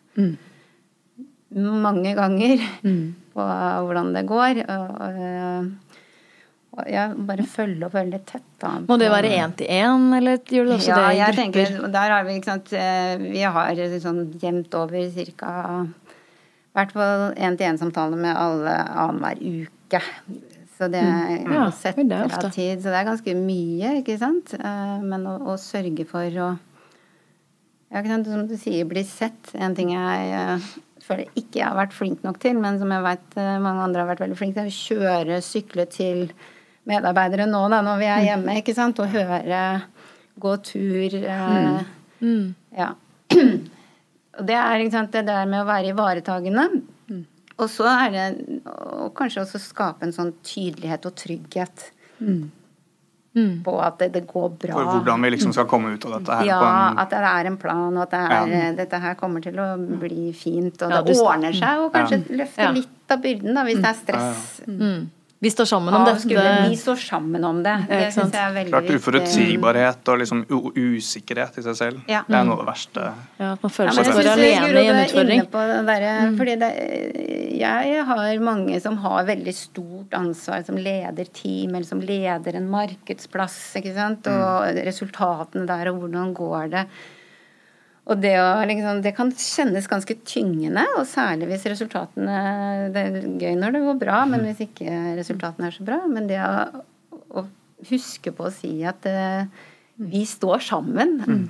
mange 1.51 2.14
ganger 2.14 2.61
på 3.35 3.47
hvordan 3.87 4.12
det 4.14 4.25
går. 4.29 4.61
Og, 4.71 5.71
og, 6.77 6.85
ja, 6.87 7.09
bare 7.14 7.47
følge 7.51 7.88
opp 7.88 7.97
veldig 7.99 8.21
tett. 8.29 8.47
Da, 8.62 8.77
Må 8.87 8.99
det 9.01 9.11
være 9.11 9.33
én 9.40 9.57
til 9.59 9.71
én, 9.73 10.07
eller 10.16 10.38
gjør 10.45 10.69
du 10.69 10.75
også 10.77 10.93
ja, 10.93 11.01
det 11.01 11.09
i 11.09 11.19
jeg 11.19 11.35
grupper? 11.35 11.40
tenker, 11.43 11.88
der 11.97 12.14
har 12.14 12.29
vi, 12.29 12.37
ikke 12.38 12.53
sant, 12.53 12.73
eh, 12.77 13.14
vi 13.25 13.43
har 13.43 13.83
sånn 14.05 14.23
jevnt 14.43 14.77
over 14.79 15.11
ca. 15.40 15.55
hvert 16.77 16.95
fall 16.95 17.27
én-til-én-samtale 17.35 18.21
med 18.21 18.37
alle 18.37 18.77
annenhver 18.87 19.43
uke. 19.43 20.03
Så 20.81 20.88
det 20.88 21.01
er 21.05 21.45
Mm. 21.45 21.53
Ja, 21.53 21.64
setter 21.77 22.07
det 22.09 22.16
er 22.16 22.33
av 22.33 22.51
tid. 22.55 22.79
Så 22.81 22.88
det 22.88 22.97
er 23.03 23.09
ganske 23.11 23.35
mye, 23.37 23.90
ikke 24.01 24.19
sant. 24.19 24.55
Eh, 24.57 25.01
Men 25.05 25.27
å, 25.29 25.35
å 25.53 25.57
sørge 25.61 26.07
for 26.09 26.25
å 26.40 26.59
ja, 27.93 28.03
Som 28.25 28.47
du 28.49 28.57
sier, 28.57 28.87
bli 28.87 29.03
sett. 29.05 29.51
En 29.55 29.75
ting 29.75 29.90
jeg 29.93 30.31
eh, 30.33 30.69
føler 31.05 31.27
ikke 31.35 31.59
jeg 31.59 31.66
har 31.66 31.77
vært 31.77 31.93
flink 31.97 32.23
nok 32.25 32.38
til, 32.40 32.55
men 32.62 32.79
som 32.79 32.93
jeg 32.95 33.03
vet 33.03 33.37
eh, 33.37 33.59
mange 33.59 33.83
andre 33.83 34.05
har 34.05 34.09
vært 34.12 34.23
veldig 34.25 34.38
flinke 34.38 34.55
til, 34.62 34.71
er 34.71 34.71
å 34.71 34.79
kjøre, 34.79 35.40
sykle 35.43 35.87
til 35.90 36.31
medarbeidere 36.87 37.49
nå 37.51 37.64
da, 37.69 37.83
når 37.85 37.99
vi 38.01 38.09
er 38.09 38.25
hjemme, 38.29 38.55
ikke 38.62 38.75
sant, 38.79 39.01
og 39.03 39.11
høre, 39.12 39.83
gå 40.40 40.57
tur. 40.64 41.19
eh, 41.21 41.83
Mm. 42.21 42.55
ja. 42.77 42.90
og 44.38 44.47
det 44.47 44.57
er 44.57 44.90
sant, 44.93 45.11
det 45.12 45.27
der 45.27 45.47
med 45.49 45.62
å 45.62 45.69
være 45.69 45.93
ivaretagende. 45.95 46.66
Og 47.61 47.68
så 47.68 47.85
er 47.92 48.11
det 48.14 48.27
og 48.64 49.11
kanskje 49.18 49.42
også 49.44 49.61
skape 49.61 50.07
en 50.07 50.14
sånn 50.16 50.33
tydelighet 50.46 51.05
og 51.11 51.14
trygghet. 51.20 51.90
På 53.64 53.77
at 53.79 53.99
det, 54.01 54.09
det 54.16 54.23
går 54.27 54.49
bra. 54.59 54.73
For 54.75 54.88
hvordan 54.96 55.23
vi 55.23 55.31
liksom 55.37 55.53
skal 55.55 55.68
komme 55.70 55.93
ut 55.95 56.05
av 56.09 56.16
dette 56.18 56.39
her. 56.41 56.49
Ja, 56.49 56.57
på 56.59 56.70
en, 56.70 56.99
at 57.05 57.12
det 57.14 57.20
er 57.30 57.49
en 57.53 57.59
plan, 57.62 57.95
og 57.97 58.03
at 58.03 58.11
det 58.16 58.20
er, 58.26 58.51
Ja. 58.51 58.72
dette 58.80 58.99
her 59.05 59.14
kommer 59.20 59.45
til 59.45 59.55
å 59.62 59.68
bli 60.01 60.32
fint. 60.34 60.82
Og 60.82 60.91
Ja, 60.91 61.03
det 61.07 61.16
ordner 61.22 61.55
seg, 61.55 61.84
og 61.84 61.93
kanskje 61.95 62.24
løfte 62.41 62.66
Ja. 62.66 62.72
litt 62.74 63.14
av 63.14 63.22
byrden 63.22 63.55
da, 63.55 63.62
hvis 63.68 63.78
det 63.84 63.91
er 63.93 63.99
stress. 64.01 64.61
Vi 65.41 65.49
står 65.51 65.64
sammen 65.64 65.95
om 65.97 66.03
dette. 66.05 66.20
skulle 66.20 66.68
vi 66.68 66.76
står 66.76 66.97
sammen 67.01 67.45
om 67.49 67.62
det. 67.64 67.72
Det 67.88 67.99
ja, 68.03 68.09
syns 68.12 68.34
jeg 68.36 68.45
er 68.45 68.57
veldig 68.59 68.72
klart 68.74 68.91
uforutsigbarhet 68.93 70.09
og 70.12 70.18
liksom 70.20 70.43
usikkerhet 70.76 71.55
i 71.57 71.62
seg 71.64 71.78
selv. 71.78 72.03
Ja. 72.12 72.20
Det 72.28 72.36
er 72.36 72.45
noe 72.45 72.59
av 72.59 72.61
det 72.61 72.66
verste. 72.68 73.05
Ja, 73.38 73.53
at 73.55 73.64
man 73.64 73.72
føler 73.72 73.97
seg 73.97 74.11
jeg 74.11 74.16
for 74.18 74.28
alene 74.34 74.66
i 74.68 74.91
en 74.91 74.99
er 74.99 75.07
utfordring. 75.07 75.41
inne 75.41 75.53
på 75.55 75.62
det 75.70 75.78
derre- 75.88 76.34
fordi 76.36 76.57
det, 76.61 76.70
jeg 77.57 78.05
har 78.11 78.45
mange 78.45 78.80
som 78.84 78.99
har 79.01 79.24
veldig 79.30 79.55
stort 79.57 80.18
ansvar, 80.20 80.66
som 80.66 80.76
leder 80.76 81.32
team, 81.32 81.72
eller 81.74 81.88
som 81.88 82.05
leder 82.05 82.61
en 82.61 82.68
markedsplass, 82.68 83.57
ikke 83.80 83.95
sant, 83.97 84.28
og 84.28 84.84
resultatene 84.91 85.64
der, 85.66 85.88
og 85.88 86.05
hvordan 86.05 86.34
går 86.36 86.68
det. 86.76 86.84
Og 88.09 88.18
det, 88.22 88.32
å, 88.40 88.62
liksom, 88.66 89.03
det 89.05 89.12
kan 89.16 89.30
kjennes 89.36 89.88
ganske 89.90 90.16
tyngende, 90.26 90.86
og 90.96 91.05
særlig 91.09 91.51
hvis 91.51 91.66
resultatene 91.70 92.38
Det 92.94 93.03
er 93.03 93.26
gøy 93.42 93.59
når 93.59 93.76
det 93.76 93.82
går 93.84 93.98
bra, 94.01 94.22
men 94.30 94.46
hvis 94.48 94.64
ikke 94.64 94.94
resultatene 95.18 95.68
er 95.68 95.76
så 95.76 95.86
bra. 95.86 96.01
Men 96.11 96.30
det 96.30 96.40
å, 96.40 96.80
å 97.36 97.44
huske 97.90 98.32
på 98.36 98.48
å 98.48 98.55
si 98.55 98.72
at 98.88 99.07
eh, 99.09 99.44
vi 100.01 100.26
står 100.26 100.59
sammen 100.64 101.48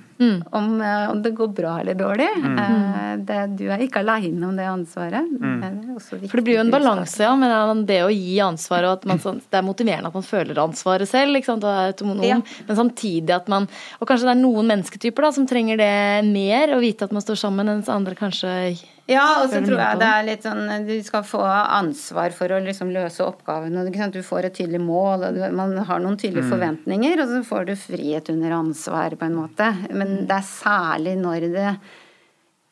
Om, 0.50 0.80
eh, 0.82 1.10
om 1.10 1.22
det 1.22 1.30
går 1.30 1.48
bra 1.54 1.78
eller 1.80 1.94
dårlig. 1.94 2.28
Mm. 2.42 3.24
det, 3.24 3.38
du 3.56 3.70
er 3.70 3.80
ikke 3.80 4.02
aleine 4.02 4.42
om 4.48 4.56
det 4.58 4.66
ansvaret. 4.68 5.28
Det 5.40 5.68
er 5.68 5.94
også 5.94 6.18
For 6.28 6.40
det 6.40 6.44
blir 6.44 6.58
jo 6.58 6.64
en 6.64 6.72
balanse, 6.74 7.22
ja, 7.24 7.30
men 7.38 7.84
det 7.88 8.02
å 8.04 8.10
gi 8.12 8.36
ansvar 8.44 8.84
og 8.88 8.98
at 8.98 9.06
man 9.08 9.22
sånn, 9.22 9.40
Det 9.40 9.60
er 9.60 9.64
motiverende 9.64 10.10
at 10.10 10.18
man 10.18 10.26
føler 10.26 10.60
ansvaret 10.60 11.08
selv, 11.08 11.38
og 11.40 11.64
er 11.64 11.92
autonom, 11.94 12.24
Ja. 12.26 12.40
men 12.66 12.76
samtidig 12.76 13.30
at 13.30 13.48
man 13.48 13.68
Og 14.00 14.08
kanskje 14.08 14.28
det 14.28 14.36
er 14.36 14.42
noen 14.42 14.66
mennesketyper 14.66 15.22
da 15.22 15.32
som 15.32 15.46
trenger 15.46 15.76
det 15.80 16.24
mer, 16.28 16.74
å 16.76 16.80
vite 16.80 17.04
at 17.04 17.12
man 17.12 17.22
står 17.22 17.38
sammen, 17.38 17.66
mens 17.66 17.88
andre 17.88 18.14
kanskje 18.14 18.76
Ja, 19.10 19.24
og 19.42 19.48
så 19.50 19.58
tror 19.66 19.80
jeg 19.82 19.98
det 20.00 20.08
er 20.08 20.26
litt 20.28 20.44
sånn 20.46 20.86
Du 20.86 20.92
skal 21.02 21.24
få 21.26 21.40
ansvar 21.42 22.30
for 22.36 22.52
å 22.54 22.60
liksom 22.62 22.92
løse 22.94 23.24
oppgaven. 23.26 23.74
og 23.80 23.96
sant, 23.96 24.14
Du 24.14 24.22
får 24.22 24.44
et 24.46 24.54
tydelig 24.60 24.80
mål, 24.80 25.24
og 25.30 25.40
man 25.58 25.76
har 25.88 25.98
noen 26.04 26.16
tydelige 26.20 26.46
forventninger, 26.52 27.20
og 27.24 27.28
så 27.34 27.40
får 27.48 27.66
du 27.66 27.74
frihet 27.76 28.30
under 28.30 28.54
ansvar, 28.60 29.16
på 29.18 29.26
en 29.26 29.34
måte. 29.40 29.72
Men 29.90 30.20
det 30.30 30.36
er 30.38 30.46
særlig 30.46 31.16
når 31.18 31.48
det 31.52 31.72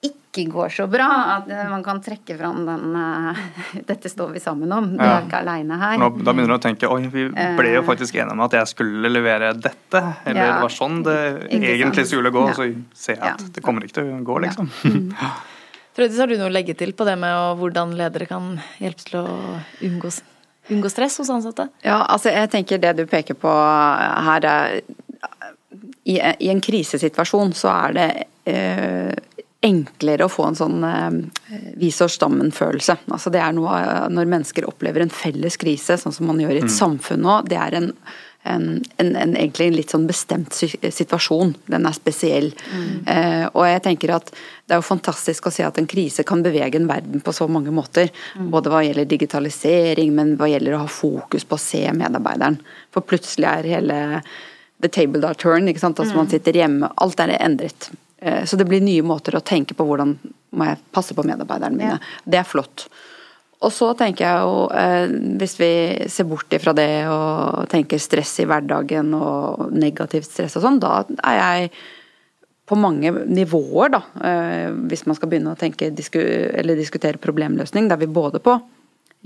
ikke 0.09 0.45
går 0.53 0.69
så 0.71 0.87
bra, 0.87 1.09
at 1.39 1.49
eh, 1.51 1.65
man 1.73 1.83
kan 1.83 1.99
trekke 2.05 2.37
fram 2.39 2.61
den 2.69 2.95
uh, 2.95 3.35
'Dette 3.89 4.07
står 4.13 4.31
vi 4.37 4.39
sammen 4.45 4.71
om'. 4.71 4.93
Du 4.97 5.03
Ja. 5.03 5.17
er 5.19 5.27
ikke 5.27 5.41
aleine 5.43 5.79
her. 5.81 5.99
Nå, 5.99 6.23
da 6.23 6.33
begynner 6.33 6.55
du 6.55 6.59
å 6.61 6.63
tenke 6.63 6.87
oi, 6.87 7.01
vi 7.11 7.27
ble 7.33 7.73
jo 7.75 7.83
faktisk 7.83 8.15
enige 8.15 8.37
om 8.37 8.41
at 8.47 8.53
jeg 8.53 8.67
skulle 8.71 9.11
levere 9.11 9.51
dette. 9.59 10.03
Eller 10.25 10.39
Ja. 10.45 10.53
det 10.55 10.63
var 10.63 10.71
sånn 10.71 11.03
det 11.03 11.51
egentlig 11.51 12.07
skulle 12.07 12.31
gå. 12.31 12.47
Ja. 12.47 12.55
Så 12.55 12.85
ser 12.95 13.15
jeg 13.17 13.23
at 13.25 13.41
Ja. 13.43 13.47
det 13.55 13.63
kommer 13.65 13.83
ikke 13.83 13.95
til 13.99 14.05
å 14.15 14.23
gå, 14.23 14.39
liksom. 14.47 14.71
Frøydis, 15.99 16.19
har 16.23 16.31
du 16.31 16.37
noe 16.39 16.47
å 16.47 16.55
legge 16.55 16.77
til 16.79 16.93
på 16.95 17.03
det 17.09 17.17
med 17.19 17.59
hvordan 17.59 17.97
ledere 17.99 18.29
kan 18.31 18.53
hjelpe 18.79 19.03
til 19.03 19.17
å 19.19 19.25
unngå, 19.83 20.13
unngå 20.71 20.91
stress 20.93 21.19
hos 21.19 21.33
ansatte? 21.35 21.67
Ja, 21.83 22.05
altså 22.07 22.31
jeg 22.31 22.53
tenker 22.53 22.79
det 22.79 22.93
du 23.01 23.03
peker 23.11 23.35
på 23.35 23.51
her 23.51 24.47
er 24.47 24.77
I, 26.07 26.15
i 26.23 26.53
en 26.53 26.63
krisesituasjon 26.63 27.51
så 27.59 27.73
er 27.73 27.97
det 27.99 28.07
eh, 28.49 29.11
enklere 29.67 30.29
å 30.29 30.31
få 30.31 30.47
en 30.49 30.57
sånn 30.61 30.87
eh, 30.87 31.19
vi 31.83 31.91
står 31.93 32.15
sammen-følelse. 32.15 32.95
Altså 33.11 33.35
det 33.35 33.43
er 33.43 33.59
noe 33.59 33.75
av- 33.75 34.15
når 34.15 34.31
mennesker 34.31 34.69
opplever 34.71 35.03
en 35.03 35.11
felles 35.13 35.59
krise, 35.61 35.99
sånn 35.99 36.15
som 36.15 36.31
man 36.31 36.39
gjør 36.41 36.61
i 36.61 36.63
et 36.63 36.73
samfunn 36.79 37.27
nå. 37.27 37.41
Det 37.51 37.59
er 37.59 37.77
en, 37.83 37.91
en, 38.45 38.83
en, 38.97 39.17
en 39.17 39.35
egentlig 39.37 39.67
en 39.69 39.75
litt 39.77 39.91
sånn 39.93 40.07
bestemt 40.09 40.55
situasjon. 40.55 41.51
Den 41.69 41.87
er 41.89 41.93
spesiell. 41.97 42.53
Eh, 43.07 43.45
og 43.53 43.65
jeg 43.67 43.83
tenker 43.85 44.13
at 44.15 44.31
det 44.31 44.77
er 44.77 44.81
jo 44.81 44.87
fantastisk 44.87 45.49
å 45.49 45.53
se 45.53 45.65
at 45.67 45.79
en 45.81 45.89
krise 45.91 46.25
kan 46.25 46.43
bevege 46.45 46.79
en 46.81 46.89
verden 46.89 47.21
på 47.25 47.35
så 47.37 47.49
mange 47.51 47.73
måter. 47.75 48.09
Både 48.39 48.71
hva 48.73 48.81
gjelder 48.87 49.09
digitalisering, 49.11 50.15
men 50.17 50.37
hva 50.41 50.49
gjelder 50.49 50.79
å 50.79 50.85
ha 50.87 50.89
fokus 50.93 51.45
på 51.45 51.59
å 51.59 51.63
se 51.63 51.83
medarbeideren. 51.93 52.61
For 52.95 53.05
plutselig 53.05 53.49
er 53.51 53.69
hele 53.75 54.01
the 54.81 54.89
table 54.89 55.21
da 55.21 55.35
turn, 55.35 55.69
ikke 55.69 55.83
sant. 55.83 55.99
Altså 56.01 56.17
man 56.17 56.31
sitter 56.31 56.57
hjemme. 56.63 56.89
Alt 57.03 57.21
er 57.21 57.35
endret. 57.41 57.91
Eh, 58.23 58.45
Så 58.45 58.57
det 58.57 58.69
blir 58.71 58.81
nye 58.81 59.03
måter 59.03 59.37
å 59.37 59.45
tenke 59.45 59.75
på 59.75 59.85
hvordan 59.85 60.17
må 60.57 60.65
jeg 60.71 60.79
passe 60.95 61.15
på 61.15 61.27
medarbeiderne 61.27 61.77
mine. 61.77 61.99
Det 62.25 62.39
er 62.41 62.49
flott. 62.49 62.87
Og 63.59 63.73
så 63.75 63.91
tenker 63.99 64.23
jeg 64.23 64.43
jo, 64.47 64.59
eh, 64.71 65.11
hvis 65.41 65.57
vi 65.59 65.71
ser 66.11 66.29
bort 66.31 66.53
ifra 66.55 66.75
det 66.77 67.09
og 67.11 67.67
tenker 67.73 67.99
stress 67.99 68.37
i 68.43 68.47
hverdagen 68.47 69.11
og 69.19 69.73
negativt 69.75 70.29
stress 70.31 70.55
og 70.61 70.63
sånn, 70.63 70.79
da 70.83 71.01
er 71.27 71.39
jeg 71.41 71.71
på 72.69 72.77
mange 72.79 73.11
nivåer, 73.27 73.91
da, 73.97 74.03
eh, 74.29 74.71
hvis 74.91 75.07
man 75.09 75.17
skal 75.19 75.33
begynne 75.33 75.57
å 75.57 75.59
tenke 75.59 75.89
eller 75.89 76.79
diskutere 76.79 77.19
problemløsning, 77.19 77.89
da 77.89 77.97
er 77.97 78.05
vi 78.05 78.13
både 78.21 78.39
på 78.45 78.59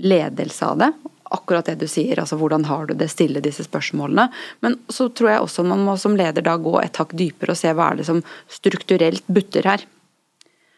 ledelse 0.01 0.65
av 0.65 0.79
det, 0.81 0.91
akkurat 1.33 1.65
det 1.65 1.79
du 1.81 1.87
sier, 1.89 2.19
altså 2.19 2.37
hvordan 2.39 2.65
har 2.69 2.87
du 2.87 2.93
det, 2.97 3.09
stille 3.11 3.41
disse 3.43 3.65
spørsmålene. 3.67 4.29
Men 4.65 4.77
så 4.89 5.09
tror 5.09 5.29
jeg 5.29 5.43
også 5.43 5.65
man 5.67 5.83
må 5.85 5.97
som 6.01 6.17
leder 6.17 6.45
da 6.45 6.55
gå 6.57 6.77
et 6.81 6.97
hakk 6.97 7.13
dypere 7.17 7.53
og 7.53 7.59
se 7.59 7.73
hva 7.73 7.91
er 7.91 8.01
det 8.01 8.07
som 8.09 8.23
strukturelt 8.49 9.25
butter 9.27 9.69
her. 9.69 9.85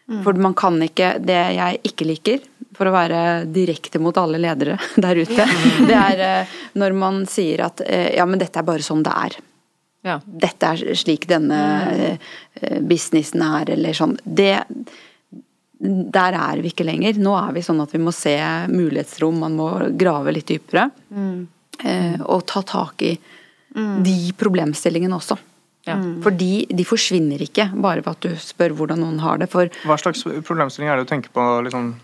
For 0.06 0.38
man 0.38 0.54
kan 0.54 0.78
ikke 0.82 1.16
Det 1.18 1.38
jeg 1.56 1.80
ikke 1.88 2.06
liker, 2.06 2.44
for 2.76 2.88
å 2.88 2.94
være 2.94 3.20
direkte 3.50 4.00
mot 4.02 4.16
alle 4.20 4.38
ledere 4.42 4.76
der 5.04 5.22
ute, 5.22 5.48
det 5.88 5.96
er 5.96 6.22
eh, 6.26 6.54
når 6.78 6.96
man 6.98 7.22
sier 7.30 7.64
at 7.66 7.82
eh, 7.86 8.12
ja, 8.18 8.26
men 8.28 8.40
dette 8.42 8.60
er 8.60 8.68
bare 8.68 8.84
sånn 8.84 9.04
det 9.06 9.14
er. 9.26 9.38
Ja. 10.06 10.20
Dette 10.22 10.70
er 10.74 10.98
slik 10.98 11.26
denne 11.30 11.60
eh, 11.96 12.34
businessen 12.84 13.42
er, 13.42 13.72
eller 13.74 13.96
sånn. 13.96 14.14
Det 14.22 14.52
Der 15.76 16.36
er 16.38 16.60
vi 16.62 16.70
ikke 16.70 16.86
lenger. 16.86 17.18
Nå 17.18 17.32
er 17.40 17.56
vi 17.56 17.64
sånn 17.64 17.82
at 17.82 17.96
vi 17.96 18.00
må 18.04 18.12
se 18.14 18.36
mulighetsrom, 18.70 19.40
man 19.42 19.56
må 19.58 19.70
grave 19.98 20.32
litt 20.32 20.52
dypere. 20.52 20.86
Mm. 21.10 21.42
Og 22.24 22.46
ta 22.48 22.62
tak 22.64 23.02
i 23.04 23.10
de 23.76 24.14
problemstillingene 24.40 25.18
også. 25.18 25.36
Ja. 25.86 25.96
For 26.24 26.34
de, 26.34 26.66
de 26.66 26.84
forsvinner 26.86 27.42
ikke 27.44 27.68
bare 27.74 28.02
ved 28.02 28.10
at 28.10 28.26
du 28.26 28.34
spør 28.42 28.74
hvordan 28.74 29.04
noen 29.04 29.20
har 29.22 29.38
det. 29.38 29.46
For 29.52 29.70
Hva 29.86 29.98
slags 30.00 30.24
problemstilling 30.46 30.90
er 30.90 30.98
det 30.98 31.06
du 31.06 31.12
tenker 31.14 31.30
på? 31.34 31.46
liksom 31.66 31.94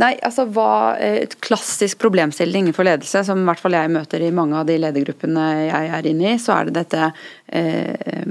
Nei, 0.00 0.14
altså 0.24 0.46
hva 0.48 0.96
Et 1.04 1.34
klassisk 1.44 2.00
problemstilling 2.00 2.64
innenfor 2.64 2.86
ledelse, 2.88 3.24
som 3.28 3.42
i 3.42 3.46
hvert 3.46 3.60
fall 3.60 3.76
jeg 3.76 3.92
møter 3.92 4.24
i 4.24 4.32
mange 4.34 4.56
av 4.58 4.66
de 4.66 4.78
ledergruppene 4.80 5.48
jeg 5.68 5.90
er 5.98 6.08
inne 6.08 6.32
i, 6.32 6.38
så 6.40 6.56
er 6.56 6.70
det 6.70 6.78
dette 6.80 7.10
eh, 7.52 8.30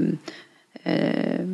eh, 0.82 1.52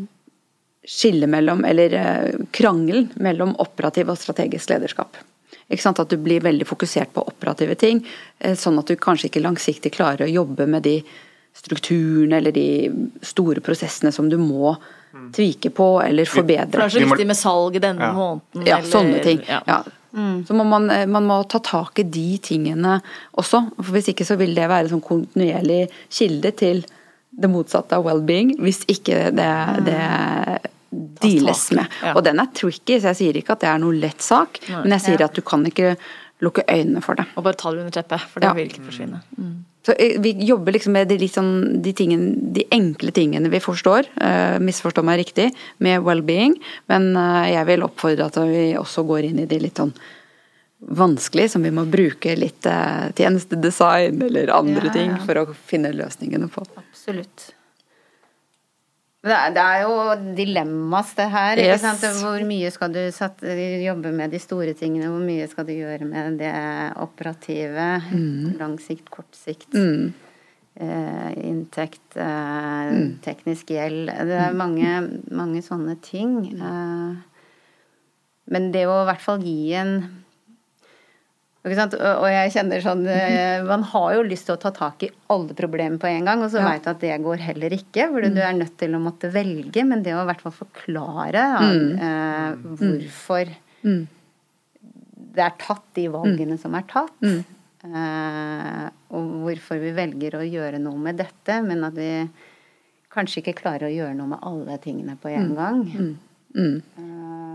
skillet 0.89 1.29
mellom, 1.29 1.61
eller 1.69 1.97
eh, 2.01 2.39
krangelen 2.57 3.11
mellom 3.21 3.53
operativ 3.61 4.09
og 4.09 4.19
strategisk 4.19 4.73
lederskap. 4.73 5.21
Ikke 5.69 5.85
sant? 5.85 6.01
At 6.01 6.09
du 6.09 6.17
blir 6.17 6.41
veldig 6.45 6.67
fokusert 6.67 7.13
på 7.13 7.27
operative 7.29 7.77
ting, 7.77 8.01
eh, 8.41 8.57
sånn 8.57 8.81
at 8.81 8.89
du 8.89 8.97
kanskje 8.97 9.29
ikke 9.29 9.45
langsiktig 9.45 9.93
klarer 9.99 10.25
å 10.25 10.33
jobbe 10.33 10.67
med 10.67 10.89
de 10.89 11.03
strukturene 11.57 12.37
eller 12.39 12.53
de 12.53 12.67
store 13.23 13.61
prosessene 13.65 14.13
som 14.15 14.29
du 14.31 14.37
må 14.39 14.77
tvike 15.35 15.71
på 15.75 15.87
eller 16.05 16.29
For 16.29 16.43
det 16.47 16.59
er 16.61 16.89
så 16.93 17.01
viktig 17.03 17.27
med 17.27 17.37
salg 17.37 17.81
denne 17.81 18.01
Ja. 18.01 18.13
måneden. 18.13 18.67
Ja, 18.67 18.79
eller- 18.79 18.91
sånne 18.91 19.23
ting. 19.23 19.41
Ja. 19.49 19.63
Ja. 19.67 19.83
Så 20.15 20.55
må 20.55 20.65
man, 20.67 20.91
eh, 20.91 21.07
man 21.07 21.27
må 21.27 21.47
ta 21.49 21.59
tak 21.59 21.99
i 21.99 22.03
de 22.03 22.39
tingene 22.39 23.01
også. 23.37 23.71
For 23.77 23.93
Hvis 23.93 24.09
ikke 24.09 24.25
så 24.27 24.37
vil 24.39 24.55
det 24.55 24.69
være 24.69 24.85
en 24.89 25.01
sånn 25.01 25.03
kontinuerlig 25.05 25.89
kilde 26.11 26.53
til 26.57 26.85
det 27.39 27.51
motsatte 27.51 27.93
av 27.93 28.05
well-being. 28.05 28.57
Hvis 28.59 28.85
ikke 28.87 29.31
det, 29.35 29.85
det 29.85 30.71
deales 31.21 31.71
med. 31.73 31.87
Og 32.15 32.23
den 32.25 32.41
er 32.41 32.47
tricky, 32.55 32.99
så 32.99 33.13
jeg 33.13 33.17
sier 33.21 33.37
ikke 33.43 33.51
at 33.53 33.61
det 33.61 33.69
er 33.69 33.79
noe 33.79 33.93
lett 33.95 34.21
sak. 34.25 34.61
Men 34.69 34.91
jeg 34.97 35.01
sier 35.01 35.25
at 35.25 35.35
du 35.35 35.43
kan 35.43 35.65
ikke 35.69 35.97
lukke 36.41 36.65
øynene 36.71 37.03
for 37.05 37.15
det. 37.19 37.27
Og 37.37 37.45
bare 37.45 37.55
ta 37.59 37.71
det 37.71 37.81
under 37.85 37.91
teppet, 38.03 38.21
for 38.33 38.41
det 38.41 38.55
vil 38.57 38.69
ikke 38.71 38.87
forsvinne. 38.87 39.21
Mm. 39.39 39.65
Så 39.89 39.93
eh, 39.93 40.21
vi 40.21 40.35
jobber 40.45 40.73
liksom 40.73 40.93
med 40.93 41.09
de, 41.09 41.29
sånn, 41.33 41.81
de, 41.81 41.95
tingene, 41.97 42.35
de 42.53 42.67
enkle 42.77 43.13
tingene 43.17 43.49
vi 43.49 43.61
forstår, 43.65 44.11
uh, 44.21 44.59
misforstå 44.61 45.01
meg 45.07 45.23
riktig, 45.23 45.47
med 45.81 46.03
well-being. 46.05 46.59
Men 46.93 47.15
uh, 47.17 47.47
jeg 47.49 47.65
vil 47.71 47.87
oppfordre 47.87 48.27
at 48.29 48.37
vi 48.51 48.67
også 48.77 49.07
går 49.09 49.31
inn 49.31 49.41
i 49.41 49.49
de 49.49 49.63
litt 49.63 49.81
sånn 49.81 49.95
vanskelig, 50.79 51.49
som 51.55 51.65
vi 51.65 51.73
må 51.73 51.87
bruke 51.89 52.37
litt 52.37 52.69
uh, 52.69 53.09
tjenestedesign 53.17 54.21
eller 54.29 54.53
andre 54.53 54.91
Ja, 54.91 54.97
ting 54.99 55.17
for 55.25 55.41
å 55.41 55.47
finne 55.57 55.95
løsningene 55.97 56.51
på. 56.53 56.69
Absolutt. 56.85 57.49
Det 59.19 59.35
er, 59.35 59.51
det 59.51 59.63
er 59.67 59.81
jo 59.83 59.95
dilemmas, 60.39 61.09
det 61.19 61.25
her. 61.33 61.59
Ikke 61.59 61.73
Yes. 61.75 61.83
sant? 61.83 62.05
Hvor 62.23 62.45
mye 62.47 62.71
skal 62.71 62.93
du 62.95 63.01
satt, 63.11 63.41
jobbe 63.43 64.13
med 64.15 64.31
de 64.31 64.39
store 64.39 64.75
tingene? 64.79 65.09
Hvor 65.11 65.25
mye 65.27 65.49
skal 65.51 65.67
du 65.67 65.73
gjøre 65.75 66.07
med 66.07 66.39
det 66.39 66.53
operative? 67.03 67.89
Lang 68.61 68.77
sikt, 68.79 69.11
kort 69.11 69.35
sikt. 69.35 69.75
Mm. 69.75 70.13
Eh, 70.79 71.33
inntekt, 71.49 72.15
eh, 72.15 72.93
teknisk 73.27 73.67
gjeld. 73.75 74.07
Det 74.07 74.39
er 74.39 74.55
mange, 74.55 74.93
mange 75.35 75.63
sånne 75.67 75.97
ting. 76.01 76.37
Eh, 76.55 77.17
men 78.55 78.71
det 78.71 78.87
å 78.87 79.03
i 79.03 79.09
hvert 79.11 79.21
fall 79.25 79.43
gi 79.43 79.75
en? 79.75 79.97
Og 81.69 82.27
jeg 82.31 82.53
kjenner 82.55 82.81
sånn 82.85 83.07
eh, 83.07 83.63
Man 83.67 83.83
har 83.83 84.15
jo 84.17 84.23
lyst 84.27 84.47
til 84.49 84.57
å 84.57 84.61
ta 84.61 84.71
tak 84.75 85.03
i 85.03 85.11
alle 85.31 85.55
problemer 85.59 85.99
på 85.99 86.09
en 86.11 86.25
gang, 86.25 86.43
og 86.43 86.51
så 86.51 86.59
Ja. 86.63 86.69
veit 86.71 86.85
du 86.85 86.91
at 86.91 87.01
det 87.01 87.21
går 87.23 87.39
heller 87.39 87.71
ikke. 87.71 88.09
For 88.13 88.21
du 88.21 88.41
er 88.41 88.53
nødt 88.57 88.77
til 88.79 88.95
å 88.95 89.01
måtte 89.01 89.31
velge, 89.33 89.85
men 89.87 90.03
det 90.03 90.15
å 90.15 90.23
i 90.23 90.29
hvert 90.31 90.41
fall 90.41 90.53
forklare 90.53 91.33
da, 91.33 91.63
eh, 92.03 92.57
hvorfor 92.63 93.55
det 95.35 95.45
er 95.45 95.53
tatt 95.59 95.85
de 95.95 96.09
valgene 96.09 96.59
som 96.59 96.75
er 96.75 96.83
tatt. 96.89 97.13
Eh, 97.85 98.91
og 99.15 99.29
hvorfor 99.45 99.79
vi 99.81 99.93
velger 99.95 100.35
å 100.39 100.43
gjøre 100.45 100.81
noe 100.83 100.99
med 100.99 101.17
dette, 101.21 101.63
men 101.63 101.85
at 101.85 101.95
vi 101.95 102.29
kanskje 103.15 103.41
ikke 103.43 103.55
klarer 103.63 103.87
å 103.89 103.95
gjøre 103.95 104.17
noe 104.17 104.27
med 104.35 104.39
alle 104.43 104.79
tingene 104.79 105.17
på 105.21 105.31
en 105.31 105.55
gang. 105.55 106.19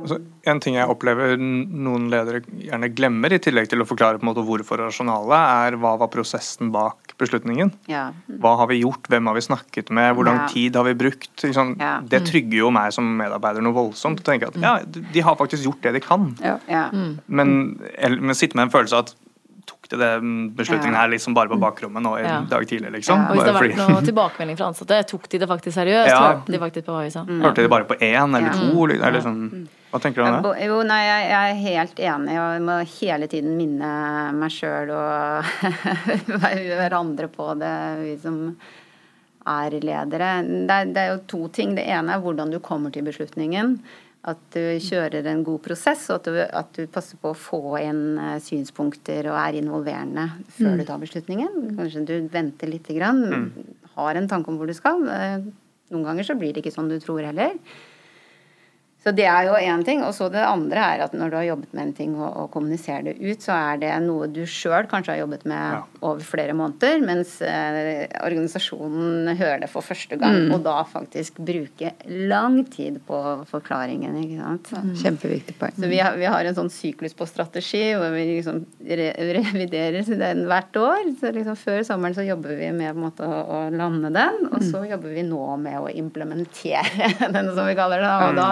Altså, 0.03 0.17
en 0.51 0.59
ting 0.59 0.75
jeg 0.75 0.89
opplever 0.91 1.37
noen 1.39 2.09
ledere 2.11 2.41
gjerne 2.43 2.89
glemmer, 2.93 3.31
i 3.31 3.39
tillegg 3.39 3.69
til 3.71 3.79
å 3.79 3.87
forklare 3.87 4.19
på 4.19 4.25
en 4.25 4.29
måte 4.33 4.43
hvorfor 4.43 4.81
rasjonale, 4.83 5.37
er 5.67 5.77
hva 5.79 5.93
var 6.01 6.09
prosessen 6.11 6.73
bak 6.75 7.13
beslutningen. 7.21 7.71
Ja. 7.87 8.09
Hva 8.27 8.57
har 8.59 8.67
vi 8.67 8.81
gjort, 8.81 9.07
hvem 9.07 9.29
har 9.31 9.37
vi 9.37 9.45
snakket 9.45 9.89
med, 9.95 10.13
hvor 10.17 10.25
lang 10.27 10.41
Ja. 10.43 10.47
tid 10.51 10.75
har 10.75 10.83
vi 10.83 10.93
brukt? 10.93 11.31
Liksom, 11.41 11.77
Ja. 11.79 12.01
Det 12.01 12.25
trygger 12.27 12.57
jo 12.65 12.71
meg 12.71 12.91
som 12.91 13.05
medarbeider 13.17 13.61
noe 13.63 13.73
voldsomt. 13.73 14.19
å 14.19 14.23
tenke 14.23 14.47
at 14.47 14.55
ja, 14.59 14.79
de 14.83 15.19
har 15.21 15.35
faktisk 15.37 15.63
gjort 15.63 15.81
det 15.81 15.93
de 15.93 15.99
kan. 16.01 16.35
Ja. 16.41 16.59
ja. 16.67 16.89
Men, 17.27 17.79
eller- 17.97 18.19
men 18.21 18.35
sitte 18.35 18.55
med 18.55 18.63
en 18.67 18.71
følelse 18.71 18.93
av 18.93 18.99
at 19.05 19.15
tok 19.93 19.99
de 19.99 20.19
den 20.21 20.49
beslutningen 20.55 20.95
her 20.95 21.07
liksom 21.09 21.33
bare 21.33 21.49
på 21.49 21.59
bakrommet 21.59 22.01
nå 22.03 22.17
i 22.19 22.23
Ja. 22.23 22.41
dag 22.49 22.65
tidlig, 22.67 22.91
liksom? 22.91 23.17
Ja. 23.17 23.29
Og 23.29 23.35
hvis 23.37 23.43
det 23.45 23.53
har 23.53 23.61
vært 23.61 23.75
fordi- 23.77 23.93
noe 23.93 24.01
tilbakemelding 24.01 24.57
fra 24.57 24.65
ansatte, 24.67 25.07
tok 25.07 25.29
de 25.29 25.37
det 25.37 25.47
faktisk 25.49 25.73
seriøst? 25.77 26.07
Ja. 26.09 26.19
Hørte 26.33 26.51
de 26.51 26.59
faktisk 26.59 26.85
på 26.85 26.93
hva 26.93 27.03
vi 27.03 27.09
sa? 27.09 27.23
Hørte 27.25 27.55
de 27.61 27.67
bare 27.69 27.85
på 27.85 27.95
én 27.99 28.35
eller 28.35 28.47
Ja. 28.47 28.53
to? 28.53 28.85
Eller 28.85 29.21
sånn. 29.21 29.67
Hva 29.93 29.99
tenker 30.01 30.15
du 30.15 30.23
om 30.23 30.41
det? 30.41 30.65
Jo, 30.65 30.81
nei, 30.81 31.03
jeg, 31.05 31.29
jeg 31.29 31.51
er 31.51 31.61
helt 31.69 31.95
enig, 31.99 32.33
og 32.33 32.53
jeg 32.53 32.61
må 32.61 32.99
hele 32.99 33.27
tiden 33.27 33.57
minne 33.57 34.33
meg 34.33 34.49
sjøl 34.49 34.89
og 34.89 35.43
hverandre 36.79 37.27
på 37.29 37.53
det, 37.59 37.75
vi 38.01 38.17
som 38.17 38.55
er 39.45 39.69
ledere. 39.83 40.41
Det 40.67 40.71
er, 40.71 40.85
det 40.85 40.97
er 40.97 41.09
jo 41.17 41.19
to 41.27 41.47
ting. 41.49 41.75
Det 41.75 41.85
ene 41.85 42.15
er 42.15 42.19
hvordan 42.23 42.49
du 42.51 42.59
kommer 42.59 42.91
til 42.91 43.03
beslutningen. 43.03 43.79
At 44.23 44.39
du 44.55 44.59
kjører 44.79 45.25
en 45.27 45.41
god 45.43 45.59
prosess, 45.65 46.05
og 46.13 46.21
at 46.21 46.27
du, 46.29 46.37
at 46.39 46.77
du 46.77 46.85
passer 46.87 47.17
på 47.19 47.33
å 47.33 47.35
få 47.35 47.59
inn 47.81 48.17
eh, 48.17 48.37
synspunkter 48.39 49.27
og 49.27 49.35
er 49.35 49.57
involverende 49.59 50.29
før 50.55 50.77
du 50.79 50.85
tar 50.87 51.01
beslutningen. 51.01 51.73
Kanskje 51.75 52.05
du 52.07 52.13
venter 52.31 52.71
lite 52.71 52.95
grann, 52.95 53.49
har 53.97 54.15
en 54.15 54.29
tanke 54.31 54.47
om 54.53 54.61
hvor 54.61 54.71
du 54.71 54.75
skal. 54.77 55.03
Eh, 55.11 55.49
Noen 55.91 56.07
ganger 56.07 56.25
så 56.25 56.37
blir 56.39 56.55
det 56.55 56.63
ikke 56.63 56.71
sånn 56.73 56.87
du 56.89 56.95
tror 57.03 57.19
heller. 57.21 57.51
Så 59.03 59.11
det 59.11 59.25
er 59.27 59.49
jo 59.49 59.57
én 59.59 59.81
ting. 59.83 59.99
Og 60.07 60.13
så 60.15 60.29
det 60.31 60.39
andre 60.47 60.79
er 60.93 61.01
at 61.03 61.11
når 61.17 61.29
du 61.33 61.35
har 61.35 61.43
jobbet 61.49 61.73
med 61.75 61.83
en 61.89 61.93
ting 61.97 62.13
og, 62.15 62.29
og 62.39 62.45
kommuniserer 62.53 63.03
det 63.09 63.17
ut, 63.19 63.41
så 63.43 63.51
er 63.73 63.81
det 63.81 63.89
noe 64.05 64.29
du 64.31 64.41
sjøl 64.47 64.87
kanskje 64.87 65.11
har 65.17 65.21
jobbet 65.25 65.43
med 65.49 65.73
Ja. 65.73 65.81
over 66.07 66.23
flere 66.23 66.53
måneder, 66.55 67.01
mens 67.03 67.33
eh, 67.43 68.07
organisasjonen 68.23 69.33
hører 69.39 69.59
det 69.63 69.69
for 69.71 69.83
første 69.85 70.15
gang, 70.19 70.49
og 70.55 70.63
da 70.65 70.77
faktisk 70.87 71.37
bruke 71.43 71.91
lang 72.07 72.61
tid 72.71 73.01
på 73.07 73.19
forklaringen, 73.49 74.15
ikke 74.23 74.39
sant. 74.39 74.71
Kjempeviktig 75.03 75.55
poeng. 75.59 75.75
Så 75.79 75.89
vi 75.91 75.99
har, 76.03 76.15
vi 76.19 76.27
har 76.29 76.45
en 76.49 76.57
sånn 76.57 76.71
syklus 76.73 77.15
på 77.17 77.27
strategi 77.27 77.83
hvor 77.99 78.11
vi 78.15 78.23
liksom 78.37 78.63
re 78.87 79.09
reviderer 79.19 80.07
den 80.23 80.45
hvert 80.49 80.79
år. 80.79 81.03
Så 81.19 81.31
liksom 81.35 81.59
før 81.59 81.83
sommeren 81.87 82.15
så 82.17 82.25
jobber 82.27 82.55
vi 82.59 82.71
med 82.75 82.93
på 82.93 82.99
en 83.01 83.05
måte 83.09 83.27
å, 83.27 83.43
å 83.43 83.61
lande 83.73 84.11
den, 84.15 84.47
og 84.51 84.63
så 84.63 84.83
jobber 84.87 85.11
vi 85.15 85.27
nå 85.27 85.43
med 85.59 85.79
å 85.83 85.91
implementere 85.91 87.11
den, 87.35 87.51
som 87.55 87.67
vi 87.67 87.75
kaller 87.79 88.03
det. 88.03 88.13
Og 88.29 88.39
da 88.39 88.49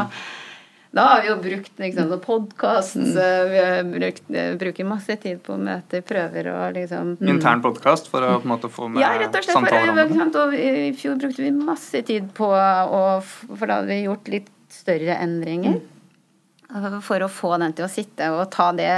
da 0.91 1.01
har 1.07 1.21
vi 1.23 1.29
jo 1.29 1.35
brukt 1.39 1.79
liksom, 1.79 2.09
podkast, 2.25 2.95
vi 2.95 3.59
har 3.59 3.83
brukt, 3.83 4.23
bruker 4.59 4.87
masse 4.87 5.15
tid 5.23 5.39
på 5.43 5.55
møter, 5.55 6.03
prøver 6.03 6.49
og 6.51 6.75
liksom 6.75 7.13
Intern 7.23 7.63
podkast 7.63 8.09
for 8.11 8.27
å 8.27 8.33
på 8.41 8.49
en 8.49 8.51
måte 8.51 8.71
få 8.71 8.89
med 8.91 8.99
ja, 8.99 9.13
rett 9.21 9.31
og 9.31 9.45
slett. 9.45 9.55
For, 9.55 9.69
samtaler 9.71 9.93
om 9.93 10.01
det. 10.01 10.17
sant, 10.19 10.39
og 10.41 10.55
I 10.57 10.91
fjor 10.99 11.15
brukte 11.21 11.45
vi 11.45 11.53
masse 11.55 12.03
tid 12.07 12.27
på 12.35 12.49
å 12.51 13.03
For 13.23 13.63
da 13.63 13.79
hadde 13.79 13.93
vi 13.93 14.01
gjort 14.03 14.31
litt 14.33 14.51
større 14.71 15.15
endringer. 15.23 15.79
Mm. 15.79 16.99
For 17.07 17.23
å 17.23 17.31
få 17.31 17.53
den 17.63 17.75
til 17.75 17.87
å 17.87 17.91
sitte 17.91 18.27
og 18.35 18.45
ta 18.51 18.71
det 18.75 18.91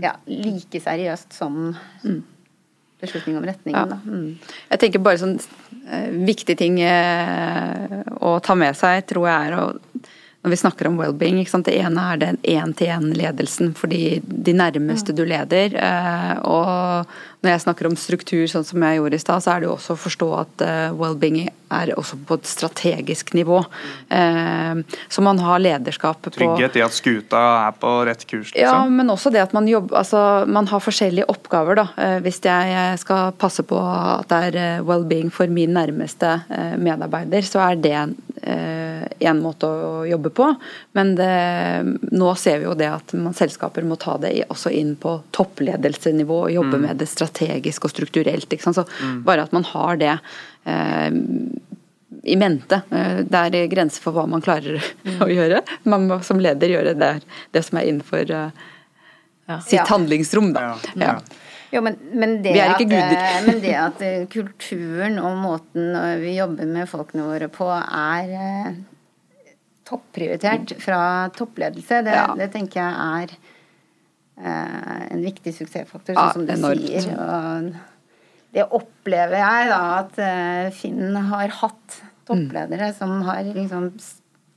ja, 0.00 0.12
like 0.28 0.80
seriøst 0.84 1.32
som 1.32 1.72
beslutning 3.00 3.38
om 3.38 3.44
retningen. 3.44 3.88
Da. 3.88 3.98
Mm. 4.04 4.36
Jeg 4.70 4.82
tenker 4.82 5.02
bare 5.04 5.20
sånn 5.20 5.36
eh, 5.88 6.10
viktig 6.28 6.56
ting 6.60 6.80
eh, 6.84 8.00
å 8.20 8.36
ta 8.44 8.56
med 8.58 8.76
seg, 8.76 9.06
tror 9.08 9.28
jeg 9.30 9.48
er 9.48 9.56
å 9.56 9.64
når 10.40 10.50
vi 10.54 10.56
snakker 10.56 10.88
om 10.88 10.96
well-being, 10.96 11.42
det 11.66 11.74
ene 11.76 12.04
er 12.12 12.20
den 12.20 12.38
én-til-én-ledelsen 12.48 13.74
for 13.76 13.92
de, 13.92 14.20
de 14.24 14.54
nærmeste 14.56 15.12
du 15.12 15.24
leder. 15.28 15.74
eh, 15.76 16.38
Og 16.48 17.06
når 17.42 17.50
jeg 17.54 17.60
snakker 17.64 17.86
om 17.88 17.94
struktur, 17.96 18.42
sånn 18.52 18.64
som 18.68 18.82
jeg 18.84 18.98
gjorde 18.98 19.16
i 19.16 19.22
stad, 19.22 19.40
så 19.40 19.54
er 19.54 19.60
det 19.62 19.68
jo 19.70 19.76
også 19.78 19.94
å 19.96 20.00
forstå 20.02 20.26
at 20.40 20.64
eh, 20.66 20.90
well-being 20.92 21.46
er 21.72 21.92
også 21.96 22.18
på 22.26 22.36
et 22.36 22.44
strategisk 22.50 23.32
nivå. 23.38 23.62
Eh, 24.10 24.82
Så 25.08 25.22
man 25.24 25.38
har 25.38 25.58
lederskap 25.62 26.20
på 26.22 26.32
Trygghet 26.34 26.76
i 26.76 26.82
at 26.84 26.92
skuta 26.92 27.40
er 27.68 27.72
på 27.80 27.92
rett 28.06 28.26
kurs, 28.26 28.50
Liksom. 28.52 28.60
ja, 28.60 28.84
men 28.90 29.08
også 29.08 29.32
det 29.32 29.40
at 29.40 29.52
man 29.56 29.66
jobber 29.70 29.96
Altså, 30.02 30.46
man 30.46 30.66
har 30.68 30.80
forskjellige 30.84 31.28
oppgaver, 31.32 31.76
da. 31.80 31.86
Eh, 31.96 32.18
Hvis 32.20 32.40
jeg 32.44 32.98
skal 32.98 33.32
passe 33.32 33.62
på 33.64 33.78
at 33.80 34.28
det 34.28 34.54
er 34.54 34.82
well-being 34.84 35.30
for 35.32 35.46
min 35.46 35.72
nærmeste 35.72 36.42
medarbeider, 36.78 37.40
så 37.42 37.60
er 37.70 37.76
det 37.80 37.96
én 39.20 39.40
måte 39.42 39.68
å 39.68 40.04
jobbe 40.08 40.30
på. 40.32 40.46
Men 40.96 41.14
det, 41.14 41.30
nå 42.12 42.30
ser 42.40 42.58
vi 42.58 42.64
jo 42.64 42.74
det 42.74 42.88
at 42.88 43.12
man, 43.14 43.34
selskaper 43.36 43.84
må 43.84 43.98
ta 44.00 44.16
det 44.18 44.44
også 44.48 44.72
inn 44.72 44.94
på 44.96 45.18
toppledelsenivå 45.36 46.38
og 46.46 46.52
jobbe 46.54 46.76
Mm. 46.76 46.80
med 46.86 46.96
det 46.98 47.08
strategisk 47.08 47.29
og 47.84 47.90
strukturelt. 47.90 48.48
Ikke 48.52 48.62
sant? 48.62 48.76
Så 48.76 48.86
bare 49.24 49.42
at 49.42 49.52
man 49.52 49.64
har 49.64 49.96
det 49.96 50.18
eh, 50.66 51.10
i 52.24 52.36
mente. 52.36 52.82
Eh, 52.90 53.22
Det 53.24 53.34
er 53.54 53.68
grenser 53.68 54.02
for 54.02 54.12
hva 54.12 54.26
man 54.28 54.42
klarer 54.42 54.80
Mm. 55.04 55.20
å 55.22 55.28
gjøre. 55.30 55.62
Man 55.84 56.08
må 56.08 56.22
som 56.22 56.38
leder 56.38 56.68
gjøre 56.68 56.94
det, 56.98 57.22
det 57.52 57.62
som 57.64 57.78
er 57.78 57.86
innenfor 57.88 58.30
eh, 58.30 58.50
Ja. 59.48 59.60
sitt 59.60 59.72
Ja. 59.80 59.84
handlingsrom, 59.88 60.52
da. 60.52 60.76
Ja. 60.96 61.18
Jo, 61.72 61.80
men, 61.82 61.96
men, 62.12 62.42
det 62.42 62.52
Vi 62.52 62.58
er 62.60 62.70
at, 62.74 62.80
eh, 62.80 63.46
men 63.46 63.60
det 63.60 63.74
at 63.74 64.00
kulturen 64.30 65.18
og 65.22 65.36
måten 65.38 65.94
vi 66.20 66.36
jobber 66.36 66.66
med 66.66 66.88
folkene 66.90 67.22
våre 67.28 67.48
på, 67.48 67.66
er 67.70 68.74
topprioritert 69.86 70.74
fra 70.82 71.28
toppledelse, 71.34 72.02
det, 72.04 72.14
Ja. 72.14 72.34
det 72.36 72.50
tenker 72.52 72.80
jeg 72.80 72.94
er 72.94 73.36
en 74.44 75.22
viktig 75.24 75.52
suksessfaktor, 75.56 76.14
Ja, 76.16 76.30
sånn 76.32 76.46
som 76.46 76.46
du 76.46 76.52
enormt. 76.54 76.86
sier. 76.86 77.16
Og 77.18 77.74
det 78.56 78.64
opplever 78.74 79.36
jeg 79.38 79.68
da 79.70 79.80
at 80.00 80.18
eh, 80.18 80.70
Finn 80.74 81.14
har 81.16 81.48
hatt 81.60 82.00
toppledere 82.26 82.92
som 82.96 83.20
har 83.26 83.42
liksom 83.44 83.90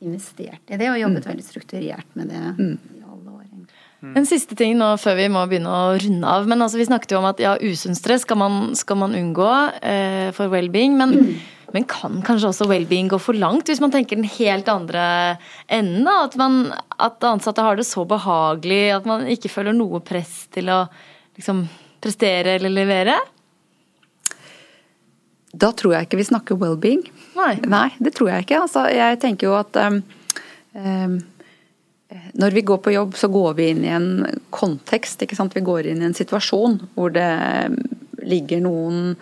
investert 0.03 0.69
i 0.73 0.77
det 0.77 0.89
og 0.91 0.99
jobbet 0.99 1.25
veldig 1.29 1.45
strukturert 1.45 2.09
med 2.19 2.27
det 2.33 2.41
i 2.41 3.01
alle 3.05 3.31
år. 3.31 3.43
egentlig. 3.47 4.17
En 4.19 4.25
siste 4.27 4.55
ting 4.59 4.75
nå 4.77 4.89
før 4.99 5.15
vi 5.15 5.27
må 5.31 5.45
begynne 5.47 5.71
å 5.71 5.93
runde 5.95 6.27
av. 6.27 6.47
Men 6.51 6.61
altså, 6.65 6.77
vi 6.81 6.85
snakket 6.89 7.11
jo 7.15 7.21
om 7.21 7.29
at 7.29 7.39
ja, 7.39 7.53
usunn 7.61 7.95
stress 7.95 8.25
skal 8.27 8.37
man, 8.41 8.73
skal 8.75 8.97
man 8.99 9.15
unngå 9.15 9.49
eh, 9.81 10.31
for 10.35 10.51
well-being. 10.51 10.97
Men, 10.99 11.39
men 11.73 11.87
kan 11.89 12.21
kanskje 12.25 12.51
også 12.51 12.67
well-being 12.69 13.09
gå 13.09 13.17
for 13.21 13.33
langt, 13.37 13.69
hvis 13.69 13.81
man 13.81 13.91
tenker 13.93 14.19
den 14.19 14.29
helt 14.29 14.67
andre 14.69 15.03
enden? 15.67 16.03
da? 16.05 16.19
At, 16.27 16.37
man, 16.37 16.59
at 17.01 17.25
ansatte 17.25 17.65
har 17.65 17.79
det 17.79 17.87
så 17.89 18.05
behagelig 18.05 18.83
at 18.93 19.07
man 19.09 19.25
ikke 19.29 19.49
føler 19.49 19.73
noe 19.73 20.03
press 20.05 20.43
til 20.53 20.69
å 20.69 20.83
liksom, 21.39 21.65
prestere 22.03 22.59
eller 22.59 22.73
levere? 22.73 23.17
Da 25.53 25.71
tror 25.77 25.95
jeg 25.95 26.07
ikke 26.07 26.19
vi 26.21 26.29
snakker 26.29 26.57
well-being. 26.61 27.03
Nei. 27.37 27.55
Nei, 27.65 27.87
det 28.01 28.13
tror 28.17 28.31
jeg 28.31 28.45
ikke. 28.45 28.63
Altså, 28.65 28.87
jeg 28.93 29.19
tenker 29.21 29.49
jo 29.49 29.55
at 29.57 29.77
um, 29.81 29.99
um, 30.77 31.17
når 32.37 32.57
vi 32.57 32.65
går 32.69 32.81
på 32.85 32.93
jobb, 32.93 33.17
så 33.17 33.29
går 33.33 33.57
vi 33.57 33.69
inn 33.73 33.81
i 33.85 33.93
en 33.93 34.09
kontekst. 34.53 35.25
Vi 35.25 35.65
går 35.65 35.89
inn 35.89 36.01
i 36.01 36.09
en 36.09 36.17
situasjon 36.17 36.79
hvor 36.93 37.13
det 37.13 37.29
um, 37.69 37.77
ligger 38.23 38.61
noen 38.65 39.15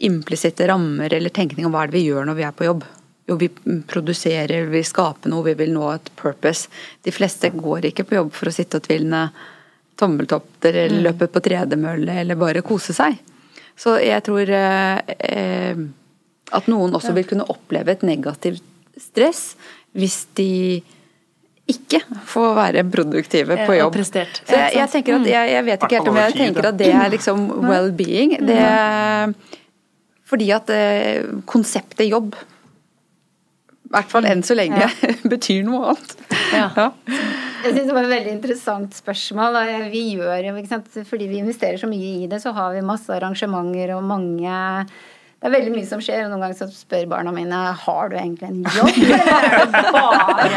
implisitte 0.00 0.66
rammer 0.68 1.12
eller 1.12 1.32
tenkning 1.34 1.66
om 1.68 1.74
hva 1.74 1.84
er 1.84 1.90
det 1.90 1.98
vi 1.98 2.06
gjør 2.08 2.28
når 2.28 2.38
vi 2.38 2.46
er 2.46 2.56
på 2.56 2.66
jobb. 2.66 2.84
Jo, 3.28 3.36
vi 3.38 3.50
produserer, 3.86 4.66
vi 4.72 4.82
skaper 4.86 5.30
noe, 5.30 5.44
vi 5.46 5.54
vil 5.60 5.74
nå 5.74 5.86
et 5.92 6.08
purpose. 6.18 6.70
De 7.04 7.12
fleste 7.14 7.52
går 7.54 7.90
ikke 7.90 8.08
på 8.08 8.16
jobb 8.16 8.32
for 8.34 8.50
å 8.50 8.54
sitte 8.54 8.80
og 8.80 8.86
tvilne 8.88 9.26
tommeltotter 10.00 10.78
eller 10.86 11.10
løpe 11.10 11.28
på 11.30 11.42
tredemølle 11.44 12.22
eller 12.22 12.38
bare 12.40 12.64
kose 12.66 12.96
seg. 12.96 13.18
Så 13.78 13.98
jeg 14.02 14.24
tror 14.26 14.50
eh, 14.50 15.12
eh, 15.30 15.84
at 16.50 16.72
noen 16.72 16.96
også 16.96 17.12
vil 17.16 17.28
kunne 17.28 17.46
oppleve 17.52 17.94
et 17.94 18.06
negativt 18.06 18.64
stress 19.00 19.54
hvis 19.96 20.24
de 20.36 20.50
ikke 21.70 22.00
får 22.26 22.50
være 22.56 22.82
produktive 22.90 23.56
på 23.66 23.76
jobb. 23.78 23.96
Så 24.02 24.24
jeg, 24.24 24.72
jeg 24.74 24.90
tenker 24.90 25.20
at 25.20 25.28
jeg, 25.30 25.52
jeg 25.54 25.66
vet 25.68 25.84
ikke 25.86 26.00
helt 26.00 26.10
om 26.10 26.18
jeg 26.18 26.36
tenker 26.38 26.68
at 26.72 26.78
det 26.80 26.90
er 26.90 27.12
liksom 27.14 27.46
well-being. 27.68 28.34
Det 28.42 28.58
fordi 30.30 30.48
at 30.54 30.70
eh, 30.74 31.26
konseptet 31.50 32.08
jobb 32.10 32.34
i 33.90 33.92
hvert 33.96 34.10
fall 34.12 34.26
enn 34.30 34.42
så 34.46 34.54
lenge 34.54 34.86
betyr 35.32 35.64
noe 35.66 35.92
annet. 35.92 36.12
Ja. 36.54 36.68
Ja. 36.76 36.90
Jeg 37.60 37.74
synes 37.74 37.88
det 37.88 37.94
var 37.96 38.06
et 38.06 38.12
veldig 38.14 38.34
interessant 38.36 38.94
spørsmål. 38.96 39.58
Vi 39.90 40.04
gjør 40.14 40.46
jo, 40.46 40.52
ikke 40.60 40.70
sant? 40.70 41.00
Fordi 41.08 41.26
vi 41.28 41.40
investerer 41.42 41.80
så 41.80 41.90
mye 41.90 42.12
i 42.22 42.28
det, 42.30 42.38
så 42.40 42.54
har 42.56 42.70
vi 42.76 42.86
masse 42.86 43.10
arrangementer 43.12 43.96
og 43.96 44.06
mange 44.06 44.60
det 45.40 45.48
er 45.48 45.52
veldig 45.54 45.70
mye 45.72 45.88
som 45.88 46.00
skjer, 46.04 46.26
og 46.26 46.34
noen 46.34 46.42
ganger 46.44 46.56
så 46.58 46.66
spør 46.68 47.06
barna 47.08 47.30
mine 47.32 47.58
har 47.80 48.10
du 48.12 48.16
egentlig 48.20 48.44
en 48.50 48.58
jobb, 48.76 48.98
eller 49.06 49.30
er 49.32 49.54
det 49.72 49.92
bare 49.94 50.48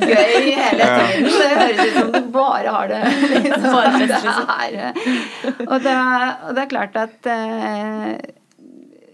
gøy 0.00 0.48
hele 0.48 0.88
tiden? 0.88 1.28
Det 1.30 1.50
høres 1.52 1.78
ut 1.78 1.98
som 2.00 2.10
du 2.10 2.18
bare 2.34 2.72
har 2.74 2.90
det 2.90 2.98
liksom. 3.36 3.68
Bare 3.68 3.92
fest, 3.94 4.26
liksom. 4.26 5.68
Og, 5.70 5.76
det, 5.84 5.94
og 5.94 6.58
det 6.58 6.64
er 6.64 6.72
klart 6.74 6.98
at 7.04 7.30
eh, 7.30 8.08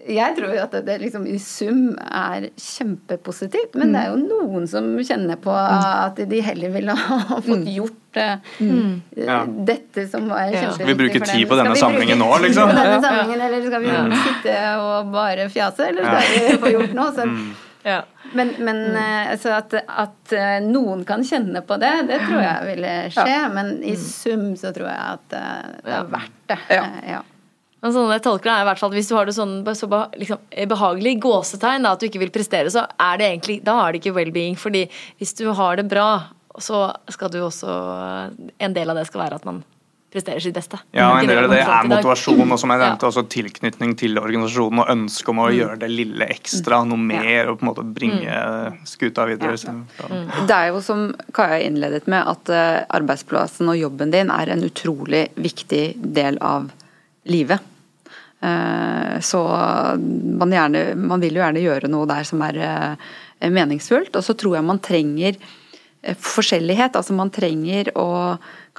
jeg 0.08 0.36
tror 0.36 0.54
at 0.62 0.74
det 0.86 0.96
liksom 1.02 1.26
i 1.28 1.36
sum 1.42 1.92
er 2.00 2.48
kjempepositivt, 2.56 3.76
men 3.80 3.92
det 3.92 4.02
er 4.04 4.12
jo 4.12 4.20
noen 4.22 4.68
som 4.70 4.92
kjenner 5.04 5.40
på 5.40 5.52
at 5.52 6.20
de 6.30 6.42
heller 6.44 6.72
ville 6.72 6.94
ha 7.08 7.40
fått 7.44 7.68
gjort 7.68 8.20
mm. 8.60 9.64
dette 9.68 10.06
som 10.10 10.28
var 10.30 10.48
kjempeviktig 10.48 10.76
Skal 10.78 10.88
vi 10.88 10.96
bruke 11.02 11.24
tid 11.24 11.48
på 11.50 11.58
denne 11.60 11.74
samlingen 11.78 12.22
nå, 12.22 12.30
liksom? 12.46 12.70
På 12.72 12.78
denne 12.78 13.00
samlingen, 13.04 13.42
eller 13.48 13.66
skal 13.66 13.84
vi 13.84 13.90
mm. 13.96 14.14
sitte 14.28 14.54
og 14.84 15.10
bare 15.12 15.50
fjase, 15.52 15.90
eller 15.90 16.08
skal 16.08 16.30
vi 16.30 16.62
få 16.64 16.72
gjort 16.78 16.96
noe? 16.96 17.10
Så, 17.16 17.26
mm. 17.28 17.50
ja. 17.90 17.98
Men, 18.32 18.54
men 18.62 18.80
altså 19.00 19.52
at, 19.56 19.74
at, 19.74 20.32
eh, 20.36 20.60
noen 20.62 21.02
kan 21.08 21.24
kjenne 21.26 21.64
på 21.66 21.76
det, 21.82 21.92
det 22.08 22.20
tror 22.28 22.40
jeg 22.44 22.68
ville 22.68 22.94
skje. 23.16 23.40
Men 23.56 23.74
i 23.82 23.96
sum 23.98 24.52
så 24.60 24.70
tror 24.76 24.86
jeg 24.86 25.18
at 25.18 25.36
eh, 25.40 25.76
det 25.84 25.98
er 25.98 26.10
verdt 26.14 26.40
det. 26.52 26.60
Ja. 26.78 27.20
Men 27.80 27.94
sånn 27.94 28.12
jeg 28.12 28.24
tolker 28.24 28.50
det 28.50 28.54
er 28.58 28.64
i 28.64 28.68
hvert 28.68 28.80
fall 28.82 28.92
at 28.92 28.98
Hvis 28.98 29.08
du 29.08 29.16
har 29.16 29.28
det 29.28 29.36
sånn 29.36 29.54
så 29.76 29.88
liksom, 30.20 30.44
behagelig 30.68 31.16
gåsetegn, 31.24 31.86
da, 31.86 31.94
at 31.94 32.02
du 32.02 32.08
ikke 32.10 32.22
vil 32.24 32.34
prestere, 32.34 32.72
så 32.72 32.84
er 33.00 33.20
det 33.20 33.30
egentlig 33.30 33.60
Da 33.66 33.78
er 33.82 33.92
det 33.92 34.02
ikke 34.02 34.16
well-being. 34.18 34.58
fordi 34.60 34.86
hvis 35.20 35.34
du 35.40 35.48
har 35.56 35.80
det 35.80 35.88
bra, 35.88 36.30
så 36.60 36.90
skal 37.08 37.32
du 37.32 37.40
også 37.46 37.68
En 38.58 38.74
del 38.76 38.90
av 38.90 39.00
det 39.00 39.06
skal 39.08 39.24
være 39.26 39.40
at 39.40 39.48
man 39.48 39.62
presterer 40.10 40.42
sitt 40.42 40.56
beste. 40.56 40.78
Ja, 40.90 41.20
en 41.20 41.28
del 41.28 41.44
av 41.44 41.52
det 41.52 41.60
er 41.62 41.86
motivasjon, 41.86 42.42
og 42.42 42.58
som 42.58 42.72
jeg 42.72 42.80
nevnte, 42.82 43.06
ja. 43.06 43.10
også 43.12 43.22
tilknytning 43.30 43.92
til 43.94 44.18
organisasjonen 44.18 44.82
og 44.82 44.90
ønske 44.90 45.30
om 45.30 45.38
å 45.38 45.46
mm. 45.46 45.54
gjøre 45.54 45.76
det 45.84 45.90
lille 45.92 46.26
ekstra, 46.34 46.80
noe 46.82 46.98
mer, 46.98 47.52
og 47.52 47.60
på 47.60 47.62
en 47.62 47.70
måte 47.70 47.84
bringe 47.86 48.26
mm. 48.26 48.80
skuta 48.90 49.28
videre. 49.30 49.54
Ja. 49.54 49.76
Mm. 50.10 50.24
Det 50.50 50.56
er 50.56 50.72
jo 50.72 50.82
som 50.82 51.04
Kaja 51.36 51.60
innledet 51.62 52.10
med, 52.10 52.26
at 52.26 52.50
eh, 52.50 52.80
arbeidsplassen 52.98 53.70
og 53.70 53.78
jobben 53.78 54.10
din 54.10 54.34
er 54.34 54.50
en 54.50 54.66
utrolig 54.66 55.28
viktig 55.38 55.84
del 56.02 56.42
av 56.42 56.72
livet. 57.30 57.69
Eh, 58.40 59.20
så 59.20 59.42
man, 60.40 60.52
gjerne, 60.52 60.94
man, 60.96 61.20
vil 61.20 61.36
jo 61.36 61.42
gjerne 61.44 61.64
gjøre 61.64 61.90
noe 61.92 62.08
der 62.08 62.24
som 62.28 62.42
er 62.46 62.60
eh, 62.64 63.50
meningsfullt. 63.50 64.14
Og 64.16 64.24
så 64.24 64.36
tror 64.38 64.56
jeg 64.58 64.68
man 64.68 64.82
trenger 64.84 65.36
eh, 65.36 66.16
forskjellighet. 66.16 66.96
Altså 66.96 67.16
man 67.16 67.32
trenger 67.34 67.92
å 68.00 68.08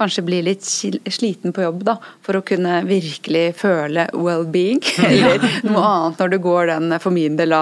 kanskje 0.01 0.23
bli 0.25 0.41
litt 0.45 0.65
sliten 0.65 1.53
på 1.55 1.63
jobb 1.63 1.85
da, 1.87 1.95
for 2.25 2.39
å 2.39 2.43
kunne 2.45 2.81
virkelig 2.87 3.43
føle 3.61 4.07
well-being. 4.17 4.81
Eller 5.07 5.45
noe 5.67 5.83
annet 5.85 6.23
når 6.23 6.33
du 6.33 6.37
går 6.43 6.71
den, 6.73 6.97
for 7.03 7.15
min 7.15 7.37
del, 7.39 7.55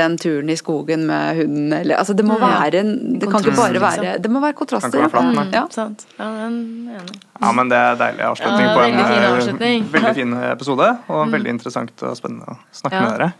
den 0.00 0.16
turen 0.20 0.52
i 0.52 0.58
skogen 0.58 1.06
med 1.10 1.42
hunden. 1.42 1.76
Eller, 1.82 2.00
altså 2.00 2.16
det 2.18 2.26
må 2.26 2.38
være 2.40 2.82
en, 2.82 2.94
Det 3.20 3.30
kan 3.30 3.44
ikke 3.44 3.56
bare 3.58 3.82
være 3.82 4.16
Det 4.22 4.32
må 4.32 4.42
være 4.42 4.58
kontraster. 4.58 5.06
Ja. 5.52 5.66
Sant. 5.72 6.06
Ja, 6.18 6.32
ja, 7.42 7.52
men 7.56 7.70
det 7.70 7.78
er 7.78 7.96
deilig 8.00 8.26
avslutning 8.26 8.66
ja, 8.66 8.74
på 8.76 8.82
en 8.86 8.98
fin 8.98 9.24
avslutning. 9.28 9.88
veldig 9.92 10.12
fin 10.18 10.36
episode. 10.50 10.90
Og 11.12 11.32
veldig 11.32 11.56
interessant 11.58 12.06
og 12.06 12.18
spennende 12.18 12.54
å 12.56 12.60
snakke 12.82 13.00
med 13.02 13.16
dere 13.16 13.32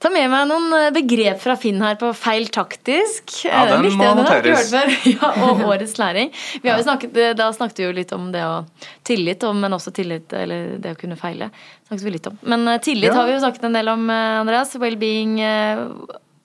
ta 0.00 0.08
med 0.12 0.30
meg 0.32 0.46
noen 0.48 0.72
eh, 0.76 0.88
begrep 0.94 1.40
fra 1.42 1.56
Finn 1.60 1.80
her 1.84 1.98
på 2.00 2.10
feil 2.16 2.48
taktisk. 2.52 3.34
Ja, 3.44 3.66
den 3.68 3.90
må 3.98 4.08
noteres. 4.16 4.72
Ja, 5.10 5.32
og 5.44 5.60
årets 5.70 5.98
læring. 6.00 6.32
Vi 6.62 6.70
har 6.70 6.80
jo 6.80 6.86
snakket, 6.86 7.18
eh, 7.20 7.34
da 7.36 7.50
snakket 7.52 7.82
vi 7.82 7.86
jo 7.88 7.92
litt 7.98 8.14
om 8.16 8.30
det 8.32 8.46
å 8.46 8.62
tillit, 9.06 9.44
men 9.56 9.76
også 9.76 9.92
tillit, 9.96 10.32
eller 10.32 10.78
det 10.80 10.94
å 10.96 11.00
kunne 11.00 11.20
feile. 11.20 11.50
snakket 11.88 12.06
vi 12.06 12.14
litt 12.16 12.32
om. 12.32 12.40
Men 12.48 12.66
eh, 12.68 12.80
tillit 12.80 13.10
ja. 13.10 13.18
har 13.20 13.28
vi 13.28 13.36
jo 13.36 13.44
snakket 13.44 13.68
en 13.68 13.76
del 13.76 13.92
om, 13.92 14.08
Andreas. 14.10 14.72
Well-being, 14.80 15.36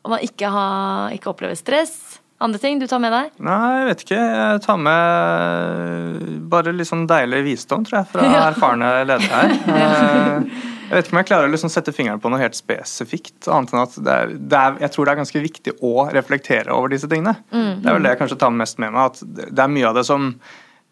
om 0.05 0.13
man 0.13 0.27
ikke, 0.27 0.51
ha, 0.51 0.67
ikke 1.15 1.31
opplever 1.31 1.55
stress. 1.55 2.19
Andre 2.43 2.59
ting 2.59 2.81
du 2.81 2.89
tar 2.91 2.99
med 2.99 3.13
deg? 3.15 3.31
Nei, 3.47 3.59
jeg 3.79 3.87
vet 3.87 4.01
ikke. 4.03 4.19
Jeg 4.19 4.63
tar 4.65 4.79
med 4.83 6.47
bare 6.51 6.75
litt 6.75 6.91
sånn 6.91 7.07
deilig 7.07 7.45
visdom, 7.47 7.87
tror 7.87 8.01
jeg, 8.01 8.11
fra 8.11 8.31
erfarne 8.49 8.95
ledere 9.07 9.45
her. 9.71 10.73
Jeg 10.85 10.93
vet 10.93 11.07
ikke 11.07 11.15
om 11.15 11.19
jeg 11.21 11.29
klarer 11.31 11.49
å 11.49 11.53
liksom 11.53 11.71
sette 11.73 11.93
fingeren 11.95 12.21
på 12.21 12.29
noe 12.29 12.41
helt 12.41 12.57
spesifikt. 12.57 13.47
annet 13.49 13.73
enn 13.73 13.81
at 13.81 13.95
det 13.97 14.13
er, 14.13 14.35
det 14.35 14.59
er, 14.59 14.77
Jeg 14.85 14.93
tror 14.93 15.07
det 15.07 15.13
er 15.15 15.21
ganske 15.21 15.41
viktig 15.47 15.73
å 15.81 15.93
reflektere 16.13 16.75
over 16.75 16.93
disse 16.93 17.09
tingene. 17.09 17.33
Mm. 17.49 17.81
Det 17.81 17.89
er 17.89 17.97
vel 17.97 18.05
det 18.05 18.13
jeg 18.13 18.21
kanskje 18.21 18.37
tar 18.43 18.53
mest 18.53 18.81
med 18.81 18.93
meg. 18.93 19.09
at 19.09 19.49
Det 19.49 19.63
er 19.63 19.73
mye 19.73 19.89
av 19.89 19.97
det 19.97 20.05
som 20.05 20.27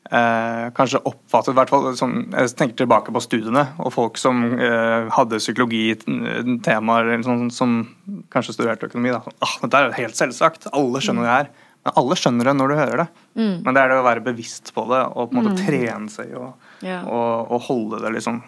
eh, 0.10 0.66
kanskje 0.78 1.04
oppfattet 1.10 1.58
hvert 1.60 1.74
fall, 1.74 1.92
som, 2.00 2.16
Jeg 2.34 2.56
tenker 2.58 2.84
tilbake 2.84 3.14
på 3.14 3.24
studiene 3.24 3.68
og 3.78 3.94
folk 3.94 4.18
som 4.22 4.42
eh, 4.58 5.12
hadde 5.14 5.42
psykologitemaer 5.44 7.14
sånn, 7.28 7.52
som 7.54 7.78
kanskje 8.34 8.58
studerte 8.58 8.90
økonomi. 8.90 9.14
da, 9.14 9.22
ah, 9.46 9.60
Dette 9.62 9.78
er 9.78 9.92
jo 9.92 10.00
helt 10.02 10.18
selvsagt. 10.18 10.72
Alle 10.74 11.04
skjønner 11.06 11.28
det 11.28 11.38
her. 11.38 11.54
Men 11.84 11.98
alle 12.00 12.18
skjønner 12.18 12.50
det 12.50 12.58
når 12.58 12.72
du 12.72 12.80
hører 12.80 13.04
det. 13.04 13.08
Mm. 13.36 13.56
Men 13.62 13.76
det 13.76 13.82
er 13.84 13.94
det 13.94 14.02
å 14.02 14.10
være 14.10 14.26
bevisst 14.26 14.74
på 14.74 14.88
det 14.90 15.06
og 15.12 15.30
på 15.30 15.38
en 15.38 15.42
måte 15.42 15.56
mm. 15.58 15.64
trene 15.68 16.12
seg 16.12 16.34
å 16.40 16.50
ja. 16.82 17.02
holde 17.68 18.00
det 18.02 18.14
liksom 18.18 18.42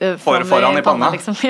Eh, 0.00 0.16
for, 0.16 0.44
foran 0.44 0.78
i 0.78 0.82
panna. 0.82 1.10
Liksom. 1.10 1.34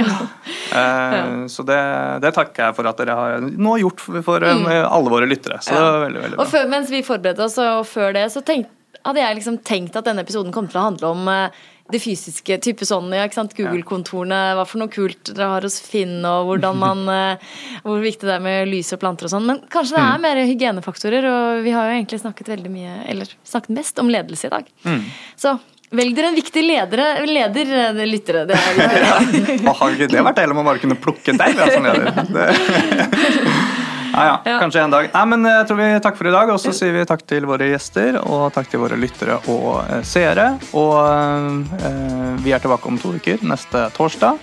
Ja. 0.72 1.12
uh, 1.12 1.46
så 1.46 1.62
det, 1.62 1.80
det, 2.24 2.30
takker 2.32 2.64
jeg 2.64 2.76
for 2.78 2.88
at 2.88 3.00
dere 3.02 3.16
har 3.16 3.42
nå 3.44 3.74
gjort 3.82 4.00
for 4.24 4.40
mm. 4.40 4.64
alle 4.88 5.12
våre 5.12 5.28
lyttere. 5.28 5.58
Så 5.60 5.74
ja. 5.74 5.80
det 5.80 5.90
var 5.90 6.04
veldig, 6.06 6.22
veldig 6.22 6.38
bra. 6.38 6.44
Og 6.46 6.52
før, 6.54 6.70
mens 6.72 6.92
vi 6.92 7.02
forberedte 7.04 7.44
oss, 7.44 7.58
og 7.60 7.84
før 7.90 8.14
det, 8.16 8.24
så 8.32 8.40
tenk, 8.46 8.70
hadde 9.04 9.20
jeg 9.20 9.36
liksom 9.36 9.58
tenkt 9.66 9.98
at 9.98 10.08
denne 10.08 10.24
episoden 10.24 10.54
kom 10.54 10.70
til 10.70 10.80
å 10.80 10.86
handle 10.86 11.10
om 11.12 11.28
uh, 11.28 11.66
det 11.92 12.00
fysiske. 12.00 12.56
type 12.64 12.88
sånn, 12.88 13.10
ja, 13.12 13.26
ikke 13.28 13.36
sant? 13.36 13.56
Google-kontorene, 13.58 14.40
hva 14.56 14.64
for 14.68 14.80
noe 14.80 14.92
kult 14.92 15.34
dere 15.34 15.50
har 15.52 15.66
hos 15.68 15.76
Finn, 15.84 16.22
og 16.24 16.48
hvordan 16.48 16.80
man, 16.80 17.04
hvor 17.84 18.00
viktig 18.00 18.30
det 18.30 18.38
er 18.38 18.46
med 18.46 18.70
lys 18.70 18.94
og 18.96 19.02
planter 19.02 19.28
og 19.28 19.34
sånn. 19.34 19.50
Men 19.50 19.60
kanskje 19.72 19.98
det 19.98 20.06
er 20.06 20.16
mm. 20.16 20.24
mer 20.24 20.40
hygienefaktorer, 20.40 21.28
og 21.28 21.66
vi 21.66 21.76
har 21.76 21.90
jo 21.90 21.98
egentlig 21.98 22.22
snakket 22.24 22.54
veldig 22.54 22.72
mye, 22.72 22.96
eller 23.12 23.36
snakket 23.44 23.76
mest 23.76 24.00
om 24.00 24.08
ledelse 24.14 24.48
i 24.48 24.54
dag. 24.56 24.72
Mm. 24.88 25.04
Så 25.44 25.58
Velg 25.92 26.16
dere 26.16 26.30
en 26.32 26.36
viktig 26.38 26.64
ledere, 26.64 27.06
leder, 27.28 27.72
eh, 27.92 28.02
lyttere. 28.08 28.46
Det 28.48 28.56
er 28.56 28.80
ja. 29.04 29.76
Har 29.76 29.92
ikke 29.92 30.08
det 30.12 30.24
vært 30.24 30.40
deilig 30.40 30.56
om 30.56 30.62
man 30.62 30.70
bare 30.72 30.82
kunne 30.82 30.96
plukke 30.96 31.36
deg 31.36 31.62
som 31.62 31.88
leder? 31.88 32.22
Det. 32.36 32.48
Ja, 34.12 34.24
ja, 34.26 34.40
ja, 34.44 34.58
kanskje 34.60 34.80
en 34.82 34.92
dag. 34.92 35.06
Nei, 35.14 35.22
men 35.26 35.46
jeg 35.48 35.68
tror 35.68 35.78
vi 35.78 35.86
takker 36.04 36.20
for 36.20 36.28
i 36.28 36.34
dag. 36.34 36.50
Og 36.52 36.60
så 36.60 36.74
sier 36.76 36.92
vi 36.92 37.04
takk 37.08 37.22
til 37.28 37.46
våre 37.48 37.70
gjester, 37.70 38.18
og 38.20 38.50
takk 38.52 38.68
til 38.68 38.82
våre 38.82 38.98
lyttere 39.00 39.38
og 39.52 39.86
eh, 39.86 40.02
seere. 40.04 40.50
Og 40.76 40.98
eh, 41.00 42.42
vi 42.44 42.52
er 42.52 42.60
tilbake 42.62 42.92
om 42.92 43.00
to 43.00 43.14
uker, 43.16 43.40
neste 43.48 43.86
torsdag. 43.96 44.36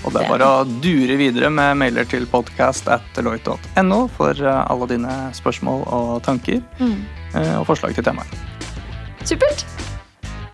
Og 0.00 0.14
det 0.14 0.22
er 0.22 0.32
bare 0.32 0.48
å 0.48 0.64
dure 0.80 1.18
videre 1.20 1.50
med 1.52 1.76
mailer 1.82 2.08
til 2.08 2.24
podcast 2.30 2.88
at 2.88 3.04
deloitte.no 3.18 4.06
for 4.16 4.40
eh, 4.40 4.62
alle 4.64 4.88
dine 4.94 5.18
spørsmål 5.36 5.84
og 5.84 6.16
tanker. 6.24 6.64
Mm. 6.80 6.96
Og 7.60 7.68
forslag 7.68 7.92
til 7.94 8.08
temaer. 8.08 8.40
Supert. 9.28 9.68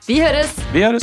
Vi 0.06 0.20
høres! 0.20 0.52
Vi 0.72 0.82
høres. 0.84 1.02